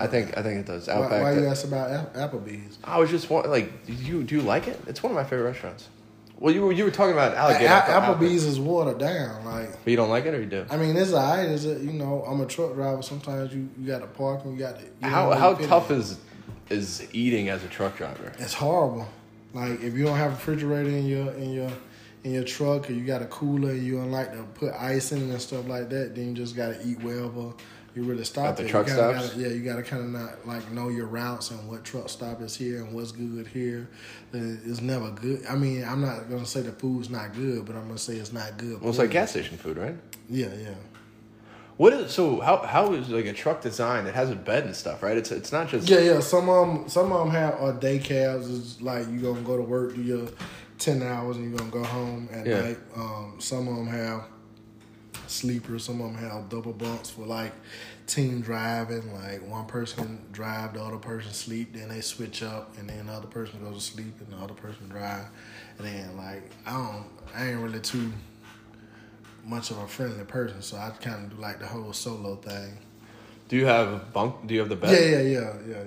I, 0.00 0.04
I 0.04 0.06
think 0.06 0.30
that. 0.30 0.38
I 0.38 0.42
think 0.42 0.60
it 0.60 0.66
does. 0.66 0.88
Why, 0.88 0.94
Outback. 0.94 1.22
why 1.22 1.32
you 1.34 1.40
does- 1.40 1.64
ask 1.64 1.66
about 1.68 2.12
Applebee's? 2.14 2.78
I 2.84 2.98
was 2.98 3.10
just 3.10 3.30
wa- 3.30 3.40
like, 3.42 3.86
do 3.86 3.92
you 3.92 4.22
do 4.22 4.34
you 4.34 4.42
like 4.42 4.66
it? 4.68 4.78
It's 4.86 5.02
one 5.02 5.12
of 5.12 5.16
my 5.16 5.24
favorite 5.24 5.44
restaurants. 5.44 5.88
Well, 6.38 6.52
you 6.54 6.62
were 6.62 6.72
you 6.72 6.84
were 6.84 6.90
talking 6.90 7.12
about 7.12 7.34
alligator. 7.34 7.68
I 7.68 7.80
Applebee's 7.80 8.44
is 8.44 8.58
watered 8.58 8.98
down. 8.98 9.44
Like, 9.44 9.70
But 9.84 9.90
you 9.90 9.96
don't 9.96 10.10
like 10.10 10.26
it, 10.26 10.34
or 10.34 10.40
you 10.40 10.46
do? 10.46 10.66
I 10.68 10.76
mean, 10.76 10.96
it's 10.96 11.12
alright. 11.12 11.48
Is 11.48 11.64
it? 11.64 11.82
You 11.82 11.92
know, 11.92 12.24
I'm 12.26 12.40
a 12.40 12.46
truck 12.46 12.74
driver. 12.74 13.02
Sometimes 13.02 13.54
you 13.54 13.68
you 13.78 13.86
got 13.86 14.00
to 14.00 14.06
park 14.06 14.44
and 14.44 14.54
you 14.54 14.58
got 14.58 14.78
to. 14.78 15.08
How 15.08 15.30
how 15.32 15.54
tough 15.54 15.90
is 15.90 16.18
is 16.70 17.06
eating 17.12 17.48
as 17.48 17.62
a 17.64 17.68
truck 17.68 17.96
driver? 17.96 18.32
It's 18.38 18.54
horrible. 18.54 19.08
Like 19.52 19.80
if 19.80 19.94
you 19.94 20.04
don't 20.04 20.16
have 20.16 20.32
a 20.32 20.34
refrigerator 20.34 20.90
in 20.90 21.06
your 21.06 21.32
in 21.34 21.52
your 21.52 21.70
in 22.24 22.32
your 22.32 22.44
truck, 22.44 22.90
or 22.90 22.92
you 22.94 23.04
got 23.04 23.22
a 23.22 23.26
cooler, 23.26 23.70
and 23.70 23.84
you 23.84 23.96
don't 23.96 24.10
like 24.10 24.32
to 24.32 24.42
put 24.54 24.72
ice 24.72 25.12
in 25.12 25.28
it 25.28 25.32
and 25.32 25.40
stuff 25.40 25.68
like 25.68 25.90
that, 25.90 26.14
then 26.14 26.28
you 26.30 26.34
just 26.34 26.56
got 26.56 26.74
to 26.74 26.86
eat 26.86 27.00
wherever 27.02 27.52
you 27.94 28.02
really 28.02 28.24
stop. 28.24 28.46
At 28.46 28.56
the. 28.56 28.62
You 28.64 28.68
truck 28.68 28.86
kinda 28.86 29.00
stops? 29.14 29.28
Gotta, 29.30 29.40
yeah, 29.40 29.48
you 29.54 29.62
got 29.62 29.76
to 29.76 29.82
kind 29.82 30.02
of 30.02 30.10
not 30.10 30.46
like 30.46 30.70
know 30.72 30.88
your 30.88 31.06
routes 31.06 31.50
and 31.50 31.68
what 31.68 31.84
truck 31.84 32.08
stop 32.08 32.42
is 32.42 32.56
here 32.56 32.78
and 32.82 32.92
what's 32.92 33.12
good 33.12 33.46
here. 33.48 33.88
Uh, 34.34 34.38
It's 34.64 34.80
never 34.80 35.10
good. 35.10 35.44
I 35.48 35.54
mean, 35.54 35.84
I'm 35.84 36.00
not 36.00 36.28
gonna 36.28 36.46
say 36.46 36.62
the 36.62 36.72
food's 36.72 37.08
not 37.10 37.34
good, 37.34 37.64
but 37.66 37.76
I'm 37.76 37.86
gonna 37.86 37.98
say 37.98 38.16
it's 38.16 38.32
not 38.32 38.56
good. 38.58 38.80
Well, 38.80 38.90
it's 38.90 38.98
like 38.98 39.10
gas 39.10 39.30
station 39.30 39.56
food, 39.58 39.76
right? 39.76 39.96
Yeah, 40.28 40.48
yeah. 40.60 40.74
What 41.76 41.92
is 41.92 42.12
so? 42.12 42.38
How 42.40 42.58
how 42.58 42.92
is 42.94 43.08
like 43.08 43.26
a 43.26 43.32
truck 43.32 43.60
designed? 43.60 44.06
It 44.06 44.14
has 44.14 44.30
a 44.30 44.36
bed 44.36 44.64
and 44.64 44.76
stuff, 44.76 45.02
right? 45.02 45.16
It's 45.16 45.32
it's 45.32 45.50
not 45.52 45.68
just 45.68 45.88
Yeah, 45.88 45.98
yeah. 46.00 46.20
Some 46.20 46.48
of 46.48 46.68
them, 46.68 46.88
some 46.88 47.12
of 47.12 47.18
them 47.26 47.30
have 47.34 47.54
are 47.54 47.72
day 47.72 47.98
cabs. 47.98 48.48
It's 48.48 48.80
like 48.80 49.08
you 49.08 49.18
gonna 49.18 49.40
go 49.42 49.56
to 49.56 49.62
work, 49.62 49.94
do 49.96 50.02
your 50.02 50.28
ten 50.78 51.02
hours, 51.02 51.36
and 51.36 51.48
you 51.50 51.54
are 51.54 51.58
gonna 51.58 51.70
go 51.70 51.82
home 51.82 52.28
at 52.32 52.46
Yeah. 52.46 52.60
night. 52.60 52.78
Um, 52.96 53.34
some 53.40 53.66
of 53.66 53.74
them 53.76 53.88
have 53.88 54.24
sleepers. 55.34 55.84
Some 55.84 56.00
of 56.00 56.12
them 56.12 56.22
have 56.22 56.48
double 56.48 56.72
bunks 56.72 57.10
for 57.10 57.26
like 57.26 57.52
team 58.06 58.40
driving. 58.40 59.12
Like 59.12 59.46
one 59.48 59.66
person 59.66 60.20
drive, 60.32 60.74
the 60.74 60.82
other 60.82 60.96
person 60.98 61.32
sleep. 61.32 61.74
Then 61.74 61.88
they 61.88 62.00
switch 62.00 62.42
up, 62.42 62.76
and 62.78 62.88
then 62.88 63.06
the 63.06 63.12
other 63.12 63.26
person 63.26 63.62
goes 63.64 63.74
to 63.86 63.92
sleep, 63.92 64.14
and 64.20 64.32
the 64.32 64.42
other 64.42 64.54
person 64.54 64.88
drive. 64.88 65.26
And 65.78 65.86
then 65.86 66.16
like 66.16 66.42
I 66.66 66.72
don't, 66.72 67.06
I 67.34 67.50
ain't 67.50 67.60
really 67.60 67.80
too 67.80 68.12
much 69.44 69.70
of 69.70 69.78
a 69.78 69.86
friendly 69.86 70.24
person, 70.24 70.62
so 70.62 70.76
I 70.76 70.90
kind 71.00 71.24
of 71.26 71.36
do 71.36 71.42
like 71.42 71.58
the 71.58 71.66
whole 71.66 71.92
solo 71.92 72.36
thing. 72.36 72.78
Do 73.48 73.56
you 73.56 73.66
have 73.66 73.88
a 73.92 73.98
bunk? 73.98 74.46
Do 74.46 74.54
you 74.54 74.60
have 74.60 74.68
the 74.70 74.76
bed? 74.76 74.92
Yeah, 74.92 75.18
yeah, 75.18 75.40
yeah, 75.40 75.54
yeah, 75.68 75.84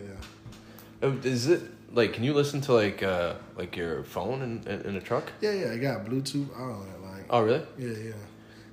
yeah. 1.02 1.08
Uh, 1.10 1.14
Is 1.24 1.48
it 1.48 1.62
like? 1.94 2.14
Can 2.14 2.24
you 2.24 2.34
listen 2.34 2.62
to 2.62 2.74
like 2.74 3.02
uh 3.02 3.34
like 3.56 3.76
your 3.76 4.04
phone 4.04 4.42
in 4.42 4.64
in, 4.72 4.82
in 4.82 4.96
a 4.96 5.02
truck? 5.02 5.32
Yeah, 5.42 5.54
yeah, 5.54 5.72
I 5.72 5.78
got 5.78 6.06
Bluetooth, 6.06 6.48
all 6.60 6.86
that. 6.86 7.02
Like, 7.02 7.26
Oh 7.30 7.42
really? 7.42 7.64
yeah, 7.80 8.10
yeah. 8.10 8.12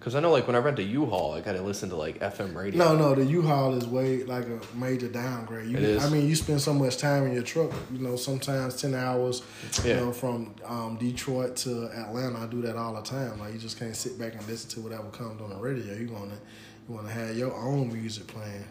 Because 0.05 0.17
I 0.17 0.21
know 0.21 0.33
like 0.33 0.47
when 0.47 0.55
I 0.55 0.59
rent 0.59 0.79
a 0.79 0.83
U-Haul, 0.83 1.33
I 1.33 1.41
gotta 1.41 1.63
listen 1.63 1.89
to 1.89 1.97
like 1.97 2.19
FM 2.21 2.55
radio. 2.55 2.79
No, 2.79 2.95
no, 2.95 3.15
the 3.15 3.25
U-Haul 3.25 3.73
is 3.73 3.87
way 3.87 4.23
like 4.25 4.45
a 4.45 4.61
major 4.77 5.09
downgrade. 5.09 5.67
You, 5.67 5.79
It 5.79 5.83
is. 5.83 6.05
I 6.05 6.11
mean, 6.11 6.29
you 6.29 6.35
spend 6.35 6.61
so 6.61 6.75
much 6.75 6.99
time 6.99 7.25
in 7.27 7.33
your 7.33 7.43
truck. 7.43 7.73
You 7.91 8.01
know, 8.01 8.17
sometimes 8.17 8.79
ten 8.79 8.95
hours. 8.95 9.43
Yeah. 9.83 9.95
You 9.95 10.01
know, 10.01 10.13
from 10.13 10.55
um, 10.67 10.99
Detroit 11.01 11.57
to 11.57 11.87
Atlanta, 11.87 12.41
I 12.41 12.47
do 12.49 12.61
that 12.61 12.77
all 12.77 12.93
the 12.93 13.01
time. 13.01 13.39
Like 13.39 13.55
you 13.55 13.59
just 13.59 13.79
can't 13.79 13.97
sit 13.97 14.19
back 14.19 14.35
and 14.35 14.47
listen 14.47 14.69
to 14.73 14.81
whatever 14.83 15.09
comes 15.09 15.41
on 15.41 15.49
the 15.49 15.57
radio. 15.57 15.95
You 15.95 16.13
wanna, 16.13 16.35
you 16.87 16.95
wanna 16.95 17.11
have 17.11 17.35
your 17.35 17.55
own 17.55 17.91
music 17.91 18.27
playing. 18.27 18.67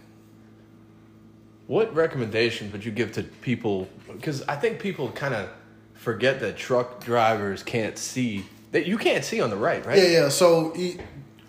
What 1.65 1.95
recommendations 1.95 2.71
would 2.73 2.85
you 2.85 2.91
give 2.91 3.11
to 3.13 3.23
people? 3.23 3.89
Because 4.05 4.43
I 4.43 4.55
think 4.55 4.77
people 4.77 5.09
kind 5.09 5.33
of 5.33 5.49
forget 5.95 6.41
that 6.41 6.57
truck 6.57 7.03
drivers 7.03 7.63
can't 7.63 7.97
see. 7.97 8.45
That 8.71 8.85
you 8.85 8.99
can't 8.99 9.25
see 9.25 9.41
on 9.41 9.49
the 9.49 9.55
right, 9.55 9.83
right? 9.83 9.97
Yeah, 9.97 10.07
yeah. 10.07 10.29
So, 10.29 10.73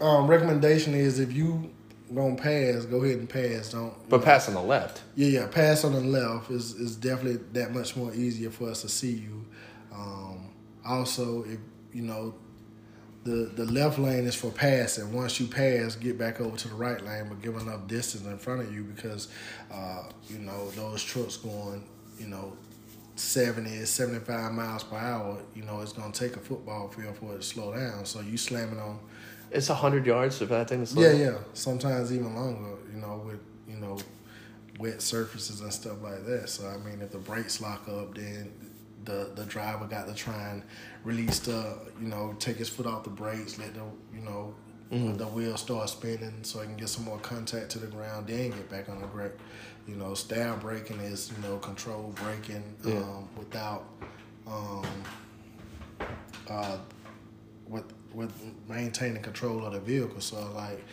um, 0.01 0.27
recommendation 0.27 0.95
is 0.95 1.19
if 1.19 1.33
you 1.33 1.71
gonna 2.15 2.37
pass, 2.37 2.85
go 2.85 3.03
ahead 3.03 3.19
and 3.19 3.29
pass. 3.29 3.73
Don't. 3.73 3.93
But 4.09 4.23
pass 4.23 4.49
on 4.49 4.55
the 4.55 4.63
left. 4.63 5.03
Yeah, 5.17 5.41
yeah. 5.41 5.47
Pass 5.47 5.85
on 5.85 5.93
the 5.93 6.01
left 6.01 6.51
is 6.51 6.75
is 6.75 6.97
definitely 6.97 7.41
that 7.53 7.73
much 7.73 7.97
more 7.97 8.13
easier 8.15 8.51
for 8.51 8.71
us 8.71 8.83
to 8.83 8.89
see 8.89 9.13
you. 9.13 9.45
Um, 9.93 10.51
also, 10.85 11.45
if 11.45 11.59
you 11.93 12.03
know 12.03 12.35
the 13.25 13.51
the 13.55 13.65
left 13.65 13.99
lane 13.99 14.25
is 14.25 14.35
for 14.35 14.51
passing. 14.51 15.13
Once 15.13 15.41
you 15.41 15.47
pass, 15.47 15.97
get 15.97 16.19
back 16.19 16.41
over 16.41 16.57
to 16.57 16.69
the 16.69 16.75
right 16.75 17.05
lane, 17.05 17.27
but 17.29 17.43
give 17.43 17.57
enough 17.57 17.87
distance 17.87 18.27
in 18.27 18.39
front 18.39 18.61
of 18.61 18.73
you 18.75 18.83
because 18.85 19.29
uh, 19.73 20.05
you 20.29 20.39
know 20.39 20.71
those 20.73 21.03
trucks 21.03 21.37
going, 21.37 21.85
you 22.19 22.27
know. 22.27 22.57
70, 23.17 23.85
75 23.85 24.51
miles 24.51 24.83
per 24.83 24.97
hour, 24.97 25.39
you 25.55 25.63
know, 25.63 25.81
it's 25.83 25.93
going 25.93 26.11
to 26.11 26.19
take 26.19 26.35
a 26.35 26.41
football 26.41 26.89
field 26.89 27.17
for 27.17 27.35
it 27.35 27.37
to 27.37 27.43
slow 27.45 27.73
down. 27.73 28.05
So 28.05 28.19
you 28.19 28.37
slamming 28.37 28.81
on 28.81 28.99
It's 29.51 29.71
a 29.71 29.75
hundred 29.75 30.07
yards 30.07 30.39
for 30.39 30.47
that 30.47 30.69
thing 30.69 30.85
slow. 30.87 31.03
yeah, 31.03 31.13
yeah. 31.13 31.39
Sometimes 31.53 32.13
even 32.13 32.35
longer, 32.35 32.77
you 32.93 33.01
know, 33.01 33.23
with 33.27 33.41
you 33.69 33.77
know, 33.77 33.99
wet 34.79 35.01
surfaces 35.01 35.61
and 35.61 35.73
stuff 35.73 36.03
like 36.03 36.25
that. 36.27 36.49
So 36.49 36.67
I 36.69 36.77
mean, 36.79 37.01
if 37.03 37.11
the 37.13 37.19
brakes 37.19 37.61
lock 37.61 37.89
up, 37.89 38.15
then 38.15 38.53
the 39.05 39.31
the 39.35 39.45
driver 39.45 39.87
got 39.87 40.07
to 40.09 40.15
try 40.15 40.49
and 40.51 40.63
release 41.05 41.39
the, 41.41 41.77
you 42.01 42.09
know, 42.09 42.35
take 42.39 42.57
his 42.57 42.69
foot 42.69 42.87
off 42.87 43.05
the 43.05 43.11
brakes, 43.11 43.59
let 43.59 43.75
the, 43.75 43.83
you 44.15 44.23
know, 44.23 44.55
the 44.91 45.27
wheel 45.27 45.57
start 45.57 45.89
spinning 45.89 46.33
so 46.43 46.61
he 46.61 46.67
can 46.67 46.77
get 46.77 46.89
some 46.89 47.05
more 47.05 47.19
contact 47.19 47.69
to 47.71 47.79
the 47.81 47.87
ground, 47.89 48.29
then 48.29 48.51
get 48.51 48.71
back 48.71 48.89
on 48.89 49.01
the 49.01 49.07
brake. 49.09 49.33
You 49.89 49.97
know, 49.97 50.15
stab 50.15 50.61
braking 50.61 50.99
is 51.01 51.31
you 51.37 51.43
know 51.49 51.59
controlled 51.59 52.15
braking 52.17 52.63
Yeah. 52.85 52.99
um, 52.99 53.29
without. 53.37 53.85
Um, 54.47 54.85
uh, 56.49 56.77
with 57.67 57.85
with 58.15 58.33
maintaining 58.69 59.23
control 59.23 59.65
of 59.67 59.73
the 59.73 59.81
vehicle. 59.81 60.21
So 60.21 60.37
like 60.55 60.85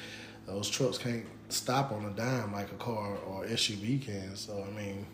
those 0.47 0.69
trucks 0.69 0.97
can't 0.97 1.26
stop 1.49 1.91
on 1.91 2.05
a 2.05 2.09
dime 2.11 2.51
like 2.53 2.72
a 2.72 2.76
car 2.76 3.15
or 3.28 3.45
SUV 3.45 4.01
can. 4.01 4.36
So 4.36 4.65
I 4.67 4.72
mean, 4.80 5.05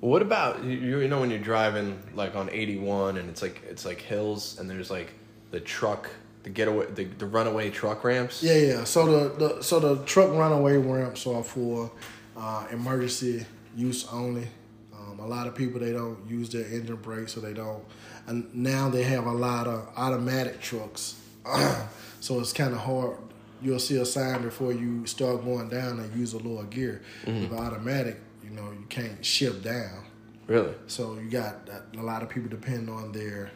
What 0.00 0.22
about 0.22 0.62
you? 0.64 1.00
You 1.00 1.08
know 1.08 1.20
when 1.20 1.30
you're 1.30 1.40
driving 1.40 2.00
like 2.14 2.36
on 2.36 2.48
81 2.50 3.16
and 3.18 3.28
it's 3.28 3.42
like 3.42 3.62
it's 3.68 3.84
like 3.84 4.00
hills 4.00 4.58
and 4.58 4.70
there's 4.70 4.90
like 4.90 5.12
the 5.50 5.60
truck, 5.60 6.08
the 6.44 6.50
getaway, 6.50 6.86
the, 6.94 7.04
the 7.04 7.26
runaway 7.26 7.70
truck 7.70 8.04
ramps. 8.04 8.42
yeah, 8.42 8.54
yeah. 8.56 8.84
So 8.84 9.06
the, 9.06 9.46
the 9.56 9.62
so 9.62 9.80
the 9.80 10.04
truck 10.04 10.30
runaway 10.30 10.76
ramps 10.76 11.26
are 11.26 11.42
for 11.42 11.90
uh, 12.36 12.66
emergency 12.70 13.44
use 13.76 14.06
only. 14.12 14.46
Um, 14.94 15.18
a 15.20 15.26
lot 15.26 15.46
of 15.48 15.54
people 15.54 15.80
they 15.80 15.92
don't 15.92 16.18
use 16.28 16.48
their 16.50 16.64
engine 16.66 16.96
brakes, 16.96 17.32
so 17.32 17.40
they 17.40 17.52
don't. 17.54 17.82
And 18.28 18.54
now 18.54 18.90
they 18.90 19.04
have 19.04 19.24
a 19.26 19.32
lot 19.32 19.66
of 19.66 19.88
automatic 19.96 20.60
trucks, 20.60 21.16
so 22.20 22.38
it's 22.40 22.52
kind 22.52 22.72
of 22.74 22.80
hard. 22.80 23.16
You'll 23.62 23.78
see 23.80 23.96
a 23.96 24.04
sign 24.04 24.42
before 24.42 24.72
you 24.72 25.06
start 25.06 25.42
going 25.44 25.68
down 25.70 25.98
and 25.98 26.14
use 26.14 26.34
a 26.34 26.38
lower 26.38 26.64
gear. 26.64 27.00
With 27.26 27.52
automatic, 27.52 28.18
you 28.44 28.50
know, 28.50 28.70
you 28.70 28.84
can't 28.90 29.24
shift 29.24 29.64
down. 29.64 30.04
Really? 30.46 30.74
So 30.86 31.14
you 31.14 31.28
got 31.30 31.68
a 31.96 32.02
lot 32.02 32.22
of 32.22 32.28
people 32.28 32.50
depend 32.50 32.88
on 32.90 33.12
their 33.12 33.50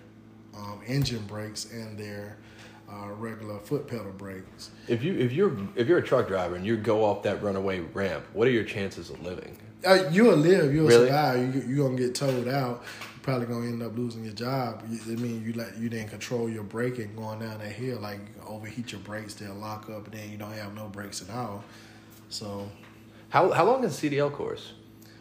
um, 0.56 0.80
engine 0.86 1.24
brakes 1.26 1.70
and 1.70 1.96
their 1.98 2.38
uh, 2.90 3.08
regular 3.10 3.58
foot 3.58 3.86
pedal 3.86 4.12
brakes. 4.12 4.70
If 4.88 5.04
you 5.04 5.14
if 5.18 5.32
you're 5.32 5.56
if 5.76 5.86
you're 5.86 5.98
a 5.98 6.02
truck 6.02 6.28
driver 6.28 6.56
and 6.56 6.64
you 6.66 6.76
go 6.78 7.04
off 7.04 7.22
that 7.24 7.42
runaway 7.42 7.80
ramp, 7.80 8.24
what 8.32 8.48
are 8.48 8.50
your 8.50 8.64
chances 8.64 9.10
of 9.10 9.22
living? 9.22 9.56
Uh, 9.86 10.08
you'll 10.10 10.36
live, 10.36 10.72
you'll 10.74 10.86
Really? 10.88 11.06
survive. 11.08 11.54
You 11.54 11.62
you're 11.76 11.88
gonna 11.88 11.98
get 12.00 12.14
towed 12.14 12.48
out. 12.48 12.84
Probably 13.22 13.46
gonna 13.46 13.66
end 13.66 13.82
up 13.82 13.96
losing 13.96 14.24
your 14.24 14.32
job. 14.34 14.82
I 14.84 15.10
mean, 15.10 15.44
you 15.46 15.52
like 15.52 15.78
you 15.78 15.88
didn't 15.88 16.08
control 16.10 16.48
your 16.48 16.64
braking 16.64 17.14
going 17.14 17.38
down 17.38 17.58
that 17.60 17.70
hill. 17.72 18.00
Like 18.00 18.18
overheat 18.46 18.90
your 18.90 19.00
brakes, 19.00 19.34
they'll 19.34 19.54
lock 19.54 19.88
up, 19.88 20.06
and 20.06 20.14
then 20.14 20.30
you 20.30 20.36
don't 20.36 20.52
have 20.52 20.74
no 20.74 20.88
brakes 20.88 21.22
at 21.22 21.32
all. 21.34 21.62
So 22.30 22.68
How 23.28 23.50
how 23.52 23.64
long 23.64 23.84
is 23.84 23.98
the 24.00 24.10
CDL 24.10 24.32
course 24.32 24.72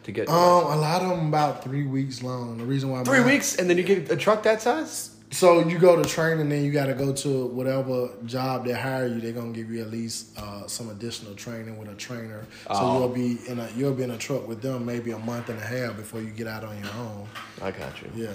to 0.02 0.10
get? 0.10 0.28
um, 0.28 0.34
a 0.34 0.76
lot 0.76 1.02
of 1.02 1.10
them 1.10 1.28
about 1.28 1.62
three 1.62 1.86
weeks 1.86 2.22
long. 2.24 2.58
The 2.58 2.64
reason 2.64 2.90
why 2.90 3.04
Three 3.04 3.18
mine- 3.20 3.28
weeks 3.28 3.54
and 3.56 3.70
then 3.70 3.76
you 3.78 3.84
get 3.84 4.10
a 4.10 4.16
truck 4.16 4.42
that 4.42 4.60
size. 4.60 5.11
So 5.32 5.66
you 5.66 5.78
go 5.78 6.00
to 6.00 6.06
training, 6.08 6.50
then 6.50 6.62
you 6.62 6.70
got 6.70 6.86
to 6.86 6.94
go 6.94 7.12
to 7.12 7.46
whatever 7.46 8.10
job 8.26 8.66
they 8.66 8.72
hire 8.74 9.06
you. 9.06 9.18
They're 9.20 9.32
gonna 9.32 9.52
give 9.52 9.70
you 9.70 9.80
at 9.80 9.90
least 9.90 10.38
uh, 10.38 10.66
some 10.66 10.90
additional 10.90 11.34
training 11.34 11.78
with 11.78 11.88
a 11.88 11.94
trainer. 11.94 12.44
So 12.64 12.68
Oh. 12.74 12.98
you'll 12.98 13.08
be 13.08 13.38
in 13.48 13.58
a 13.58 13.68
you'll 13.74 13.94
be 13.94 14.02
in 14.02 14.10
a 14.10 14.18
truck 14.18 14.46
with 14.46 14.60
them 14.60 14.84
maybe 14.84 15.10
a 15.12 15.18
month 15.18 15.48
and 15.48 15.58
a 15.58 15.64
half 15.64 15.96
before 15.96 16.20
you 16.20 16.30
get 16.30 16.46
out 16.46 16.64
on 16.64 16.78
your 16.78 16.92
own. 16.98 17.26
I 17.62 17.70
got 17.70 18.00
you. 18.02 18.10
Yeah, 18.14 18.28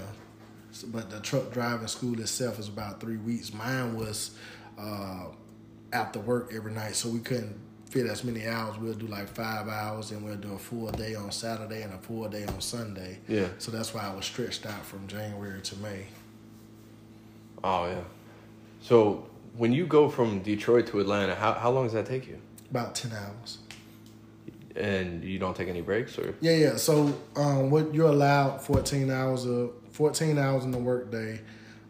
so, 0.71 0.87
but 0.87 1.11
the 1.11 1.19
truck 1.19 1.51
driving 1.53 1.87
school 1.87 2.19
itself 2.19 2.57
is 2.57 2.67
about 2.67 2.99
three 2.99 3.17
weeks. 3.17 3.53
Mine 3.53 3.95
was 3.95 4.31
uh, 4.79 5.25
after 5.93 6.19
work 6.19 6.51
every 6.55 6.71
night, 6.71 6.95
so 6.95 7.09
we 7.09 7.19
couldn't 7.19 7.55
fit 7.91 8.07
as 8.07 8.23
many 8.23 8.47
hours. 8.47 8.77
We'll 8.79 8.93
do 8.95 9.05
like 9.07 9.27
five 9.27 9.67
hours, 9.69 10.09
and 10.11 10.25
we'll 10.25 10.35
do 10.35 10.53
a 10.53 10.57
full 10.57 10.89
day 10.91 11.13
on 11.13 11.31
Saturday 11.31 11.83
and 11.83 11.93
a 11.93 11.97
full 11.99 12.27
day 12.27 12.45
on 12.45 12.59
Sunday. 12.59 13.19
Yeah. 13.27 13.49
So 13.59 13.71
that's 13.71 13.93
why 13.93 14.01
I 14.01 14.13
was 14.15 14.25
stretched 14.25 14.65
out 14.65 14.83
from 14.83 15.05
January 15.07 15.61
to 15.61 15.75
May. 15.77 16.07
Oh 17.67 17.85
yeah. 17.87 17.99
So 18.79 19.27
when 19.57 19.73
you 19.73 19.85
go 19.85 20.07
from 20.07 20.39
Detroit 20.39 20.87
to 20.87 21.01
Atlanta, 21.01 21.35
how 21.35 21.51
how 21.53 21.69
long 21.69 21.83
does 21.83 21.93
that 21.93 22.05
take 22.05 22.25
you? 22.27 22.39
About 22.71 22.95
ten 22.95 23.11
hours. 23.11 23.57
And 24.75 25.23
you 25.23 25.37
don't 25.39 25.55
take 25.55 25.67
any 25.67 25.81
breaks 25.81 26.17
or? 26.17 26.35
Yeah, 26.39 26.55
yeah. 26.55 26.75
So 26.77 27.13
um, 27.35 27.69
what 27.69 27.93
you're 27.93 28.09
allowed 28.09 28.61
fourteen 28.61 29.11
hours 29.11 29.45
of 29.45 29.71
fourteen 29.91 30.37
hours 30.37 30.63
in 30.63 30.71
the 30.71 30.77
workday, 30.77 31.41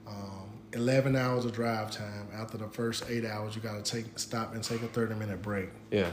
um, 0.08 0.50
eleven 0.74 1.16
hours 1.16 1.46
of 1.46 1.54
drive 1.54 1.92
time. 1.92 2.28
After 2.34 2.58
the 2.58 2.70
first 2.70 3.04
eight 3.10 3.26
hours, 3.26 3.56
you 3.56 3.62
got 3.62 3.84
to 3.84 3.92
take 3.92 4.18
stop 4.18 4.56
and 4.56 4.64
take 4.64 4.82
a 4.82 4.88
thirty 4.88 5.14
minute 5.14 5.44
break. 5.44 5.70
Yeah. 5.92 6.10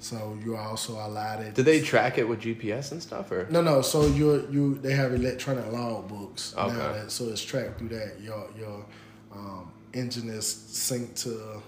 So 0.00 0.38
you're 0.44 0.56
also 0.58 0.94
allotted. 0.94 1.54
Did 1.54 1.66
they 1.66 1.80
track 1.82 2.16
it 2.18 2.26
with 2.28 2.40
GPS 2.40 2.90
and 2.92 3.02
stuff 3.02 3.30
or? 3.30 3.46
No, 3.50 3.60
no. 3.62 3.82
So 3.82 4.06
you 4.06 4.48
you 4.50 4.74
they 4.78 4.94
have 4.94 5.12
electronic 5.12 5.70
log 5.70 6.08
books 6.08 6.54
Okay. 6.56 6.72
now, 6.76 6.92
that, 6.92 7.10
so 7.12 7.24
it's 7.28 7.42
tracked 7.44 7.78
through 7.78 7.90
that. 7.90 8.18
Your 8.20 8.48
your 8.58 8.84
um, 9.32 9.70
engine 9.92 10.28
is 10.30 10.44
synced 10.46 11.22
to 11.24 11.62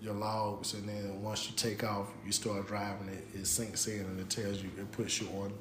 your 0.00 0.14
logs, 0.14 0.74
and 0.74 0.88
then 0.88 1.22
once 1.22 1.48
you 1.50 1.56
take 1.56 1.84
off, 1.84 2.06
you 2.24 2.32
start 2.32 2.66
driving 2.66 3.08
it. 3.08 3.24
It 3.34 3.42
syncs 3.42 3.86
in, 3.88 4.00
and 4.06 4.18
it 4.20 4.30
tells 4.30 4.62
you. 4.62 4.70
It 4.78 4.90
puts 4.92 5.20
you 5.20 5.28
on. 5.28 5.52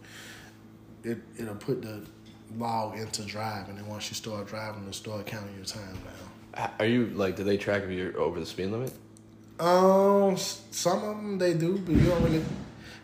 It 1.04 1.18
it'll 1.38 1.56
put 1.56 1.82
the 1.82 2.06
log 2.56 2.98
into 2.98 3.24
drive, 3.24 3.68
and 3.70 3.78
then 3.78 3.88
once 3.88 4.10
you 4.10 4.16
start 4.16 4.48
driving, 4.48 4.82
it'll 4.84 4.94
start 4.94 5.26
counting 5.26 5.56
your 5.56 5.66
time 5.66 5.94
down. 5.94 6.66
H- 6.66 6.70
Are 6.80 6.86
you 6.86 7.08
like? 7.08 7.36
Do 7.36 7.44
they 7.44 7.58
track 7.58 7.84
if 7.84 7.90
you're 7.92 8.18
over 8.18 8.40
the 8.40 8.46
speed 8.46 8.68
limit? 8.68 8.94
Um, 9.60 10.38
some 10.38 10.98
of 11.04 11.18
them 11.18 11.38
they 11.38 11.54
do, 11.54 11.78
but 11.80 11.96
you 11.96 12.06
don't 12.10 12.24
really, 12.24 12.44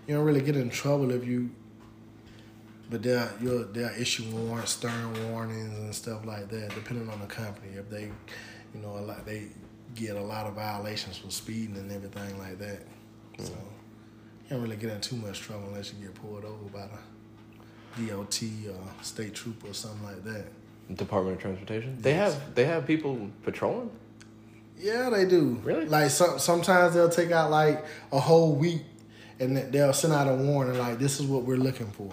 you 0.07 0.15
don't 0.15 0.23
really 0.25 0.41
get 0.41 0.55
in 0.55 0.69
trouble 0.69 1.11
if 1.11 1.25
you. 1.25 1.49
But 2.89 3.01
they'll 3.01 3.27
you'll 3.41 3.65
they'll 3.65 3.89
issue 3.99 4.23
warrants, 4.31 4.71
stern 4.71 5.31
warnings, 5.31 5.77
and 5.79 5.95
stuff 5.95 6.25
like 6.25 6.49
that, 6.49 6.69
depending 6.75 7.09
on 7.09 7.19
the 7.19 7.25
company. 7.25 7.73
If 7.75 7.89
they, 7.89 8.03
you 8.73 8.81
know, 8.81 8.97
a 8.97 8.99
lot 8.99 9.25
they 9.25 9.47
get 9.95 10.15
a 10.15 10.21
lot 10.21 10.45
of 10.47 10.53
violations 10.53 11.17
for 11.17 11.29
speeding 11.31 11.75
and 11.77 11.91
everything 11.91 12.37
like 12.39 12.59
that. 12.59 12.81
So 13.39 13.51
you 13.53 14.49
don't 14.49 14.61
really 14.61 14.75
get 14.75 14.91
in 14.91 15.01
too 15.01 15.15
much 15.15 15.39
trouble 15.39 15.67
unless 15.69 15.91
you 15.93 16.05
get 16.05 16.15
pulled 16.15 16.45
over 16.45 16.65
by 16.71 16.87
the 17.97 18.07
DOT 18.07 18.43
or 18.69 19.03
state 19.03 19.33
trooper 19.33 19.69
or 19.69 19.73
something 19.73 20.03
like 20.03 20.23
that. 20.25 20.45
Department 20.95 21.37
of 21.37 21.41
Transportation. 21.41 21.97
They 21.99 22.11
Yes. 22.11 22.33
have 22.33 22.55
they 22.55 22.65
have 22.65 22.85
people 22.85 23.29
patrolling. 23.43 23.89
Yeah, 24.77 25.09
they 25.09 25.25
do. 25.25 25.59
Really? 25.63 25.85
Like 25.85 26.09
some 26.11 26.39
sometimes 26.39 26.93
they'll 26.93 27.09
take 27.09 27.31
out 27.31 27.51
like 27.51 27.85
a 28.11 28.19
whole 28.19 28.53
week, 28.53 28.81
and 29.39 29.57
they'll 29.57 29.93
send 29.93 30.13
out 30.13 30.27
a 30.27 30.35
warning 30.35 30.77
like 30.77 30.99
this 30.99 31.19
is 31.19 31.25
what 31.25 31.43
we're 31.43 31.57
looking 31.57 31.87
for, 31.87 32.09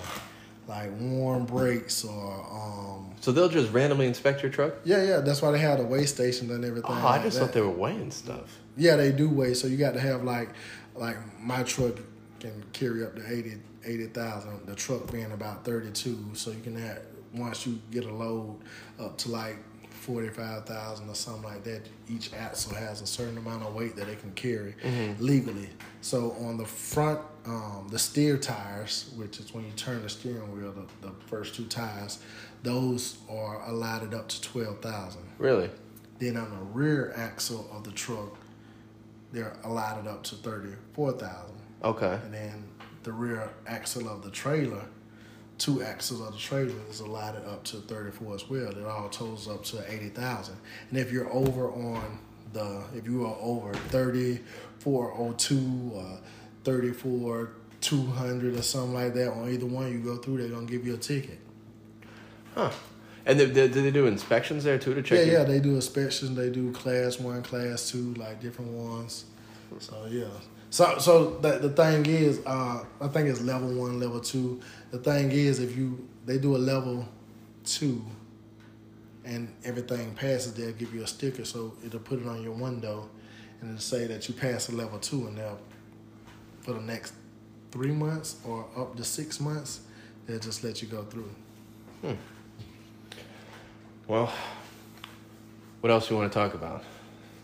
like 0.68 0.90
warm 0.98 1.46
brakes 1.46 2.04
or 2.04 2.32
um. 2.32 3.10
So 3.20 3.32
they'll 3.32 3.48
just 3.48 3.72
randomly 3.72 4.06
inspect 4.06 4.42
your 4.42 4.50
truck? 4.50 4.74
Yeah, 4.84 5.02
yeah. 5.02 5.16
That's 5.18 5.42
why 5.42 5.50
they 5.50 5.58
have 5.58 5.78
the 5.78 5.84
weigh 5.84 6.06
stations 6.06 6.50
and 6.50 6.64
everything. 6.64 6.90
Oh, 6.90 7.06
I 7.06 7.22
just 7.22 7.38
that. 7.38 7.46
thought 7.46 7.52
they 7.52 7.60
were 7.60 7.68
weighing 7.68 8.10
stuff. 8.10 8.58
Yeah, 8.76 8.96
they 8.96 9.12
do 9.12 9.28
weigh. 9.28 9.54
So 9.54 9.66
you 9.66 9.76
got 9.76 9.92
to 9.92 10.00
have 10.00 10.24
like, 10.24 10.48
like 10.94 11.16
my 11.38 11.62
truck 11.64 11.96
can 12.38 12.64
carry 12.72 13.04
up 13.04 13.14
to 13.16 13.30
80 13.30 13.58
80,000. 13.84 14.66
The 14.66 14.74
truck 14.74 15.10
being 15.10 15.32
about 15.32 15.64
32. 15.64 16.30
So 16.34 16.50
you 16.50 16.60
can 16.60 16.76
have, 16.76 17.00
once 17.34 17.66
you 17.66 17.80
get 17.90 18.04
a 18.04 18.12
load 18.12 18.58
up 18.98 19.16
to 19.18 19.30
like 19.30 19.56
45,000 20.00 21.08
or 21.08 21.14
something 21.14 21.42
like 21.42 21.62
that, 21.64 21.82
each 22.08 22.32
axle 22.34 22.74
has 22.74 23.00
a 23.02 23.06
certain 23.06 23.38
amount 23.38 23.62
of 23.62 23.74
weight 23.74 23.96
that 23.96 24.08
it 24.08 24.20
can 24.20 24.32
carry 24.32 24.74
legally. 25.18 25.68
So 26.00 26.32
on 26.40 26.56
the 26.56 26.64
front, 26.64 27.20
um, 27.46 27.88
the 27.90 27.98
steer 27.98 28.36
tires, 28.36 29.12
which 29.16 29.40
is 29.40 29.52
when 29.54 29.64
you 29.64 29.72
turn 29.72 30.02
the 30.02 30.08
steering 30.08 30.56
wheel, 30.56 30.72
the, 30.72 31.08
the 31.08 31.14
first 31.26 31.54
two 31.54 31.66
tires, 31.66 32.18
those 32.62 33.18
are 33.30 33.62
allotted 33.68 34.14
up 34.14 34.28
to 34.28 34.40
12,000. 34.42 35.22
Really? 35.38 35.70
Then 36.18 36.36
on 36.36 36.50
the 36.50 36.64
rear 36.64 37.12
axle 37.16 37.68
of 37.72 37.84
the 37.84 37.92
truck, 37.92 38.36
they're 39.32 39.56
allotted 39.64 40.06
up 40.08 40.22
to 40.24 40.34
thirty-four 40.34 41.12
thousand. 41.12 41.56
Okay. 41.82 42.18
And 42.24 42.34
then 42.34 42.64
the 43.04 43.12
rear 43.12 43.48
axle 43.66 44.08
of 44.08 44.22
the 44.22 44.30
trailer, 44.30 44.84
two 45.60 45.82
axles 45.82 46.20
of 46.20 46.32
the 46.32 46.38
trailer 46.38 46.72
is 46.88 47.00
allotted 47.00 47.44
up 47.44 47.62
to 47.64 47.76
thirty-four 47.76 48.34
as 48.34 48.48
well. 48.48 48.70
It 48.70 48.84
all 48.84 49.08
totals 49.10 49.46
up 49.46 49.62
to 49.66 49.92
eighty 49.92 50.08
thousand. 50.08 50.56
And 50.90 50.98
if 50.98 51.12
you're 51.12 51.30
over 51.32 51.70
on 51.70 52.18
the, 52.52 52.82
if 52.96 53.06
you 53.06 53.26
are 53.26 53.36
over 53.40 53.74
thirty-four 53.74 55.14
oh 55.16 55.32
two 55.34 55.92
or 55.94 56.18
thirty-four 56.64 57.50
two 57.80 58.06
hundred 58.06 58.54
or 58.56 58.62
something 58.62 58.94
like 58.94 59.14
that 59.14 59.30
on 59.32 59.50
either 59.50 59.66
one 59.66 59.92
you 59.92 60.00
go 60.00 60.16
through, 60.16 60.38
they're 60.38 60.48
gonna 60.48 60.66
give 60.66 60.86
you 60.86 60.94
a 60.94 60.98
ticket. 60.98 61.38
Huh. 62.54 62.70
And 63.26 63.38
they, 63.38 63.44
they, 63.44 63.68
do 63.68 63.82
they 63.82 63.90
do 63.90 64.06
inspections 64.06 64.64
there 64.64 64.78
too 64.78 64.94
to 64.94 65.02
check? 65.02 65.18
Yeah, 65.18 65.24
your- 65.24 65.40
yeah, 65.40 65.44
they 65.44 65.60
do 65.60 65.74
inspections. 65.74 66.34
They 66.36 66.50
do 66.50 66.72
class 66.72 67.20
one, 67.20 67.42
class 67.42 67.90
two, 67.90 68.14
like 68.14 68.40
different 68.40 68.72
ones. 68.72 69.26
So 69.78 70.06
yeah. 70.10 70.24
So 70.70 70.98
so 70.98 71.38
the 71.40 71.58
the 71.58 71.70
thing 71.70 72.06
is, 72.06 72.40
uh, 72.46 72.84
I 73.00 73.08
think 73.08 73.28
it's 73.28 73.40
level 73.40 73.72
one, 73.74 74.00
level 74.00 74.20
two. 74.20 74.60
The 74.90 74.98
thing 74.98 75.30
is, 75.30 75.60
if 75.60 75.76
you 75.76 76.08
they 76.26 76.38
do 76.38 76.56
a 76.56 76.58
level 76.58 77.08
two, 77.64 78.04
and 79.24 79.52
everything 79.64 80.14
passes, 80.14 80.54
they'll 80.54 80.72
give 80.72 80.94
you 80.94 81.02
a 81.02 81.06
sticker. 81.06 81.44
So 81.44 81.74
it'll 81.84 82.00
put 82.00 82.20
it 82.20 82.26
on 82.26 82.42
your 82.42 82.52
window, 82.52 83.08
and 83.60 83.70
it'll 83.70 83.80
say 83.80 84.06
that 84.06 84.28
you 84.28 84.34
passed 84.34 84.68
a 84.68 84.72
level 84.72 84.98
two, 84.98 85.26
and 85.26 85.38
they'll 85.38 85.58
for 86.60 86.72
the 86.74 86.80
next 86.80 87.14
three 87.70 87.92
months 87.92 88.36
or 88.44 88.66
up 88.76 88.96
to 88.96 89.04
six 89.04 89.40
months, 89.40 89.80
they'll 90.26 90.38
just 90.38 90.62
let 90.64 90.82
you 90.82 90.88
go 90.88 91.04
through. 91.04 91.30
Hmm. 92.02 92.12
Well, 94.06 94.32
what 95.80 95.90
else 95.90 96.10
you 96.10 96.16
want 96.16 96.32
to 96.32 96.38
talk 96.38 96.54
about? 96.54 96.84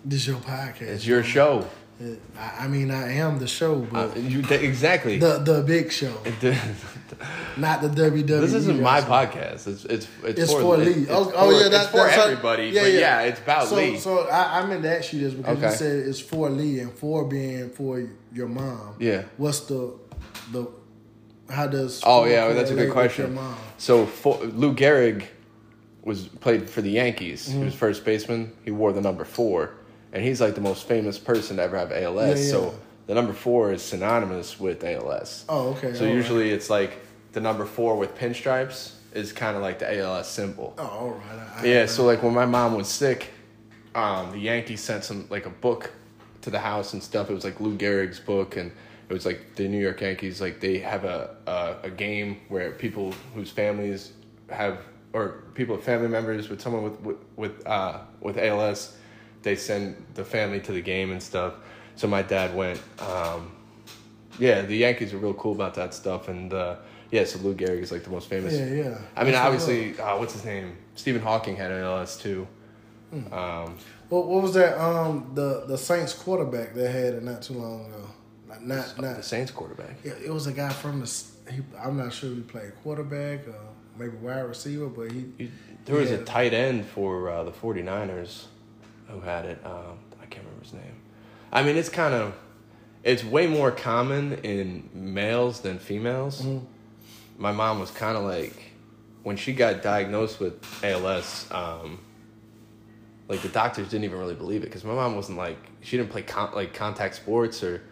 This 0.04 0.20
is 0.22 0.26
your 0.28 0.36
podcast. 0.38 0.82
It's 0.82 1.06
your 1.06 1.22
show. 1.22 1.66
It- 1.98 2.20
I, 2.38 2.64
I 2.64 2.68
mean, 2.68 2.90
I 2.90 3.14
am 3.14 3.38
the 3.38 3.46
show, 3.46 3.82
Uh, 3.92 4.08
but 4.08 4.16
you, 4.18 4.42
th- 4.42 4.60
exactly. 4.62 5.18
the 5.18 5.38
the 5.38 5.62
big 5.62 5.90
show, 5.90 6.12
not 7.56 7.80
the 7.80 7.88
WWE. 7.88 8.26
This 8.26 8.52
isn't 8.52 8.80
my 8.82 8.98
wrestling. 8.98 9.12
podcast. 9.28 9.66
It's 9.66 9.84
it's 9.84 10.08
it's, 10.24 10.40
It's 10.40 10.52
for, 10.52 10.60
for 10.60 10.80
it's- 10.80 10.96
Lee. 10.96 11.02
it's 11.02 11.10
Oh, 11.10 11.24
for, 11.24 11.32
oh, 11.36 11.50
yeah, 11.50 11.56
it's 11.60 11.68
that's- 11.70 11.90
for 11.90 11.96
that's- 11.98 12.18
everybody. 12.18 12.64
yeah, 12.68 12.82
but 12.82 12.92
yeah. 12.92 12.98
yeah. 12.98 13.20
it's 13.22 13.40
about 13.40 13.68
So, 13.68 13.76
Lee. 13.76 13.98
so 13.98 14.28
I, 14.28 14.60
I 14.60 14.66
meant 14.66 14.82
to 14.82 14.96
ask 14.98 15.12
you 15.12 15.20
this 15.20 15.34
because 15.34 15.56
Okay. 15.56 15.70
you 15.70 15.76
said 15.76 16.08
it's 16.08 16.20
for 16.20 16.50
Lee 16.50 16.80
and 16.80 16.92
for 16.92 17.24
being 17.24 17.70
for 17.70 18.06
your 18.32 18.48
mom. 18.48 18.94
Yeah. 18.98 19.22
What's 19.36 19.60
the 19.60 19.94
the 20.52 20.68
how 21.48 21.66
does? 21.66 22.02
Oh 22.04 22.24
for 22.24 22.28
yeah, 22.30 22.52
that's 22.52 22.70
a 22.70 22.74
good 22.74 22.90
correlate 22.92 23.10
with 23.12 23.18
your 23.18 23.28
question. 23.28 23.34
mom? 23.34 23.56
So 23.78 24.06
for, 24.06 24.38
Lou 24.44 24.74
Gehrig 24.74 25.24
was 26.02 26.28
played 26.28 26.68
for 26.68 26.82
the 26.82 26.90
Yankees. 26.90 27.48
Mm-hmm. 27.48 27.58
He 27.58 27.64
was 27.64 27.74
first 27.74 28.04
baseman. 28.04 28.52
He 28.64 28.70
wore 28.70 28.92
the 28.92 29.00
number 29.00 29.24
four, 29.24 29.70
and 30.16 30.24
he's 30.24 30.40
like 30.40 30.54
the 30.54 30.62
most 30.62 30.88
famous 30.88 31.18
person 31.18 31.56
to 31.58 31.62
ever 31.62 31.76
have 31.76 31.92
ALS. 31.92 32.40
Yeah, 32.40 32.44
yeah. 32.46 32.50
So 32.50 32.74
the 33.06 33.14
number 33.14 33.34
four 33.34 33.70
is 33.70 33.82
synonymous 33.82 34.58
with 34.58 34.82
ALS. 34.82 35.44
Oh, 35.46 35.68
okay. 35.74 35.92
So 35.92 36.00
all 36.00 36.06
right. 36.06 36.16
usually 36.16 36.50
it's 36.50 36.70
like 36.70 37.04
the 37.32 37.40
number 37.42 37.66
four 37.66 37.96
with 37.98 38.16
pinstripes 38.16 38.94
is 39.12 39.34
kind 39.34 39.56
of 39.56 39.62
like 39.62 39.78
the 39.78 39.98
ALS 39.98 40.26
symbol. 40.26 40.72
Oh, 40.78 40.82
all 40.82 41.10
right. 41.10 41.38
I, 41.58 41.60
I- 41.60 41.64
Yeah, 41.66 41.84
so 41.86 42.06
like 42.06 42.22
when 42.22 42.32
my 42.32 42.46
mom 42.46 42.74
was 42.74 42.88
sick, 42.88 43.28
um, 43.94 44.32
the 44.32 44.38
Yankees 44.38 44.80
sent 44.80 45.04
some 45.04 45.26
like 45.28 45.44
a 45.44 45.50
book 45.50 45.92
to 46.40 46.48
the 46.50 46.60
house 46.60 46.94
and 46.94 47.02
stuff. 47.02 47.28
It 47.28 47.34
was 47.34 47.44
like 47.44 47.60
Lou 47.60 47.76
Gehrig's 47.76 48.18
book, 48.20 48.56
and 48.56 48.72
it 49.10 49.12
was 49.12 49.26
like 49.26 49.54
the 49.56 49.68
New 49.68 49.80
York 49.80 50.00
Yankees. 50.00 50.40
Like 50.40 50.60
they 50.60 50.78
have 50.78 51.04
a 51.04 51.36
a, 51.46 51.76
a 51.88 51.90
game 51.90 52.40
where 52.48 52.70
people 52.72 53.12
whose 53.34 53.50
families 53.50 54.12
have 54.48 54.78
or 55.12 55.44
people 55.52 55.76
family 55.76 56.08
members 56.08 56.48
with 56.48 56.62
someone 56.62 56.84
with 56.84 57.00
with 57.00 57.16
with, 57.36 57.66
uh, 57.66 57.98
with 58.20 58.38
ALS, 58.38 58.96
they 59.46 59.54
send 59.54 59.94
the 60.14 60.24
family 60.24 60.58
to 60.60 60.72
the 60.72 60.80
game 60.82 61.12
and 61.12 61.22
stuff. 61.22 61.54
So 61.94 62.08
my 62.08 62.20
dad 62.22 62.54
went. 62.54 62.80
Um, 62.98 63.52
yeah, 64.40 64.62
the 64.62 64.76
Yankees 64.76 65.14
are 65.14 65.18
real 65.18 65.34
cool 65.34 65.52
about 65.52 65.74
that 65.74 65.94
stuff, 65.94 66.28
and 66.28 66.52
uh, 66.52 66.76
yeah, 67.12 67.24
so 67.24 67.38
Lou 67.38 67.54
Gehrig 67.54 67.80
is 67.80 67.92
like 67.92 68.02
the 68.02 68.10
most 68.10 68.28
famous. 68.28 68.52
Yeah, 68.52 68.66
yeah. 68.66 68.98
I 69.16 69.22
mean, 69.22 69.32
That's 69.32 69.46
obviously, 69.46 69.98
uh, 70.00 70.18
what's 70.18 70.32
his 70.34 70.44
name? 70.44 70.76
Stephen 70.96 71.22
Hawking 71.22 71.54
had 71.56 71.70
ALS 71.70 72.18
too. 72.18 72.46
Hmm. 73.10 73.32
Um, 73.32 73.78
What, 74.08 74.26
what 74.26 74.42
was 74.42 74.54
that? 74.54 74.72
Um, 74.78 75.30
the 75.34 75.64
the 75.68 75.78
Saints 75.78 76.12
quarterback 76.12 76.74
that 76.74 76.90
had 76.90 77.14
it 77.14 77.22
not 77.22 77.40
too 77.42 77.54
long 77.54 77.86
ago. 77.86 78.04
Not 78.60 78.98
not, 78.98 79.16
the 79.16 79.22
Saints 79.22 79.52
quarterback. 79.52 79.94
Yeah, 80.04 80.14
it 80.24 80.32
was 80.38 80.46
a 80.48 80.52
guy 80.52 80.70
from 80.70 81.00
the. 81.00 81.08
He, 81.52 81.60
I'm 81.82 81.96
not 81.96 82.12
sure 82.12 82.30
if 82.32 82.36
he 82.36 82.42
played 82.42 82.72
quarterback 82.82 83.46
or 83.46 83.60
maybe 83.96 84.16
wide 84.16 84.40
receiver, 84.40 84.88
but 84.88 85.12
he. 85.12 85.20
You- 85.38 85.50
There 85.84 85.94
was 85.96 86.10
Yeah. 86.10 86.16
a 86.18 86.24
tight 86.24 86.52
end 86.52 86.84
for 86.84 87.30
uh, 87.30 87.44
the 87.44 87.52
49ers 87.52 88.46
who 89.08 89.20
had 89.20 89.44
it. 89.46 89.60
Um, 89.64 89.98
I 90.20 90.26
can't 90.26 90.44
remember 90.44 90.64
his 90.64 90.72
name. 90.72 91.00
I 91.52 91.62
mean, 91.62 91.76
it's 91.76 91.88
kind 91.88 92.14
of, 92.14 92.34
it's 93.02 93.24
way 93.24 93.46
more 93.46 93.70
common 93.70 94.34
in 94.42 94.88
males 94.92 95.60
than 95.60 95.78
females. 95.78 96.42
Mm-hmm. 96.42 96.64
My 97.38 97.52
mom 97.52 97.80
was 97.80 97.90
kind 97.90 98.16
of 98.16 98.24
like, 98.24 98.72
when 99.22 99.36
she 99.36 99.52
got 99.52 99.82
diagnosed 99.82 100.38
with 100.40 100.64
ALS, 100.84 101.50
um, 101.50 101.98
like 103.28 103.42
the 103.42 103.48
doctors 103.48 103.88
didn't 103.88 104.04
even 104.04 104.18
really 104.18 104.34
believe 104.34 104.62
it 104.62 104.66
because 104.66 104.84
my 104.84 104.94
mom 104.94 105.16
wasn't 105.16 105.36
like 105.36 105.58
she 105.80 105.96
didn't 105.96 106.10
play 106.10 106.22
con- 106.22 106.54
like 106.54 106.72
contact 106.74 107.16
sports 107.16 107.62
or 107.62 107.82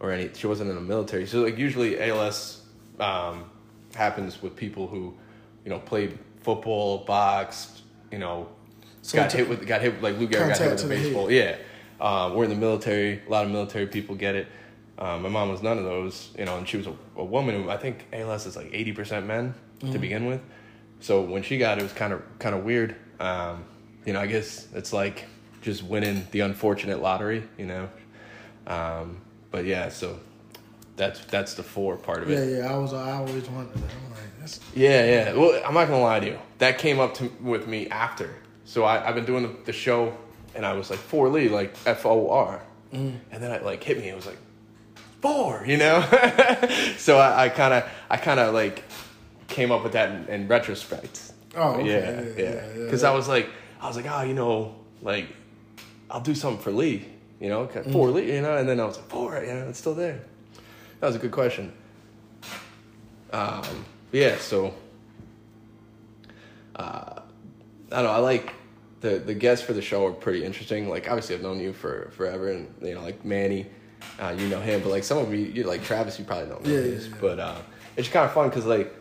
or 0.00 0.10
any 0.10 0.30
she 0.34 0.46
wasn't 0.46 0.68
in 0.68 0.74
the 0.74 0.82
military 0.82 1.26
so 1.26 1.42
like 1.42 1.56
usually 1.56 2.00
ALS 2.00 2.62
um, 2.98 3.50
happens 3.94 4.42
with 4.42 4.56
people 4.56 4.86
who 4.86 5.14
you 5.64 5.70
know 5.70 5.78
played 5.78 6.18
football 6.40 6.98
boxed 7.04 7.82
you 8.10 8.18
know 8.18 8.48
So 9.02 9.18
got 9.18 9.32
hit 9.32 9.48
with 9.48 9.66
got 9.66 9.80
hit 9.82 10.02
like 10.02 10.18
Lou 10.18 10.26
Gehrig 10.28 10.48
got 10.48 10.58
hit 10.58 10.70
with 10.72 10.84
a 10.84 10.88
baseball 10.88 11.30
yeah 11.30 11.56
um, 12.00 12.34
we're 12.34 12.44
in 12.44 12.50
the 12.50 12.56
military 12.56 13.20
a 13.26 13.30
lot 13.30 13.44
of 13.44 13.50
military 13.50 13.86
people 13.86 14.14
get 14.14 14.34
it 14.34 14.46
um, 14.98 15.22
my 15.22 15.28
mom 15.28 15.50
was 15.50 15.62
none 15.62 15.78
of 15.78 15.84
those 15.84 16.30
you 16.38 16.44
know 16.44 16.56
and 16.58 16.68
she 16.68 16.76
was 16.76 16.86
a, 16.86 16.94
a 17.16 17.24
woman 17.24 17.62
who 17.62 17.68
I 17.70 17.76
think 17.76 18.06
ALS 18.12 18.46
is 18.46 18.56
like 18.56 18.70
80% 18.72 19.26
men 19.26 19.54
Mm-hmm. 19.80 19.92
to 19.94 19.98
begin 19.98 20.26
with 20.26 20.40
so 21.00 21.20
when 21.22 21.42
she 21.42 21.58
got 21.58 21.78
it, 21.78 21.80
it 21.80 21.84
was 21.84 21.92
kind 21.92 22.12
of 22.12 22.22
kind 22.38 22.54
of 22.54 22.62
weird. 22.64 22.94
Um, 23.18 23.64
you 24.06 24.12
know, 24.12 24.20
I 24.20 24.26
guess 24.26 24.68
it's 24.72 24.92
like 24.92 25.24
just 25.60 25.82
winning 25.82 26.26
the 26.30 26.40
unfortunate 26.40 27.02
lottery. 27.02 27.42
You 27.58 27.66
know, 27.66 27.88
um, 28.68 29.20
but 29.50 29.64
yeah. 29.64 29.88
So 29.88 30.20
that's 30.96 31.24
that's 31.24 31.54
the 31.54 31.62
four 31.64 31.96
part 31.96 32.22
of 32.22 32.30
it. 32.30 32.48
yeah. 32.48 32.58
Yeah. 32.58 32.72
I 32.72 32.78
was. 32.78 32.92
I 32.94 33.16
always 33.16 33.48
wondered. 33.50 33.74
that. 33.74 33.90
I'm 33.90 34.10
like. 34.10 34.50
Yeah, 34.74 35.04
yeah. 35.04 35.32
Well, 35.34 35.60
I'm 35.66 35.74
not 35.74 35.88
gonna 35.88 36.00
lie 36.00 36.20
to 36.20 36.26
you. 36.26 36.38
That 36.58 36.78
came 36.78 37.00
up 37.00 37.14
to 37.14 37.30
with 37.40 37.66
me 37.66 37.88
after. 37.88 38.34
So 38.64 38.84
I, 38.84 39.06
I've 39.08 39.14
been 39.14 39.24
doing 39.24 39.42
the, 39.42 39.54
the 39.66 39.72
show, 39.72 40.16
and 40.54 40.64
I 40.64 40.72
was 40.74 40.90
like 40.90 40.98
For 40.98 41.28
Lee, 41.28 41.48
like 41.48 41.74
F 41.86 42.06
O 42.06 42.30
R, 42.30 42.62
Mm. 42.92 43.16
and 43.30 43.42
then 43.42 43.50
it 43.50 43.64
like 43.64 43.82
hit 43.82 43.98
me. 43.98 44.08
It 44.08 44.14
was 44.14 44.26
like 44.26 44.36
four, 45.22 45.64
you 45.66 45.78
know. 45.78 46.00
so 46.98 47.18
I 47.18 47.48
kind 47.48 47.72
of 47.74 47.88
I 48.10 48.16
kind 48.18 48.38
of 48.38 48.52
like 48.52 48.84
came 49.48 49.72
up 49.72 49.82
with 49.82 49.92
that 49.92 50.10
in, 50.10 50.26
in 50.28 50.48
retrospect. 50.48 51.32
Oh, 51.56 51.74
okay. 51.74 51.86
yeah, 51.88 51.98
Yeah, 51.98 52.20
yeah. 52.20 52.34
yeah, 52.36 52.66
yeah, 52.76 52.84
Because. 52.84 53.02
I 53.04 53.12
was 53.14 53.28
like, 53.28 53.48
I 53.80 53.86
was 53.88 53.96
like, 53.96 54.06
oh, 54.08 54.22
you 54.22 54.34
know, 54.34 54.74
like 55.02 55.26
I'll 56.10 56.20
do 56.20 56.34
something 56.34 56.62
for 56.62 56.70
Lee, 56.70 57.06
you 57.40 57.48
know, 57.48 57.66
for 57.66 57.82
Mm. 57.82 58.14
Lee, 58.14 58.34
you 58.34 58.42
know, 58.42 58.56
and 58.56 58.68
then 58.68 58.78
I 58.78 58.84
was 58.84 58.96
like, 58.98 59.08
for 59.08 59.36
it, 59.36 59.48
you 59.48 59.54
know, 59.54 59.68
it's 59.68 59.78
still 59.78 59.94
there. 59.94 60.20
That 61.00 61.06
was 61.06 61.16
a 61.16 61.18
good 61.18 61.32
question. 61.32 61.72
Um, 63.32 63.64
yeah, 64.12 64.36
so 64.36 64.74
uh, 66.76 67.20
I 67.92 67.96
don't 67.96 68.04
know. 68.04 68.10
I 68.12 68.18
like 68.18 68.54
the 69.00 69.18
the 69.18 69.34
guests 69.34 69.64
for 69.64 69.72
the 69.72 69.82
show 69.82 70.06
are 70.06 70.12
pretty 70.12 70.44
interesting. 70.44 70.88
Like 70.88 71.06
obviously 71.08 71.34
I've 71.34 71.42
known 71.42 71.60
you 71.60 71.72
for 71.72 72.10
forever, 72.16 72.48
and 72.50 72.72
you 72.82 72.94
know 72.94 73.02
like 73.02 73.24
Manny, 73.24 73.66
uh, 74.20 74.34
you 74.38 74.48
know 74.48 74.60
him, 74.60 74.80
but 74.82 74.90
like 74.90 75.04
some 75.04 75.18
of 75.18 75.32
you, 75.32 75.38
you 75.40 75.64
like 75.64 75.82
Travis, 75.84 76.18
you 76.18 76.24
probably 76.24 76.48
don't 76.48 76.64
know 76.64 76.70
Yeah, 76.72 76.80
yeah, 76.80 76.98
yeah. 77.00 77.14
but 77.20 77.38
uh, 77.38 77.58
it's 77.96 78.08
kind 78.08 78.24
of 78.26 78.32
fun 78.32 78.48
because 78.48 78.66
like 78.66 78.94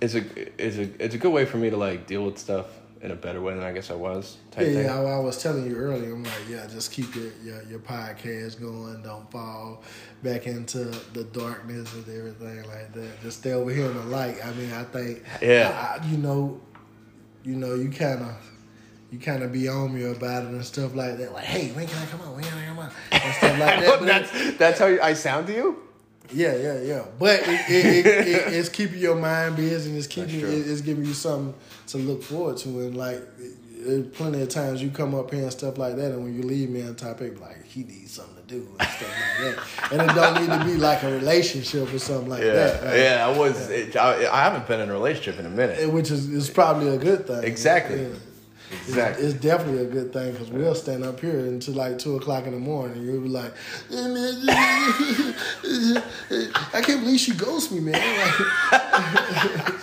it's 0.00 0.14
a 0.14 0.24
it's 0.64 0.76
a 0.76 1.04
it's 1.04 1.14
a 1.14 1.18
good 1.18 1.32
way 1.32 1.44
for 1.44 1.56
me 1.56 1.70
to 1.70 1.76
like 1.76 2.06
deal 2.06 2.24
with 2.24 2.38
stuff 2.38 2.66
in 3.00 3.12
a 3.12 3.14
better 3.14 3.40
way 3.40 3.54
than 3.54 3.62
I 3.62 3.70
guess 3.70 3.92
I 3.92 3.94
was. 3.94 4.38
Yeah, 4.56 4.64
thing. 4.64 4.84
yeah. 4.86 4.98
I, 5.00 5.02
I 5.04 5.18
was 5.20 5.40
telling 5.40 5.64
you 5.70 5.76
earlier. 5.76 6.12
I'm 6.14 6.24
like, 6.24 6.32
yeah, 6.50 6.66
just 6.66 6.90
keep 6.90 7.14
your, 7.14 7.30
your 7.44 7.62
your 7.64 7.78
podcast 7.78 8.60
going. 8.60 9.02
Don't 9.02 9.30
fall 9.30 9.84
back 10.24 10.48
into 10.48 10.84
the 11.12 11.22
darkness 11.32 11.94
and 11.94 12.08
everything 12.08 12.64
like 12.68 12.92
that. 12.94 13.22
Just 13.22 13.38
stay 13.38 13.52
over 13.52 13.70
here 13.70 13.86
in 13.86 13.94
the 13.96 14.02
light. 14.04 14.44
I 14.44 14.52
mean, 14.54 14.72
I 14.72 14.82
think, 14.82 15.22
Yeah. 15.40 15.98
I, 16.00 16.04
you 16.08 16.16
know, 16.18 16.60
you 17.48 17.56
know, 17.56 17.74
you 17.74 17.90
kind 17.90 18.22
of. 18.22 18.36
You 19.10 19.18
kind 19.18 19.42
of 19.42 19.50
be 19.50 19.68
on 19.68 19.94
me 19.94 20.04
about 20.04 20.42
it 20.42 20.50
and 20.50 20.62
stuff 20.62 20.94
like 20.94 21.16
that. 21.16 21.32
Like, 21.32 21.44
hey, 21.44 21.70
when 21.70 21.86
can 21.86 21.96
I 21.96 22.04
come 22.04 22.20
on? 22.20 22.34
When 22.34 22.44
can 22.44 22.58
I 22.58 22.66
come 22.66 22.78
on? 22.78 22.90
And 23.10 23.34
stuff 23.36 23.58
like 23.58 23.80
that. 23.80 24.00
That's 24.02 24.58
that's 24.58 24.78
how 24.78 24.86
I 25.02 25.14
sound 25.14 25.46
to 25.46 25.54
you. 25.54 25.82
Yeah, 26.30 26.54
yeah, 26.56 26.80
yeah. 26.82 27.04
But 27.18 27.40
it, 27.40 27.70
it, 27.70 27.86
it, 27.86 28.06
it, 28.06 28.52
it's 28.52 28.68
keeping 28.68 28.98
your 28.98 29.14
mind 29.14 29.56
busy 29.56 29.88
and 29.88 29.98
it's 29.98 30.06
keeping 30.06 30.40
it, 30.40 30.44
it's 30.44 30.82
giving 30.82 31.06
you 31.06 31.14
something 31.14 31.54
to 31.86 31.96
look 31.96 32.22
forward 32.22 32.58
to. 32.58 32.68
And 32.80 32.98
like, 32.98 33.22
plenty 34.12 34.42
of 34.42 34.48
times 34.48 34.82
you 34.82 34.90
come 34.90 35.14
up 35.14 35.32
here 35.32 35.44
and 35.44 35.52
stuff 35.52 35.78
like 35.78 35.96
that, 35.96 36.12
and 36.12 36.24
when 36.24 36.34
you 36.34 36.42
leave 36.42 36.68
me 36.68 36.82
on 36.82 36.94
topic, 36.94 37.40
like 37.40 37.64
he 37.64 37.84
needs 37.84 38.12
something 38.12 38.37
do 38.48 38.66
and 38.80 38.88
stuff 38.88 39.12
like 39.40 39.56
that. 39.56 39.92
And 39.92 40.02
it 40.10 40.14
don't 40.14 40.40
need 40.40 40.50
to 40.58 40.64
be 40.64 40.76
like 40.76 41.02
a 41.04 41.10
relationship 41.12 41.92
or 41.92 41.98
something 41.98 42.28
like 42.30 42.42
Yeah, 42.42 42.52
that. 42.54 42.84
Like, 42.84 42.96
yeah. 42.96 43.26
I 43.26 43.38
was. 43.38 43.70
It, 43.70 43.94
I, 43.96 44.26
I 44.32 44.42
haven't 44.44 44.66
been 44.66 44.80
in 44.80 44.88
a 44.88 44.92
relationship 44.92 45.38
in 45.38 45.46
a 45.46 45.50
minute. 45.50 45.92
Which 45.92 46.10
is, 46.10 46.28
is 46.28 46.50
probably 46.50 46.88
a 46.88 46.98
good 46.98 47.26
thing. 47.26 47.44
Exactly. 47.44 48.02
Yeah. 48.02 48.08
exactly. 48.86 49.24
It's 49.26 49.34
definitely 49.34 49.82
a 49.84 49.86
good 49.88 50.12
thing 50.12 50.32
because 50.32 50.50
we'll 50.50 50.74
stand 50.74 51.04
up 51.04 51.20
here 51.20 51.38
until 51.38 51.74
like 51.74 51.98
two 51.98 52.16
o'clock 52.16 52.46
in 52.46 52.52
the 52.52 52.58
morning. 52.58 53.04
You'll 53.04 53.22
be 53.22 53.28
like, 53.28 53.52
"Yeah, 53.90 54.08
man, 54.08 54.42
I 56.74 56.80
can't 56.82 57.00
believe 57.02 57.20
she 57.20 57.32
ghosted 57.34 57.82
me, 57.82 57.92
man. 57.92 59.74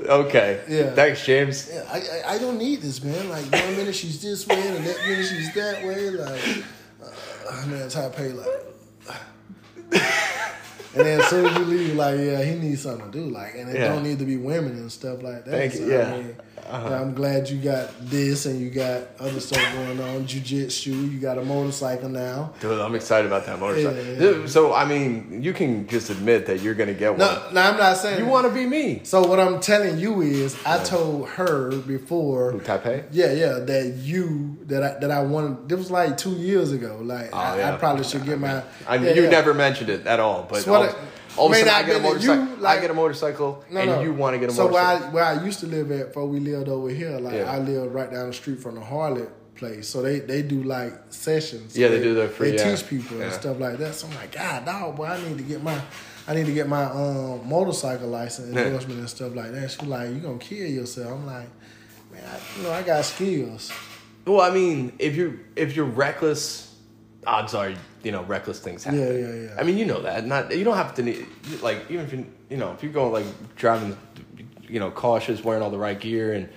Okay. 0.00 0.62
Yeah. 0.68 0.90
Thanks, 0.94 1.26
James. 1.26 1.68
yeah, 1.72 1.84
I, 1.90 1.98
I, 1.98 2.34
I 2.34 2.38
don't 2.38 2.56
need 2.56 2.80
this, 2.80 3.02
man. 3.02 3.28
Like 3.28 3.44
one 3.52 3.76
minute 3.76 3.94
she's 3.94 4.22
this 4.22 4.46
way, 4.46 4.56
and 4.66 4.76
the 4.76 4.80
next 4.80 5.06
minute 5.06 5.26
she's 5.26 5.52
that 5.54 5.84
way. 5.84 6.10
Like, 6.10 6.64
uh, 7.02 7.10
man, 7.66 7.88
Taipei 7.88 8.34
like. 8.34 8.64
And 10.94 11.06
then 11.06 11.20
as 11.20 11.26
soon 11.26 11.46
as 11.46 11.56
you 11.58 11.64
leave, 11.64 11.94
like, 11.96 12.18
yeah, 12.18 12.42
he 12.42 12.54
needs 12.58 12.82
something 12.82 13.10
to 13.12 13.18
do. 13.18 13.26
Like, 13.26 13.54
and 13.54 13.68
it 13.70 13.76
Yeah. 13.76 13.88
don't 13.88 14.02
need 14.02 14.18
to 14.20 14.24
be 14.24 14.36
women 14.36 14.72
and 14.72 14.90
stuff 14.90 15.22
like 15.22 15.44
that. 15.44 15.50
Thank 15.50 15.74
you, 15.74 15.86
yeah. 15.90 16.22
Uh-huh. 16.70 16.94
I'm 16.94 17.14
glad 17.14 17.48
you 17.48 17.58
got 17.58 17.90
this 18.10 18.46
and 18.46 18.60
you 18.60 18.70
got 18.70 19.02
other 19.18 19.40
stuff 19.40 19.62
going 19.74 20.00
on. 20.00 20.26
Jiu-jitsu, 20.26 20.90
you 20.92 21.18
got 21.18 21.38
a 21.38 21.44
motorcycle 21.44 22.08
now. 22.08 22.52
Dude, 22.60 22.78
I'm 22.80 22.94
excited 22.94 23.26
about 23.26 23.46
that 23.46 23.58
motorcycle. 23.58 24.04
Yeah, 24.40 24.46
So 24.46 24.74
I 24.74 24.84
mean, 24.84 25.42
you 25.42 25.52
can 25.52 25.86
just 25.88 26.10
admit 26.10 26.46
that 26.46 26.60
you're 26.60 26.74
gonna 26.74 26.94
get 26.94 27.10
one. 27.10 27.20
No, 27.20 27.42
no, 27.52 27.60
I'm 27.60 27.76
not 27.78 27.96
saying 27.96 28.18
You 28.18 28.26
want 28.30 28.46
to 28.46 28.52
be 28.52 28.66
me? 28.66 29.00
So 29.04 29.26
what 29.26 29.40
I'm 29.40 29.60
telling 29.60 29.98
you 29.98 30.20
is, 30.22 30.56
I 30.66 30.82
told 30.84 31.28
her 31.30 31.70
before. 31.76 32.52
Who, 32.52 32.60
Taipei? 32.60 33.04
Yeah, 33.12 33.32
yeah, 33.32 33.52
that 33.60 33.94
you 34.00 34.58
that 34.66 34.82
I 34.82 34.98
that 35.00 35.10
I 35.10 35.22
wanted. 35.22 35.68
This 35.68 35.78
was 35.78 35.90
like 35.90 36.16
two 36.16 36.32
years 36.32 36.72
ago. 36.72 36.98
Like 37.02 37.34
I, 37.34 37.54
Oh, 37.54 37.58
yeah. 37.58 37.74
I 37.74 37.76
probably 37.78 38.04
should 38.04 38.24
get 38.24 38.38
my. 38.38 38.62
I 38.86 38.96
you 38.96 39.28
never 39.28 39.54
mentioned 39.54 39.90
it 39.90 40.06
at 40.06 40.20
all, 40.20 40.46
but 40.48 40.62
So 40.62 40.74
all, 40.74 40.82
I- 40.84 40.94
all 41.38 41.46
of 41.46 41.52
a 41.52 41.56
sudden 41.56 41.72
I 41.74 41.82
get 41.82 41.96
a 41.96 41.98
that 42.00 42.04
you, 42.22 42.28
motorcycle. 42.28 42.62
like- 42.62 42.78
I 42.78 42.80
get 42.80 42.90
a 42.90 42.94
motorcycle, 42.94 43.64
No, 43.70 43.80
and 43.80 43.90
no. 43.90 44.02
you 44.02 44.12
want 44.12 44.34
to 44.34 44.38
get 44.38 44.50
a 44.50 44.52
motorcycle. 44.52 44.68
so 44.68 44.74
where 44.74 44.84
motorcycle. 44.84 45.08
I, 45.08 45.14
where 45.14 45.24
I 45.24 45.44
used 45.44 45.60
to 45.60 45.66
live 45.66 45.90
at 45.92 46.06
before 46.08 46.26
we 46.26 46.40
lived 46.40 46.68
over 46.68 46.88
here, 46.88 47.18
like 47.18 47.34
Yeah. 47.34 47.52
I 47.52 47.58
lived 47.58 47.94
right 47.94 48.10
down 48.10 48.26
the 48.28 48.32
street 48.32 48.60
from 48.60 48.74
the 48.76 48.80
Harley 48.82 49.26
place. 49.56 49.88
So 49.88 50.02
they 50.02 50.20
they 50.20 50.42
do 50.42 50.62
like 50.62 50.92
sessions. 51.10 51.74
So 51.74 51.80
Yeah, 51.80 51.88
they 51.88 52.00
do 52.02 52.14
their 52.14 52.28
free- 52.28 52.50
They 52.52 52.56
yeah. 52.58 52.74
teach 52.76 52.86
people 52.88 53.20
and 53.22 53.32
stuff 53.32 53.58
like 53.58 53.78
that. 53.78 53.94
So 53.94 54.06
I'm 54.08 54.14
like, 54.14 54.32
God, 54.32 54.64
dog, 54.66 54.96
boy, 54.96 55.06
I 55.06 55.20
need 55.28 55.38
to 55.38 55.44
get 55.44 55.62
my. 55.62 55.80
I 56.30 56.34
need 56.34 56.44
to 56.44 56.52
get 56.52 56.68
my 56.68 56.84
um, 56.84 57.48
motorcycle 57.48 58.06
license 58.08 58.54
endorsement 58.54 59.00
and 59.00 59.08
stuff 59.08 59.34
like 59.34 59.50
that. 59.52 59.70
She 59.70 59.86
like, 59.86 60.10
"You 60.10 60.16
gonna 60.20 60.36
kill 60.36 60.66
yourself?" 60.68 61.10
I'm 61.12 61.24
like, 61.24 61.48
"Man, 62.12 62.22
I, 62.22 62.38
you 62.58 62.62
know, 62.64 62.70
I 62.72 62.82
got 62.82 63.02
skills." 63.06 63.72
well, 64.26 64.42
I 64.42 64.50
mean, 64.50 64.92
if 64.98 65.16
you 65.16 65.40
if 65.56 65.74
you're 65.74 65.86
reckless, 65.86 66.74
odds 67.26 67.54
are 67.54 67.70
you 68.02 68.12
know 68.12 68.22
reckless 68.24 68.60
things 68.60 68.84
happen. 68.84 69.00
Yeah, 69.00 69.10
yeah, 69.12 69.34
yeah. 69.34 69.56
I 69.58 69.62
mean, 69.64 69.78
you 69.78 69.84
know 69.84 70.02
that. 70.02 70.26
Not 70.26 70.56
you 70.56 70.64
don't 70.64 70.76
have 70.76 70.94
to 70.94 71.02
need 71.02 71.26
like 71.62 71.84
even 71.90 72.04
if 72.06 72.12
you 72.12 72.26
you 72.50 72.56
know 72.56 72.72
if 72.72 72.82
you 72.82 72.90
go 72.90 73.10
like 73.10 73.26
driving, 73.56 73.96
you 74.68 74.78
know, 74.80 74.90
cautious, 74.90 75.42
wearing 75.42 75.62
all 75.62 75.70
the 75.70 75.78
right 75.78 75.98
gear, 75.98 76.32
and 76.34 76.48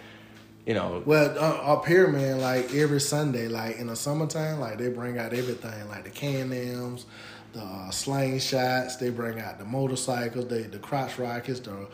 you 0.66 0.76
know, 0.76 1.02
Well, 1.06 1.38
uh, 1.40 1.74
up 1.74 1.86
here, 1.88 2.08
man, 2.08 2.40
like 2.40 2.74
every 2.76 3.02
Sunday, 3.02 3.48
like 3.48 3.78
in 3.78 3.88
the 3.88 3.96
summertime, 3.96 4.60
like 4.60 4.78
they 4.78 4.90
bring 4.90 5.18
out 5.18 5.34
everything, 5.34 5.90
like 5.90 6.04
the 6.04 6.12
Can-Ams, 6.12 7.06
the 7.54 7.62
uh, 7.62 7.90
slingshots. 7.90 9.00
They 9.00 9.10
bring 9.10 9.40
out 9.40 9.58
the 9.58 9.66
motorcycles, 9.66 10.48
they 10.48 10.64
the 10.64 10.80
crotch 10.80 11.18
rockets, 11.18 11.60
the 11.62 11.88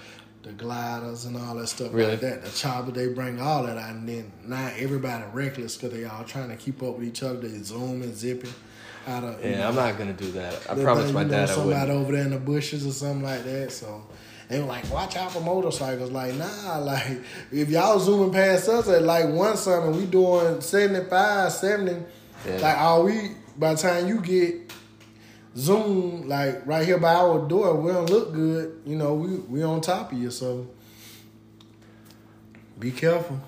the 0.43 0.51
gliders, 0.53 1.25
and 1.25 1.35
all 1.37 1.55
that 1.55 1.67
stuff 1.67 1.93
Really? 1.93 2.11
like 2.11 2.19
that. 2.21 2.43
The 2.43 2.51
chopper, 2.51 2.91
they 2.91 3.07
bring 3.07 3.41
all 3.41 3.63
that 3.63 3.77
out, 3.77 3.89
and 3.91 4.07
then 4.07 4.31
now 4.45 4.71
everybody 4.77 5.23
reckless 5.33 5.75
because 5.77 5.97
they 5.97 6.05
all 6.05 6.23
trying 6.23 6.49
to 6.49 6.55
keep 6.55 6.81
up 6.83 6.97
with 6.97 7.07
each 7.07 7.23
other. 7.23 7.39
They 7.47 7.57
zoom 7.63 8.01
and 8.01 8.15
zipping 8.15 8.53
out 9.07 9.23
of. 9.23 9.43
you 9.43 9.51
yeah, 9.51 9.59
know, 9.59 9.69
I'm 9.69 9.75
not 9.75 9.97
gonna 9.97 10.13
do 10.13 10.31
that. 10.33 10.69
I 10.69 10.75
promised 10.75 11.13
my 11.13 11.23
dad 11.23 11.49
I 11.49 11.53
somebody 11.53 11.91
over 11.91 12.11
there 12.11 12.23
in 12.23 12.31
the 12.31 12.39
bushes 12.39 12.85
or 12.85 12.91
something 12.91 13.23
like 13.23 13.43
that. 13.43 13.71
So 13.71 14.05
they 14.49 14.59
were 14.59 14.65
like, 14.65 14.89
"Watch 14.91 15.15
out 15.15 15.31
for 15.31 15.41
motorcycles." 15.41 16.11
Like, 16.11 16.35
nah, 16.35 16.77
like 16.79 17.21
if 17.51 17.69
y'all 17.69 17.99
zooming 17.99 18.31
past 18.31 18.69
us 18.69 18.87
at 18.89 19.03
like 19.03 19.29
one 19.29 19.57
something, 19.57 19.95
we 19.97 20.05
doing 20.05 20.61
75, 20.61 21.51
70. 21.51 22.03
Yeah. 22.45 22.57
Like, 22.57 22.77
all 22.77 23.03
we 23.03 23.31
by 23.57 23.73
the 23.73 23.81
time 23.81 24.07
you 24.07 24.21
get 24.21 24.71
zoom 25.55 26.27
like 26.27 26.65
right 26.67 26.85
here 26.85 26.99
by 26.99 27.15
our 27.15 27.47
door, 27.47 27.75
we 27.75 27.91
don't 27.91 28.09
look 28.09 28.33
good. 28.33 28.81
You 28.85 28.95
know, 28.95 29.15
we 29.15 29.37
we 29.37 29.63
on 29.63 29.81
top 29.81 30.11
of 30.11 30.17
you, 30.17 30.31
so 30.31 30.67
be 32.79 32.91
careful. 32.91 33.39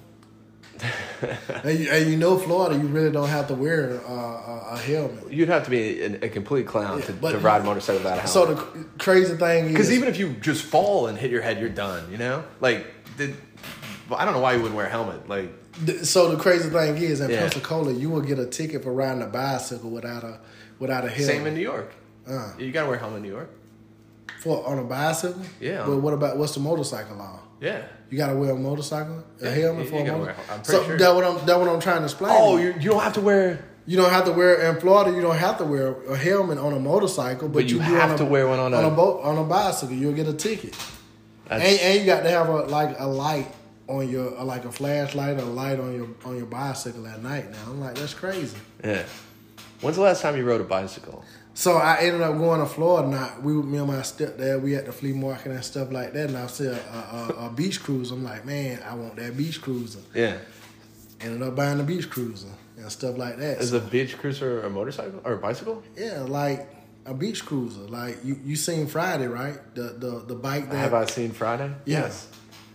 and, 1.64 1.80
you, 1.80 1.90
and 1.92 2.10
you 2.10 2.18
know, 2.18 2.38
Florida, 2.38 2.76
you 2.80 2.88
really 2.88 3.12
don't 3.12 3.28
have 3.30 3.48
to 3.48 3.54
wear 3.54 4.00
uh, 4.08 4.12
a, 4.12 4.68
a 4.74 4.78
helmet. 4.78 5.32
You'd 5.32 5.50
have 5.50 5.64
to 5.66 5.70
be 5.70 6.02
a, 6.02 6.26
a 6.26 6.30
complete 6.30 6.68
clown 6.68 7.00
Yeah, 7.00 7.06
to, 7.06 7.14
to 7.34 7.38
ride 7.40 7.62
a 7.62 7.64
motorcycle 7.66 8.00
without 8.00 8.18
a 8.18 8.22
helmet. 8.22 8.30
So 8.30 8.46
the 8.54 8.86
crazy 8.98 9.36
thing 9.36 9.66
is, 9.66 9.72
Because 9.72 9.92
even 9.92 10.08
if 10.08 10.18
you 10.18 10.34
just 10.42 10.64
fall 10.64 11.08
and 11.08 11.18
hit 11.18 11.32
your 11.32 11.42
head, 11.42 11.60
you're 11.60 11.70
done. 11.70 12.10
You 12.12 12.18
know, 12.18 12.44
like 12.62 12.88
the, 13.18 13.34
I 14.16 14.24
don't 14.26 14.34
know 14.34 14.40
why 14.40 14.54
you 14.54 14.60
wouldn't 14.60 14.76
wear 14.76 14.86
a 14.86 14.90
helmet. 14.90 15.28
Like 15.28 15.52
so 16.04 16.30
the 16.32 16.38
crazy 16.38 16.70
thing 16.70 16.98
is, 16.98 17.22
in 17.22 17.30
Yeah. 17.30 17.40
Pensacola, 17.42 17.92
you 17.92 18.10
will 18.10 18.22
get 18.22 18.40
a 18.40 18.46
ticket 18.46 18.84
for 18.84 18.94
riding 18.94 19.22
a 19.22 19.28
bicycle 19.28 19.90
without 19.90 20.24
a 20.24 20.40
without 20.80 21.04
a 21.06 21.10
helmet. 21.10 21.28
same 21.28 21.46
in 21.48 21.54
New 21.56 21.62
York. 21.62 21.94
Uh, 22.28 22.54
You 22.58 22.72
gotta 22.72 22.88
wear 22.88 22.96
a 22.98 23.00
helmet 23.00 23.18
in 23.18 23.24
New 23.24 23.32
York. 23.32 23.50
for 24.40 24.66
on 24.66 24.80
a 24.80 24.84
bicycle. 24.84 25.42
Yeah. 25.60 25.86
But 25.86 25.98
what 25.98 26.14
about 26.14 26.38
what's 26.38 26.54
the 26.54 26.60
motorcycle 26.62 27.18
law? 27.18 27.40
Yeah. 27.60 27.84
You 28.10 28.18
got 28.18 28.28
to 28.28 28.36
wear 28.36 28.52
a 28.52 28.56
motorcycle, 28.56 29.24
a 29.42 29.46
Yeah, 29.46 29.52
helmet 29.52 29.86
you- 29.86 29.92
for 29.92 29.98
a 29.98 30.06
motorcycle. 30.18 30.44
wear- 30.56 30.64
so 30.64 30.84
sure. 30.84 30.98
that 30.98 31.16
what 31.16 31.24
I'm 31.24 31.46
that 31.46 31.60
what 31.60 31.70
I'm 31.70 31.80
trying 31.80 32.00
to 32.00 32.04
explain. 32.06 32.32
Oh, 32.36 32.58
you. 32.58 32.70
you 32.70 32.74
you 32.80 32.90
don't 32.92 33.02
have 33.04 33.14
to 33.14 33.22
wear. 33.22 33.66
You 33.86 33.98
don't 33.98 34.10
have 34.12 34.26
to 34.26 34.32
wear 34.32 34.70
in 34.70 34.80
Florida. 34.80 35.16
You 35.16 35.22
don't 35.22 35.36
have 35.38 35.58
to 35.60 35.64
wear 35.66 35.96
a 36.10 36.16
helmet 36.16 36.58
on 36.60 36.74
a 36.74 36.80
motorcycle, 36.80 37.48
but, 37.48 37.54
But 37.60 37.66
you 37.70 37.78
do 37.78 37.84
have 37.84 38.12
a, 38.12 38.18
to 38.18 38.26
wear 38.26 38.48
one 38.48 38.60
on 38.60 38.74
on 38.74 38.84
a- 38.84 38.88
a 38.88 38.92
boat 38.92 39.22
on 39.24 39.38
a 39.38 39.44
bicycle. 39.44 39.96
You'll 39.96 40.14
get 40.14 40.28
a 40.28 40.34
ticket, 40.34 40.76
and, 41.50 41.62
and 41.64 42.00
you 42.00 42.06
got 42.06 42.22
to 42.24 42.30
have 42.30 42.50
a 42.50 42.64
like 42.64 43.00
a 43.00 43.08
light 43.08 43.48
on 43.88 44.08
your 44.10 44.30
like 44.44 44.66
a 44.66 44.72
flashlight 44.72 45.38
or 45.38 45.42
a 45.42 45.46
light 45.46 45.80
on 45.80 45.96
your 45.96 46.08
on 46.26 46.38
your 46.38 46.46
bicycle 46.46 47.08
at 47.08 47.24
night. 47.24 47.50
Now 47.52 47.58
I'm 47.68 47.80
like 47.82 47.96
that's 47.96 48.14
crazy. 48.14 48.58
yeah. 48.84 49.04
When's 49.82 49.96
the 49.96 50.04
last 50.04 50.22
time 50.22 50.36
you 50.36 50.46
rode 50.46 50.62
a 50.62 50.66
bicycle? 50.66 51.24
So 51.54 51.74
I 51.76 51.98
ended 52.02 52.22
up 52.22 52.38
going 52.38 52.62
to 52.62 52.66
Florida. 52.66 53.08
Now 53.10 53.34
we, 53.42 53.52
me 53.54 53.80
and 53.80 53.88
my 53.88 53.96
stepdad, 53.96 54.62
we 54.62 54.76
at 54.76 54.86
the 54.86 54.94
flea 54.94 55.12
market 55.12 55.52
and 55.52 55.64
stuff 55.64 55.92
like 55.92 56.14
that. 56.14 56.30
And 56.30 56.38
I 56.38 56.48
see 56.48 56.68
a, 56.68 56.74
a, 56.74 57.34
a, 57.38 57.46
a 57.48 57.50
beach 57.50 57.84
cruiser. 57.84 58.14
I'm 58.16 58.24
like, 58.24 58.46
man, 58.46 58.80
I 58.88 58.94
want 58.96 59.18
that 59.18 59.36
beach 59.36 59.62
cruiser. 59.62 60.00
Yeah. 60.14 60.38
Ended 61.20 61.42
up 61.46 61.56
buying 61.58 61.78
the 61.78 61.84
beach 61.84 62.10
cruiser 62.10 62.48
and 62.78 62.90
stuff 62.90 63.18
like 63.18 63.38
that. 63.40 63.58
Is 63.60 63.72
So, 63.72 63.78
a 63.78 63.82
beach 63.82 64.18
cruiser 64.18 64.62
a 64.62 64.70
motorcycle 64.70 65.20
or 65.26 65.34
a 65.34 65.38
bicycle? 65.38 65.84
yeah, 65.98 66.22
like 66.22 66.70
a 67.06 67.14
beach 67.14 67.46
cruiser. 67.46 67.82
Like 67.82 68.20
you, 68.24 68.40
you 68.46 68.56
seen 68.56 68.88
Friday, 68.88 69.28
right? 69.28 69.58
The 69.76 69.82
the 70.00 70.24
the 70.28 70.36
bike 70.36 70.70
that 70.70 70.78
Have 70.78 70.94
I 70.94 71.06
seen 71.08 71.32
Friday? 71.32 71.74
Yes. 71.84 72.29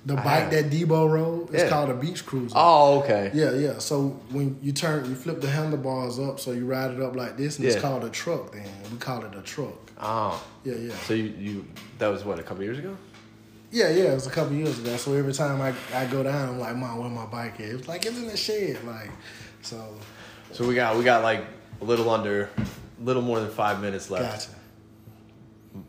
The 0.07 0.14
I 0.14 0.24
bike 0.24 0.24
have. 0.24 0.50
that 0.50 0.70
Debo 0.70 1.11
rode. 1.11 1.55
It's 1.55 1.62
Yeah. 1.64 1.68
called 1.70 1.90
a 1.90 1.94
beach 1.94 2.26
cruiser. 2.26 2.55
Oh, 2.57 3.00
okay. 3.00 3.30
Yeah, 3.34 3.52
yeah. 3.52 3.78
So 3.78 4.20
when 4.30 4.59
you 4.62 4.72
turn, 4.72 5.05
you 5.09 5.14
flip 5.14 5.40
the 5.40 5.48
handlebars 5.48 6.18
up, 6.18 6.38
so 6.40 6.52
you 6.52 6.66
ride 6.66 6.90
it 6.90 7.00
up 7.00 7.16
like 7.16 7.36
this, 7.36 7.59
and 7.59 7.66
it's 7.66 7.80
called 7.80 8.05
a 8.05 8.11
truck. 8.11 8.52
Then 8.52 8.66
we 8.92 8.98
call 8.98 9.24
it 9.24 9.34
a 9.34 9.40
truck. 9.42 9.74
Oh, 10.00 10.42
Yeah, 10.64 10.74
yeah. 10.74 10.94
so 11.07 11.14
you, 11.14 11.24
you 11.38 11.64
that 11.98 12.09
was 12.09 12.24
what 12.24 12.38
a 12.38 12.42
couple 12.42 12.62
years 12.64 12.78
ago? 12.78 12.96
Yeah, 13.70 13.88
yeah, 13.90 14.12
it 14.12 14.14
was 14.14 14.26
a 14.26 14.30
couple 14.30 14.55
years 14.55 14.78
ago. 14.78 14.96
So 14.98 15.14
every 15.14 15.32
time 15.32 15.61
I, 15.61 15.72
I 15.96 16.07
go 16.07 16.22
down, 16.22 16.48
I'm 16.50 16.59
like, 16.61 16.76
Mom, 16.76 16.98
where 16.98 17.09
my 17.11 17.26
bike 17.26 17.55
at? 17.61 17.66
It 17.70 17.76
was 17.78 17.88
like, 17.88 18.05
it's 18.07 18.16
in 18.16 18.26
the 18.28 18.36
shed. 18.36 18.78
Like, 18.84 19.11
so, 19.62 19.94
So 20.52 20.66
we 20.66 20.74
got 20.74 20.96
we 20.96 21.02
got 21.05 21.22
like 21.22 21.44
a 21.80 21.84
little 21.84 22.09
under, 22.11 22.50
little 23.00 23.22
more 23.22 23.40
than 23.40 23.50
five 23.50 23.80
minutes 23.80 24.11
left. 24.11 24.48
gotcha. 24.48 24.59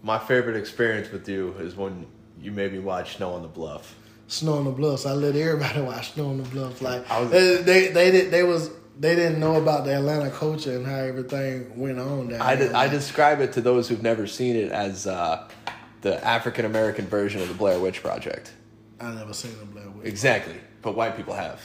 My 0.02 0.18
favorite 0.18 0.56
experience 0.56 1.12
with 1.12 1.28
you 1.30 1.54
is 1.60 1.76
when 1.76 2.08
you 2.42 2.52
made 2.52 2.74
me 2.74 2.80
watch 2.80 3.18
Snow 3.18 3.34
on 3.34 3.42
the 3.44 3.48
Bluff. 3.48 3.94
Snow 4.28 4.54
on 4.54 4.66
the 4.66 4.72
Bluffs. 4.72 5.06
I 5.06 5.12
let 5.14 5.36
everybody 5.36 5.82
watch 5.92 6.14
Snow 6.14 6.30
on 6.30 6.38
the 6.38 6.50
Bluffs. 6.50 6.82
Like, 6.82 7.08
was- 7.10 7.30
they, 7.32 7.58
they, 7.62 7.88
they, 7.90 8.12
did, 8.12 8.32
they 8.32 8.44
was, 8.44 8.70
they 9.00 9.16
didn't 9.16 9.40
know 9.40 9.56
about 9.56 9.86
the 9.86 9.96
Atlanta 9.96 10.30
culture 10.32 10.76
and 10.76 10.86
how 10.86 10.96
everything 10.96 11.78
went 11.80 12.00
on 12.00 12.30
down 12.30 12.42
I, 12.42 12.86
I 12.86 12.88
describe 12.88 13.40
it 13.42 13.54
to 13.54 13.62
those 13.62 13.88
who've 13.90 14.02
never 14.04 14.26
seen 14.28 14.56
it 14.56 14.72
as 14.72 15.06
uh, 15.08 15.48
the 16.02 16.24
African 16.26 16.66
American 16.66 17.06
version 17.08 17.42
of 17.42 17.48
the 17.48 17.54
Blair 17.54 17.80
Witch 17.80 18.02
Project. 18.02 18.54
I 19.00 19.14
never 19.14 19.34
seen 19.34 19.58
the 19.60 19.66
Blair 19.66 19.90
Witch. 19.90 20.08
Exactly. 20.08 20.56
but 20.82 20.96
white 20.96 21.18
people 21.18 21.34
have. 21.34 21.62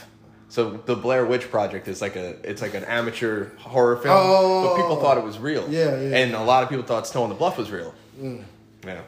So 0.49 0.79
the 0.85 0.97
Blair 0.97 1.25
Witch 1.27 1.49
Project 1.49 1.87
is 1.87 2.03
like 2.03 2.17
a 2.17 2.31
it's 2.43 2.61
like 2.61 2.75
an 2.75 2.83
amateur 2.85 3.55
horror 3.59 3.97
film, 3.99 4.17
Oh. 4.19 4.65
but 4.75 4.83
people 4.83 4.97
thought 5.01 5.17
it 5.17 5.23
was 5.23 5.39
real. 5.39 5.65
Yeah, 5.71 5.97
yeah. 6.01 6.17
And 6.17 6.35
a 6.35 6.43
lot 6.43 6.65
of 6.65 6.69
people 6.69 6.85
thought 6.85 7.07
Snow 7.07 7.23
on 7.23 7.29
the 7.29 7.37
Bluff 7.37 7.57
was 7.57 7.71
real. 7.71 7.95
Yeah, 8.21 9.01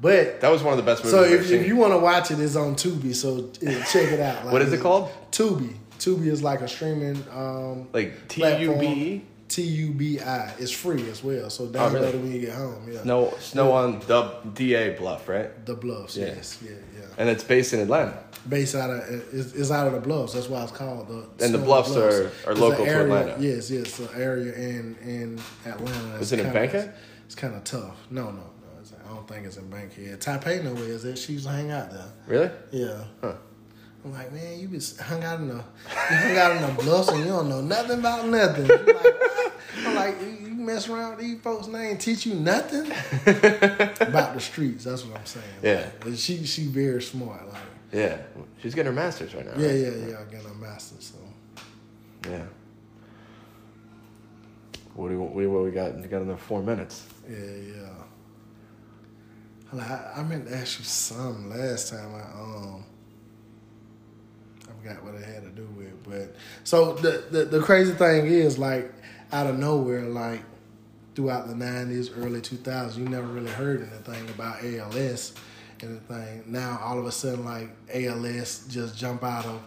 But 0.00 0.40
that 0.42 0.50
was 0.50 0.62
one 0.62 0.72
of 0.72 0.76
the 0.76 0.82
best 0.90 1.04
movies. 1.04 1.18
so 1.18 1.24
if, 1.24 1.50
if 1.50 1.66
you 1.66 1.76
want 1.76 1.92
to 1.94 1.98
watch 1.98 2.30
it, 2.30 2.38
it's 2.38 2.54
on 2.56 2.74
Tubi. 2.74 3.14
So 3.14 3.48
check 3.50 4.12
it 4.12 4.20
out. 4.20 4.44
Like, 4.44 4.52
What 4.52 4.62
is 4.62 4.72
it 4.72 4.80
called? 4.80 5.10
Tubi. 5.30 5.74
Tubi 5.98 6.26
is 6.26 6.42
like 6.42 6.60
a 6.60 6.68
streaming 6.68 7.24
um, 7.32 7.88
like 7.92 8.28
T 8.28 8.42
U. 8.60 8.74
B 8.74 8.86
E. 8.86 9.24
T 9.48 9.62
U 9.62 9.90
B 9.92 10.20
I. 10.20 10.52
It's 10.58 10.70
free 10.72 11.08
as 11.08 11.22
well. 11.24 11.48
So 11.50 11.66
download 11.68 11.78
Oh, 11.78 11.94
really? 11.94 12.06
it 12.08 12.14
when 12.20 12.32
you 12.32 12.40
get 12.40 12.54
home. 12.54 12.92
Yeah. 12.92 13.02
Snow 13.02 13.34
Snow 13.40 13.72
on 13.72 14.00
the 14.00 14.34
D 14.54 14.74
A 14.74 14.90
Bluff, 14.98 15.28
right? 15.28 15.64
The 15.64 15.74
Bluffs. 15.74 16.16
Yeah. 16.16 16.26
Yes. 16.26 16.58
Yeah. 16.62 16.72
Yeah. 16.98 17.06
And 17.16 17.28
it's 17.30 17.44
based 17.44 17.72
in 17.72 17.80
Atlanta. 17.80 18.18
Based 18.48 18.74
out 18.74 18.90
of 18.90 18.98
it's, 19.32 19.54
it's 19.54 19.70
out 19.70 19.86
of 19.86 19.94
the 19.94 20.00
Bluffs. 20.00 20.34
That's 20.34 20.48
why 20.48 20.62
it's 20.62 20.72
called 20.72 21.08
the. 21.08 21.44
And 21.44 21.54
the 21.54 21.58
Snow 21.58 21.64
Bluffs 21.64 21.96
are- 21.96 22.26
are 22.46 22.52
It's 22.52 22.60
local 22.60 22.84
an 22.84 22.90
to 22.92 23.00
Atlanta. 23.02 23.36
Yes. 23.40 23.70
Yes. 23.70 23.98
An 23.98 24.08
area 24.16 24.52
in 24.52 24.96
in 25.02 25.40
Atlanta. 25.64 26.16
Is 26.16 26.32
it 26.32 26.40
in? 26.40 26.92
It's 27.24 27.34
kind 27.34 27.54
of 27.54 27.64
tough. 27.64 27.96
No. 28.10 28.30
No. 28.30 28.42
Don't 29.26 29.34
think 29.38 29.46
it's 29.46 29.56
in 29.56 29.68
Bankhead. 29.68 30.20
Taipei 30.20 30.62
know 30.62 30.72
where 30.74 30.84
is 30.84 31.04
it. 31.04 31.18
She 31.18 31.32
used 31.32 31.46
to 31.46 31.50
hang 31.50 31.72
out 31.72 31.90
there. 31.90 32.06
Really? 32.28 32.50
Yeah. 32.70 33.04
Huh. 33.20 33.34
I'm 34.04 34.12
like, 34.12 34.32
man, 34.32 34.60
you 34.60 34.68
been 34.68 34.80
hung 35.00 35.24
out 35.24 35.40
in 35.40 35.48
the, 35.48 35.54
you 35.54 35.62
hung 35.90 36.36
out 36.36 36.56
in 36.56 36.62
the 36.62 36.82
bluffs 36.82 37.08
and 37.08 37.18
you 37.20 37.26
don't 37.26 37.48
know 37.48 37.60
nothing 37.60 37.98
about 37.98 38.28
nothing. 38.28 38.68
Like, 38.68 38.86
what? 38.86 39.52
I'm 39.78 39.94
like, 39.96 40.20
you, 40.20 40.54
mess 40.54 40.88
around 40.88 41.16
with 41.16 41.20
these 41.24 41.40
folks 41.40 41.66
and 41.66 41.74
they 41.76 41.88
ain't 41.88 42.00
teach 42.00 42.26
you 42.26 42.34
nothing 42.34 42.86
about 44.06 44.34
the 44.34 44.40
streets. 44.40 44.84
That's 44.84 45.04
what 45.04 45.18
I'm 45.18 45.26
saying. 45.26 45.44
Yeah. 45.62 45.88
Like, 46.04 46.18
she 46.18 46.44
she 46.44 46.66
very 46.66 47.02
smart. 47.02 47.48
Like, 47.52 47.62
Yeah. 47.92 48.18
She's 48.62 48.74
getting 48.74 48.92
her 48.92 49.00
master's 49.00 49.34
right 49.34 49.44
now. 49.44 49.52
yeah, 49.60 49.68
right? 49.68 49.76
yeah, 49.76 50.06
yeah. 50.08 50.20
I 50.20 50.32
got 50.32 50.50
a 50.50 50.54
master. 50.54 50.96
So 51.00 51.18
Yeah. 52.28 52.44
What 54.94 55.08
do 55.08 55.14
you, 55.14 55.20
what, 55.20 55.34
do 55.34 55.40
you, 55.42 55.50
what 55.50 55.64
we 55.64 55.70
got? 55.72 55.96
We 55.96 56.02
got 56.08 56.22
another 56.22 56.38
four 56.38 56.62
minutes. 56.62 57.06
yeah, 57.28 57.38
yeah. 57.38 57.88
I 59.72 60.22
meant 60.22 60.48
to 60.48 60.56
ask 60.56 60.78
you 60.78 60.84
something 60.84 61.50
last 61.50 61.90
time. 61.90 62.14
I 62.14 62.40
um. 62.40 62.84
I 64.68 64.72
forgot 64.82 65.04
what 65.04 65.14
it 65.14 65.24
had 65.24 65.42
to 65.42 65.50
do 65.50 65.66
with, 65.76 66.02
but 66.04 66.34
so 66.64 66.94
the, 66.94 67.24
the 67.30 67.44
the 67.44 67.60
crazy 67.60 67.92
thing 67.92 68.26
is 68.26 68.58
like 68.58 68.92
out 69.32 69.46
of 69.46 69.58
nowhere, 69.58 70.02
like 70.02 70.42
throughout 71.14 71.48
the 71.48 71.54
nineties, 71.54 72.10
early 72.10 72.40
two 72.40 72.56
thousands, 72.56 72.98
you 72.98 73.08
never 73.08 73.26
really 73.26 73.50
heard 73.50 73.80
anything 73.80 74.28
about 74.30 74.62
ALS, 74.62 75.32
anything. 75.82 76.44
Now 76.46 76.80
all 76.82 76.98
of 76.98 77.06
a 77.06 77.12
sudden, 77.12 77.44
like 77.44 77.68
ALS 77.92 78.66
just 78.68 78.96
jump 78.96 79.22
out 79.24 79.44
of, 79.46 79.60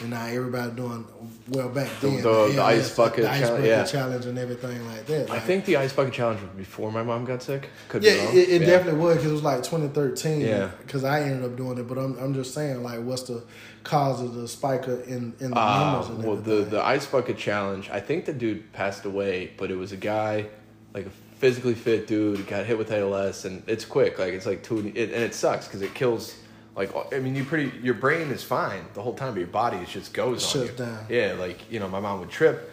and 0.00 0.10
now 0.10 0.26
everybody 0.26 0.72
doing 0.72 1.06
well 1.48 1.68
back 1.68 1.88
then. 2.00 2.16
the- 2.22 2.48
the 2.54 2.62
ice 2.62 2.88
ALS, 2.90 2.96
bucket 2.96 3.24
the 3.24 3.30
ice 3.30 3.40
challenge, 3.40 3.56
bucket 3.56 3.66
yeah. 3.66 3.84
challenge, 3.84 4.26
and 4.26 4.38
everything 4.38 4.86
like 4.88 5.06
that. 5.06 5.30
I 5.30 5.38
think 5.40 5.64
the 5.64 5.76
ice 5.76 5.92
bucket 5.92 6.12
challenge 6.14 6.40
was 6.40 6.50
before 6.50 6.90
my 6.92 7.02
mom 7.02 7.24
got 7.24 7.42
sick. 7.42 7.68
Could 7.88 8.02
yeah, 8.04 8.12
it, 8.12 8.48
it 8.48 8.60
Yeah. 8.62 8.66
definitely 8.68 9.00
was 9.00 9.16
because 9.16 9.30
it 9.30 9.34
was 9.34 9.42
like 9.42 9.62
2013. 9.62 10.40
Yeah. 10.40 10.70
Because 10.82 11.04
I 11.04 11.22
ended 11.22 11.44
up 11.44 11.56
doing 11.56 11.78
it, 11.78 11.88
but 11.88 11.98
I'm, 11.98 12.18
I'm 12.18 12.34
just 12.34 12.54
saying 12.54 12.82
like, 12.82 13.00
what's 13.00 13.22
the 13.22 13.42
cause 13.82 14.22
of 14.22 14.34
the 14.34 14.48
spike 14.48 14.86
in 14.86 15.34
in 15.40 15.50
the 15.50 15.58
Uh, 15.58 15.78
numbers 15.92 16.08
and 16.10 16.24
well, 16.24 16.36
the 16.36 16.64
the 16.64 16.82
ice 16.82 17.06
bucket 17.06 17.36
challenge. 17.38 17.90
I 17.90 18.00
think 18.00 18.24
the 18.24 18.32
dude 18.32 18.72
passed 18.72 19.04
away, 19.04 19.52
but 19.56 19.70
it 19.70 19.76
was 19.76 19.92
a 19.92 19.96
guy, 19.96 20.46
like 20.94 21.06
a 21.06 21.10
physically 21.44 21.74
fit 21.74 22.06
dude, 22.06 22.46
got 22.46 22.64
hit 22.64 22.78
with 22.78 22.90
ALS, 22.90 23.44
and 23.44 23.62
it's 23.66 23.84
quick. 23.84 24.18
Like 24.18 24.32
it's 24.32 24.46
like 24.46 24.62
two, 24.62 24.78
it, 24.94 25.10
and 25.12 25.22
it 25.22 25.34
sucks 25.34 25.66
because 25.66 25.82
it 25.82 25.92
kills. 25.94 26.34
Like 26.74 26.90
I 27.12 27.18
mean, 27.18 27.36
you 27.36 27.44
pretty 27.44 27.70
your 27.82 27.92
brain 27.92 28.30
is 28.30 28.42
fine 28.42 28.82
the 28.94 29.02
whole 29.02 29.12
time, 29.14 29.34
but 29.34 29.40
your 29.40 29.48
body 29.48 29.78
just 29.86 30.14
goes 30.14 30.42
on 30.56 30.62
Shuts 30.66 30.78
you. 30.80 30.86
down. 30.86 31.04
Yeah, 31.10 31.34
like 31.38 31.70
you 31.70 31.80
know, 31.80 31.88
my 31.88 32.00
mom 32.00 32.20
would 32.20 32.30
trip, 32.30 32.70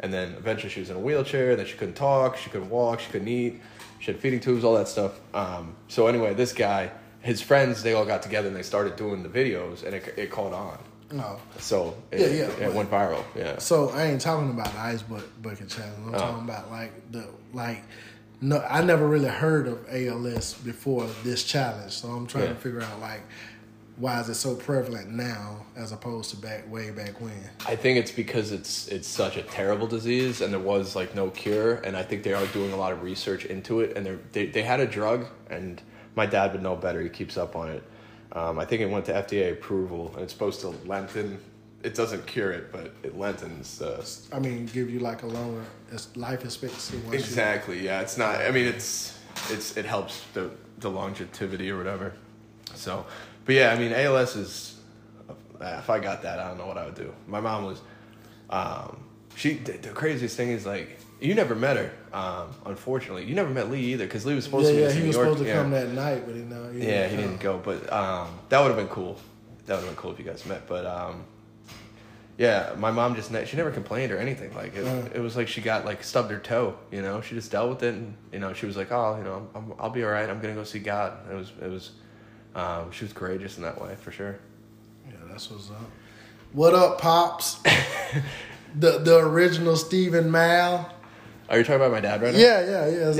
and 0.00 0.10
then 0.10 0.32
eventually 0.38 0.70
she 0.70 0.80
was 0.80 0.88
in 0.88 0.96
a 0.96 1.00
wheelchair. 1.00 1.50
And 1.50 1.58
then 1.58 1.66
she 1.66 1.74
couldn't 1.76 1.96
talk, 1.96 2.38
she 2.38 2.48
couldn't 2.48 2.70
walk, 2.70 3.00
she 3.00 3.10
couldn't 3.12 3.28
eat. 3.28 3.60
She 4.00 4.10
had 4.10 4.18
feeding 4.22 4.40
tubes, 4.40 4.64
all 4.64 4.74
that 4.76 4.88
stuff. 4.88 5.20
Um, 5.34 5.76
so 5.88 6.06
anyway, 6.06 6.32
this 6.32 6.52
guy, 6.54 6.90
his 7.20 7.42
friends, 7.42 7.82
they 7.82 7.92
all 7.92 8.06
got 8.06 8.22
together 8.22 8.48
and 8.48 8.56
they 8.56 8.62
started 8.62 8.96
doing 8.96 9.22
the 9.22 9.28
videos, 9.28 9.84
and 9.84 9.94
it 9.94 10.14
it 10.16 10.30
caught 10.30 10.54
on. 10.54 10.78
no. 11.12 11.38
So 11.58 11.94
it, 12.10 12.20
Yeah, 12.20 12.26
yeah, 12.26 12.32
it 12.46 12.58
but- 12.60 12.74
went 12.74 12.90
viral. 12.90 13.22
Yeah. 13.36 13.58
So 13.58 13.90
I 13.90 14.06
ain't 14.06 14.22
talking 14.22 14.48
about 14.50 14.72
the 14.72 14.80
ice 14.80 15.02
bucket, 15.02 15.42
bucket 15.42 15.68
challenge. 15.68 15.94
I'm 16.08 16.14
Oh. 16.14 16.18
talking 16.18 16.44
about 16.48 16.70
like 16.70 17.12
the 17.12 17.28
like. 17.52 17.82
No, 18.40 18.60
I 18.68 18.82
never 18.82 19.06
really 19.06 19.28
heard 19.28 19.66
of 19.68 19.86
ALS 19.90 20.54
before 20.54 21.06
this 21.22 21.44
challenge, 21.44 21.92
so 21.92 22.08
I'm 22.08 22.26
trying 22.26 22.44
Yeah. 22.44 22.50
to 22.50 22.56
figure 22.56 22.82
out 22.82 23.00
like 23.00 23.22
why 23.96 24.20
is 24.20 24.28
it 24.28 24.34
so 24.34 24.56
prevalent 24.56 25.08
now 25.08 25.64
as 25.76 25.92
opposed 25.92 26.30
to 26.30 26.36
back 26.36 26.70
way 26.70 26.90
back 26.90 27.20
when. 27.20 27.32
I 27.64 27.76
think 27.76 27.96
it's 27.96 28.10
because 28.10 28.50
it's 28.50 28.88
it's 28.88 29.06
such 29.06 29.36
a 29.36 29.42
terrible 29.42 29.86
disease 29.86 30.40
and 30.40 30.52
there 30.52 30.58
was 30.60 30.96
like 30.96 31.14
no 31.14 31.30
cure 31.30 31.74
and 31.76 31.96
I 31.96 32.02
think 32.02 32.24
they 32.24 32.32
are 32.34 32.44
doing 32.46 32.72
a 32.72 32.76
lot 32.76 32.92
of 32.92 33.02
research 33.04 33.44
into 33.44 33.80
it 33.80 33.96
and 33.96 34.04
they're, 34.04 34.18
they 34.32 34.46
they 34.46 34.62
had 34.64 34.80
a 34.80 34.86
drug 34.86 35.26
and 35.48 35.80
my 36.16 36.26
dad 36.26 36.52
would 36.52 36.62
know 36.62 36.74
better 36.74 37.00
he 37.02 37.08
keeps 37.08 37.36
up 37.36 37.54
on 37.54 37.68
it. 37.70 37.84
Um, 38.32 38.58
I 38.58 38.64
think 38.64 38.82
it 38.82 38.86
went 38.90 39.04
to 39.06 39.12
FDA 39.12 39.52
approval 39.52 40.10
and 40.14 40.24
it's 40.24 40.32
supposed 40.32 40.60
to 40.62 40.68
lengthen. 40.86 41.38
It 41.84 41.94
doesn't 41.94 42.26
cure 42.26 42.50
it, 42.50 42.72
but 42.72 42.92
it 43.02 43.16
lengthens 43.18 43.78
the. 43.78 44.02
I 44.32 44.38
mean, 44.40 44.66
give 44.66 44.88
you 44.90 45.00
like 45.00 45.22
a 45.22 45.26
longer 45.26 45.62
life 46.16 46.44
expectancy. 46.44 46.98
Exactly. 47.12 47.84
Yeah. 47.84 48.00
It's 48.00 48.16
not. 48.16 48.40
I 48.40 48.50
mean, 48.50 48.66
it's 48.66 49.18
it's 49.50 49.76
it 49.76 49.84
helps 49.84 50.22
the 50.32 50.50
the 50.78 50.90
longevity 50.90 51.70
or 51.70 51.76
whatever. 51.76 52.12
So, 52.74 53.04
but 53.44 53.54
yeah, 53.54 53.72
I 53.72 53.78
mean, 53.78 53.92
ALS 53.92 54.34
is. 54.36 54.80
uh, 55.28 55.76
If 55.78 55.90
I 55.90 55.98
got 55.98 56.22
that, 56.22 56.38
I 56.40 56.48
don't 56.48 56.58
know 56.58 56.66
what 56.66 56.78
I 56.78 56.86
would 56.86 56.94
do. 56.96 57.12
My 57.26 57.40
mom 57.40 57.64
was. 57.64 57.80
Um, 58.50 59.04
she 59.36 59.54
the 59.54 59.72
the 59.72 59.90
craziest 59.90 60.36
thing 60.36 60.50
is 60.50 60.64
like 60.64 60.98
you 61.20 61.34
never 61.34 61.54
met 61.54 61.76
her. 61.76 61.90
Um, 62.12 62.48
unfortunately, 62.66 63.24
you 63.24 63.34
never 63.34 63.50
met 63.50 63.70
Lee 63.70 63.92
either 63.92 64.04
because 64.06 64.24
Lee 64.24 64.34
was 64.34 64.44
supposed 64.44 64.68
You, 64.68 64.74
to. 64.74 64.80
yeah, 64.80 64.86
meet 64.86 64.88
us 64.88 64.94
yeah, 64.94 64.96
in 64.96 65.02
he 65.02 65.08
was 65.08 65.16
New 65.16 65.22
York. 65.22 65.36
supposed 65.38 65.44
to 65.44 65.54
yeah. 65.54 65.62
come 65.62 65.70
that 65.72 65.88
night, 65.90 66.22
but 66.26 66.34
he 66.34 66.40
know. 66.42 66.70
Yeah, 66.72 67.08
he 67.08 67.16
didn't 67.16 67.40
go, 67.40 67.58
but 67.58 67.92
um, 67.92 68.28
that 68.48 68.60
would 68.60 68.68
have 68.68 68.76
been 68.76 68.88
cool. 68.88 69.18
That 69.66 69.74
would 69.76 69.84
have 69.84 69.94
been 69.94 69.96
cool 70.02 70.12
if 70.12 70.18
you 70.18 70.24
guys 70.24 70.44
met. 70.46 70.66
But 70.66 70.86
um, 70.86 71.24
yeah, 72.38 72.74
my 72.76 72.90
mom 72.90 73.14
just 73.14 73.30
ne- 73.30 73.44
she 73.44 73.56
never 73.56 73.70
complained 73.70 74.10
or 74.12 74.18
anything. 74.18 74.54
Like 74.54 74.74
it, 74.76 74.84
Uh. 74.86 75.08
it 75.14 75.20
was 75.20 75.36
like 75.36 75.48
she 75.48 75.60
got 75.60 75.84
like 75.84 76.02
stubbed 76.02 76.30
her 76.30 76.38
toe. 76.38 76.76
You 76.90 77.02
know, 77.02 77.20
she 77.20 77.34
just 77.34 77.50
dealt 77.52 77.68
with 77.70 77.82
it, 77.82 77.94
and 77.94 78.16
you 78.32 78.38
know, 78.40 78.52
she 78.52 78.66
was 78.66 78.76
like, 78.76 78.90
oh, 78.92 79.16
you 79.18 79.24
know, 79.24 79.48
I'm, 79.54 79.72
I'll 79.78 79.90
be 79.90 80.02
all 80.04 80.10
right. 80.10 80.28
I'm 80.28 80.40
gonna 80.40 80.54
go 80.54 80.64
see 80.64 80.78
God. 80.80 81.12
It 81.30 81.34
was 81.34 81.52
it 81.62 81.68
was. 81.70 81.92
Um, 82.54 82.92
she 82.92 83.04
was 83.04 83.12
courageous 83.12 83.56
in 83.56 83.64
that 83.64 83.80
way 83.82 83.96
for 83.96 84.12
sure. 84.12 84.38
Yeah, 85.08 85.14
that's 85.28 85.50
what's 85.50 85.70
up. 85.70 85.76
What 86.52 86.72
up, 86.72 87.00
pops? 87.00 87.56
the 88.76 88.98
the 88.98 89.18
original 89.18 89.76
Stephen 89.76 90.30
Mal. 90.30 90.88
Are 91.46 91.58
you 91.58 91.64
talking 91.64 91.76
about 91.76 91.92
my 91.92 92.00
dad 92.00 92.22
right 92.22 92.32
now? 92.32 92.38
Yeah, 92.40 92.60
yeah, 92.64 92.88
yeah. 92.88 93.10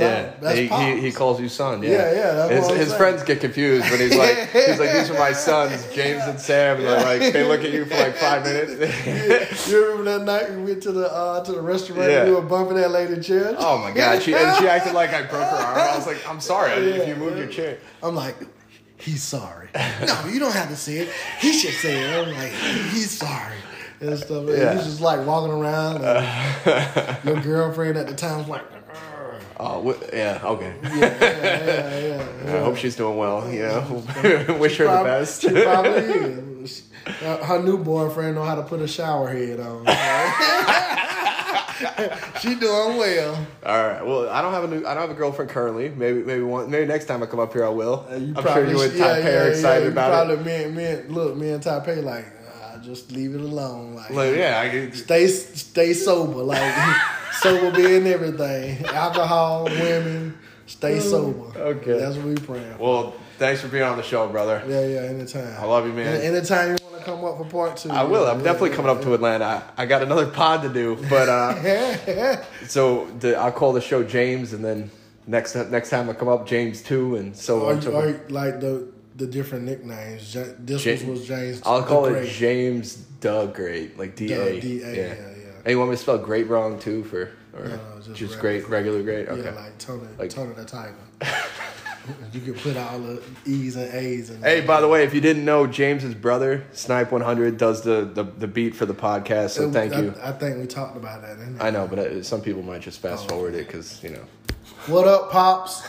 That's, 0.41 0.59
Yeah, 0.59 0.85
he, 0.85 0.95
he, 0.95 1.01
he 1.01 1.11
calls 1.11 1.39
you 1.39 1.47
son. 1.47 1.83
Yeah, 1.83 1.89
Yeah, 1.91 2.11
yeah, 2.11 2.47
his 2.49 2.67
his 2.69 2.93
friends 2.95 3.21
get 3.21 3.39
confused 3.39 3.89
when 3.91 3.99
he's 3.99 4.15
like, 4.17 4.49
he's 4.49 4.79
like, 4.79 4.93
these 4.93 5.11
are 5.11 5.19
my 5.19 5.31
sons, 5.47 5.87
James 5.93 6.23
and 6.23 6.39
Sam, 6.39 6.77
and 6.77 6.85
they're 6.87 7.03
like, 7.19 7.33
they 7.33 7.43
look 7.47 7.63
at 7.63 7.71
you 7.71 7.85
for 7.85 7.95
like 7.95 8.15
five 8.15 8.43
minutes. 8.43 8.71
you 9.69 9.81
remember 9.89 10.03
that 10.17 10.23
night 10.25 10.49
we 10.57 10.63
went 10.63 10.81
to 10.83 10.91
the 10.91 11.11
uh, 11.13 11.43
to 11.43 11.51
the 11.51 11.61
restaurant 11.61 12.09
Yeah. 12.09 12.21
and 12.21 12.29
you 12.29 12.35
were 12.35 12.41
bumping 12.41 12.77
that 12.77 12.89
lady 12.89 13.21
chair? 13.21 13.53
Oh 13.59 13.77
my 13.77 13.91
god, 13.91 14.23
she 14.23 14.33
and 14.33 14.57
she 14.57 14.67
acted 14.67 14.93
like 14.93 15.11
I 15.13 15.21
broke 15.21 15.43
her 15.43 15.55
arm. 15.57 15.77
I 15.77 15.95
was 15.95 16.07
like, 16.07 16.27
I'm 16.27 16.41
sorry 16.41 16.71
if 16.83 17.07
you 17.07 17.15
moved 17.15 17.37
your 17.37 17.47
chair. 17.47 17.77
I'm 18.01 18.15
like, 18.15 18.37
he's 18.97 19.21
sorry. 19.21 19.69
no, 19.75 20.25
you 20.31 20.39
don't 20.39 20.53
have 20.53 20.69
to 20.69 20.75
say 20.75 20.97
it. 20.97 21.09
He 21.39 21.53
should 21.53 21.73
say 21.75 22.01
it. 22.01 22.27
I'm 22.27 22.33
like, 22.33 22.51
he's 22.91 23.11
sorry. 23.11 23.53
And 24.07 24.17
stuff. 24.19 24.47
And 24.47 24.49
Yeah. 24.49 24.73
He's 24.75 24.85
just 24.85 25.01
like 25.01 25.25
walking 25.25 25.53
around. 25.53 26.03
And 26.03 27.23
your 27.25 27.41
girlfriend 27.41 27.97
at 27.97 28.07
the 28.07 28.15
time 28.15 28.39
was 28.39 28.47
like, 28.47 28.63
Oh 29.57 29.97
yeah, 30.13 30.41
okay. 30.43 30.75
yeah, 30.83 30.91
yeah, 30.91 31.17
yeah, 31.21 32.19
yeah. 32.45 32.55
I 32.57 32.59
hope 32.59 32.75
she's 32.75 32.95
doing 32.97 33.17
well. 33.17 33.49
Yeah, 33.51 33.89
wish 34.57 34.77
her 34.77 34.83
the 34.85 35.03
best. 35.03 35.41
She 35.43 35.49
probably 35.49 36.01
is. 36.01 36.83
Uh, 37.23 37.37
her 37.37 37.61
new 37.63 37.77
boyfriend 37.77 38.35
know 38.35 38.43
how 38.43 38.55
to 38.55 38.63
put 38.63 38.81
a 38.81 38.87
shower 38.87 39.29
head 39.29 39.61
on. 39.61 39.85
she 42.41 42.55
doing 42.55 42.97
well. 42.97 43.47
All 43.65 43.87
right. 43.87 44.05
Well, 44.05 44.29
I 44.29 44.41
don't 44.41 44.53
have 44.53 44.63
a 44.65 44.67
new. 44.67 44.85
I 44.85 44.93
don't 44.93 45.01
have 45.07 45.11
a 45.11 45.13
girlfriend 45.13 45.49
currently. 45.51 45.89
Maybe 45.89 46.23
maybe 46.23 46.43
one. 46.43 46.69
Maybe 46.69 46.85
next 46.85 47.05
time 47.05 47.21
I 47.23 47.25
come 47.25 47.39
up 47.39 47.53
here, 47.53 47.65
I 47.65 47.69
will. 47.69 48.05
Uh, 48.09 48.15
you 48.15 48.33
I'm 48.35 48.43
probably 48.43 48.63
sure 48.63 48.71
you 48.71 48.81
and 48.81 48.91
should- 48.91 48.99
yeah, 48.99 49.17
yeah, 49.17 49.43
are 49.43 49.49
excited 49.49 49.83
yeah, 49.85 49.91
about 49.91 50.27
probably, 50.27 50.35
it. 50.35 50.45
Me, 50.45 50.63
and- 50.65 50.75
me, 50.75 50.85
and- 50.85 51.11
look, 51.11 51.35
me 51.37 51.49
and 51.51 51.63
Taipei 51.63 52.03
like, 52.03 52.25
just 52.85 53.11
leave 53.11 53.35
it 53.35 53.41
alone. 53.41 53.95
Like, 53.95 54.11
Like, 54.11 54.35
yeah, 54.35 54.59
I 54.59 54.69
get, 54.69 54.95
stay 54.95 55.27
stay 55.27 55.93
sober. 55.93 56.43
Like 56.43 56.73
sober 57.33 57.71
being 57.75 58.07
everything. 58.07 58.85
Alcohol, 58.85 59.65
women, 59.65 60.37
stay 60.67 60.99
sober. 60.99 61.57
okay. 61.57 61.97
that's 61.99 62.15
what 62.15 62.25
we 62.25 62.35
praying. 62.35 62.77
for. 62.77 62.83
well, 62.83 63.13
thanks 63.37 63.61
for 63.61 63.67
being 63.67 63.83
on 63.83 63.97
the 63.97 64.03
show, 64.03 64.27
brother. 64.27 64.63
Yeah, 64.67 64.85
yeah. 64.85 64.99
Anytime. 65.01 65.55
I 65.59 65.65
love 65.65 65.85
you, 65.87 65.93
man. 65.93 66.21
Anytime 66.21 66.69
you 66.69 66.77
want 66.83 66.99
to 66.99 67.03
come 67.03 67.23
up 67.25 67.37
for 67.37 67.45
part 67.45 67.77
two, 67.77 67.89
I 67.89 68.03
will. 68.03 68.27
I'm 68.27 68.39
yeah, 68.39 68.45
definitely 68.45 68.69
yeah, 68.69 68.75
coming 68.75 68.91
up 68.91 69.01
to 69.01 69.13
Atlanta. 69.13 69.45
I, 69.77 69.83
I 69.83 69.85
got 69.85 70.03
another 70.03 70.27
pod 70.27 70.61
to 70.63 70.69
do, 70.69 70.97
but 71.09 71.29
uh, 71.29 72.43
so 72.67 73.05
the, 73.19 73.37
I'll 73.37 73.51
call 73.51 73.73
the 73.73 73.81
show 73.81 74.03
James, 74.03 74.53
and 74.53 74.63
then 74.63 74.91
next 75.27 75.55
next 75.55 75.89
time 75.89 76.09
I 76.09 76.13
come 76.13 76.27
up, 76.27 76.47
James 76.47 76.81
two, 76.81 77.15
and 77.15 77.35
so 77.35 77.65
Are 77.65 77.73
on. 77.73 77.81
you, 77.81 77.95
are 77.95 78.07
you, 78.09 78.21
like 78.29 78.59
the 78.59 78.87
the 79.15 79.25
different 79.27 79.65
nicknames. 79.65 80.33
This 80.59 80.85
Ja- 80.85 81.09
was 81.09 81.25
James. 81.27 81.61
I'll 81.65 81.83
call 81.83 82.05
it 82.05 82.27
James 82.27 83.05
the 83.21 83.47
Great, 83.47 83.97
like 83.97 84.15
D 84.15 84.31
A. 84.33 84.37
Doug, 84.53 84.61
D.A., 84.61 84.95
yeah, 84.95 85.01
yeah. 85.07 85.13
Hey, 85.63 85.71
you 85.71 85.79
want 85.79 85.89
me 85.91 85.95
to 85.97 86.01
spell 86.01 86.17
great 86.17 86.47
wrong 86.47 86.77
too 86.79 87.03
for 87.05 87.31
or 87.53 87.67
No, 87.67 87.75
no, 87.75 88.01
just, 88.01 88.15
just 88.15 88.39
great, 88.39 88.67
regular 88.69 89.01
great? 89.01 89.27
Okay. 89.27 89.43
Yeah, 89.43 89.51
like 89.55 89.77
Tony, 89.77 90.07
Like- 90.19 90.29
Tony 90.29 90.53
the 90.53 90.65
Tiger. 90.65 90.95
you 92.33 92.41
could 92.41 92.57
put 92.57 92.77
all 92.77 92.99
the 92.99 93.23
E's 93.45 93.75
and 93.77 93.91
A's 93.93 94.29
in. 94.29 94.41
Hey, 94.41 94.61
by 94.61 94.79
the 94.81 94.87
way, 94.87 95.03
if 95.03 95.13
you 95.13 95.21
didn't 95.21 95.43
know, 95.45 95.65
James's 95.65 96.13
brother, 96.13 96.63
Snipe 96.73 97.11
100, 97.11 97.57
does 97.57 97.81
the, 97.81 98.05
the, 98.05 98.23
the 98.23 98.47
beat 98.47 98.75
for 98.75 98.85
the 98.85 98.93
podcast. 98.93 99.51
So 99.51 99.71
thank 99.71 99.93
I, 99.93 100.01
you. 100.01 100.13
I 100.21 100.31
think 100.33 100.59
we 100.59 100.67
talked 100.67 100.97
about 100.97 101.21
that. 101.23 101.37
Didn't 101.39 101.55
we? 101.55 101.61
I 101.61 101.71
know, 101.71 101.87
but 101.87 101.97
uh, 101.99 102.21
some 102.21 102.41
people 102.41 102.61
might 102.61 102.81
just 102.81 102.99
fast 102.99 103.25
Oh. 103.25 103.29
forward 103.29 103.55
it 103.55 103.65
because 103.65 104.03
you 104.03 104.11
know. 104.11 104.23
What 104.87 105.07
up, 105.07 105.31
pops? 105.31 105.87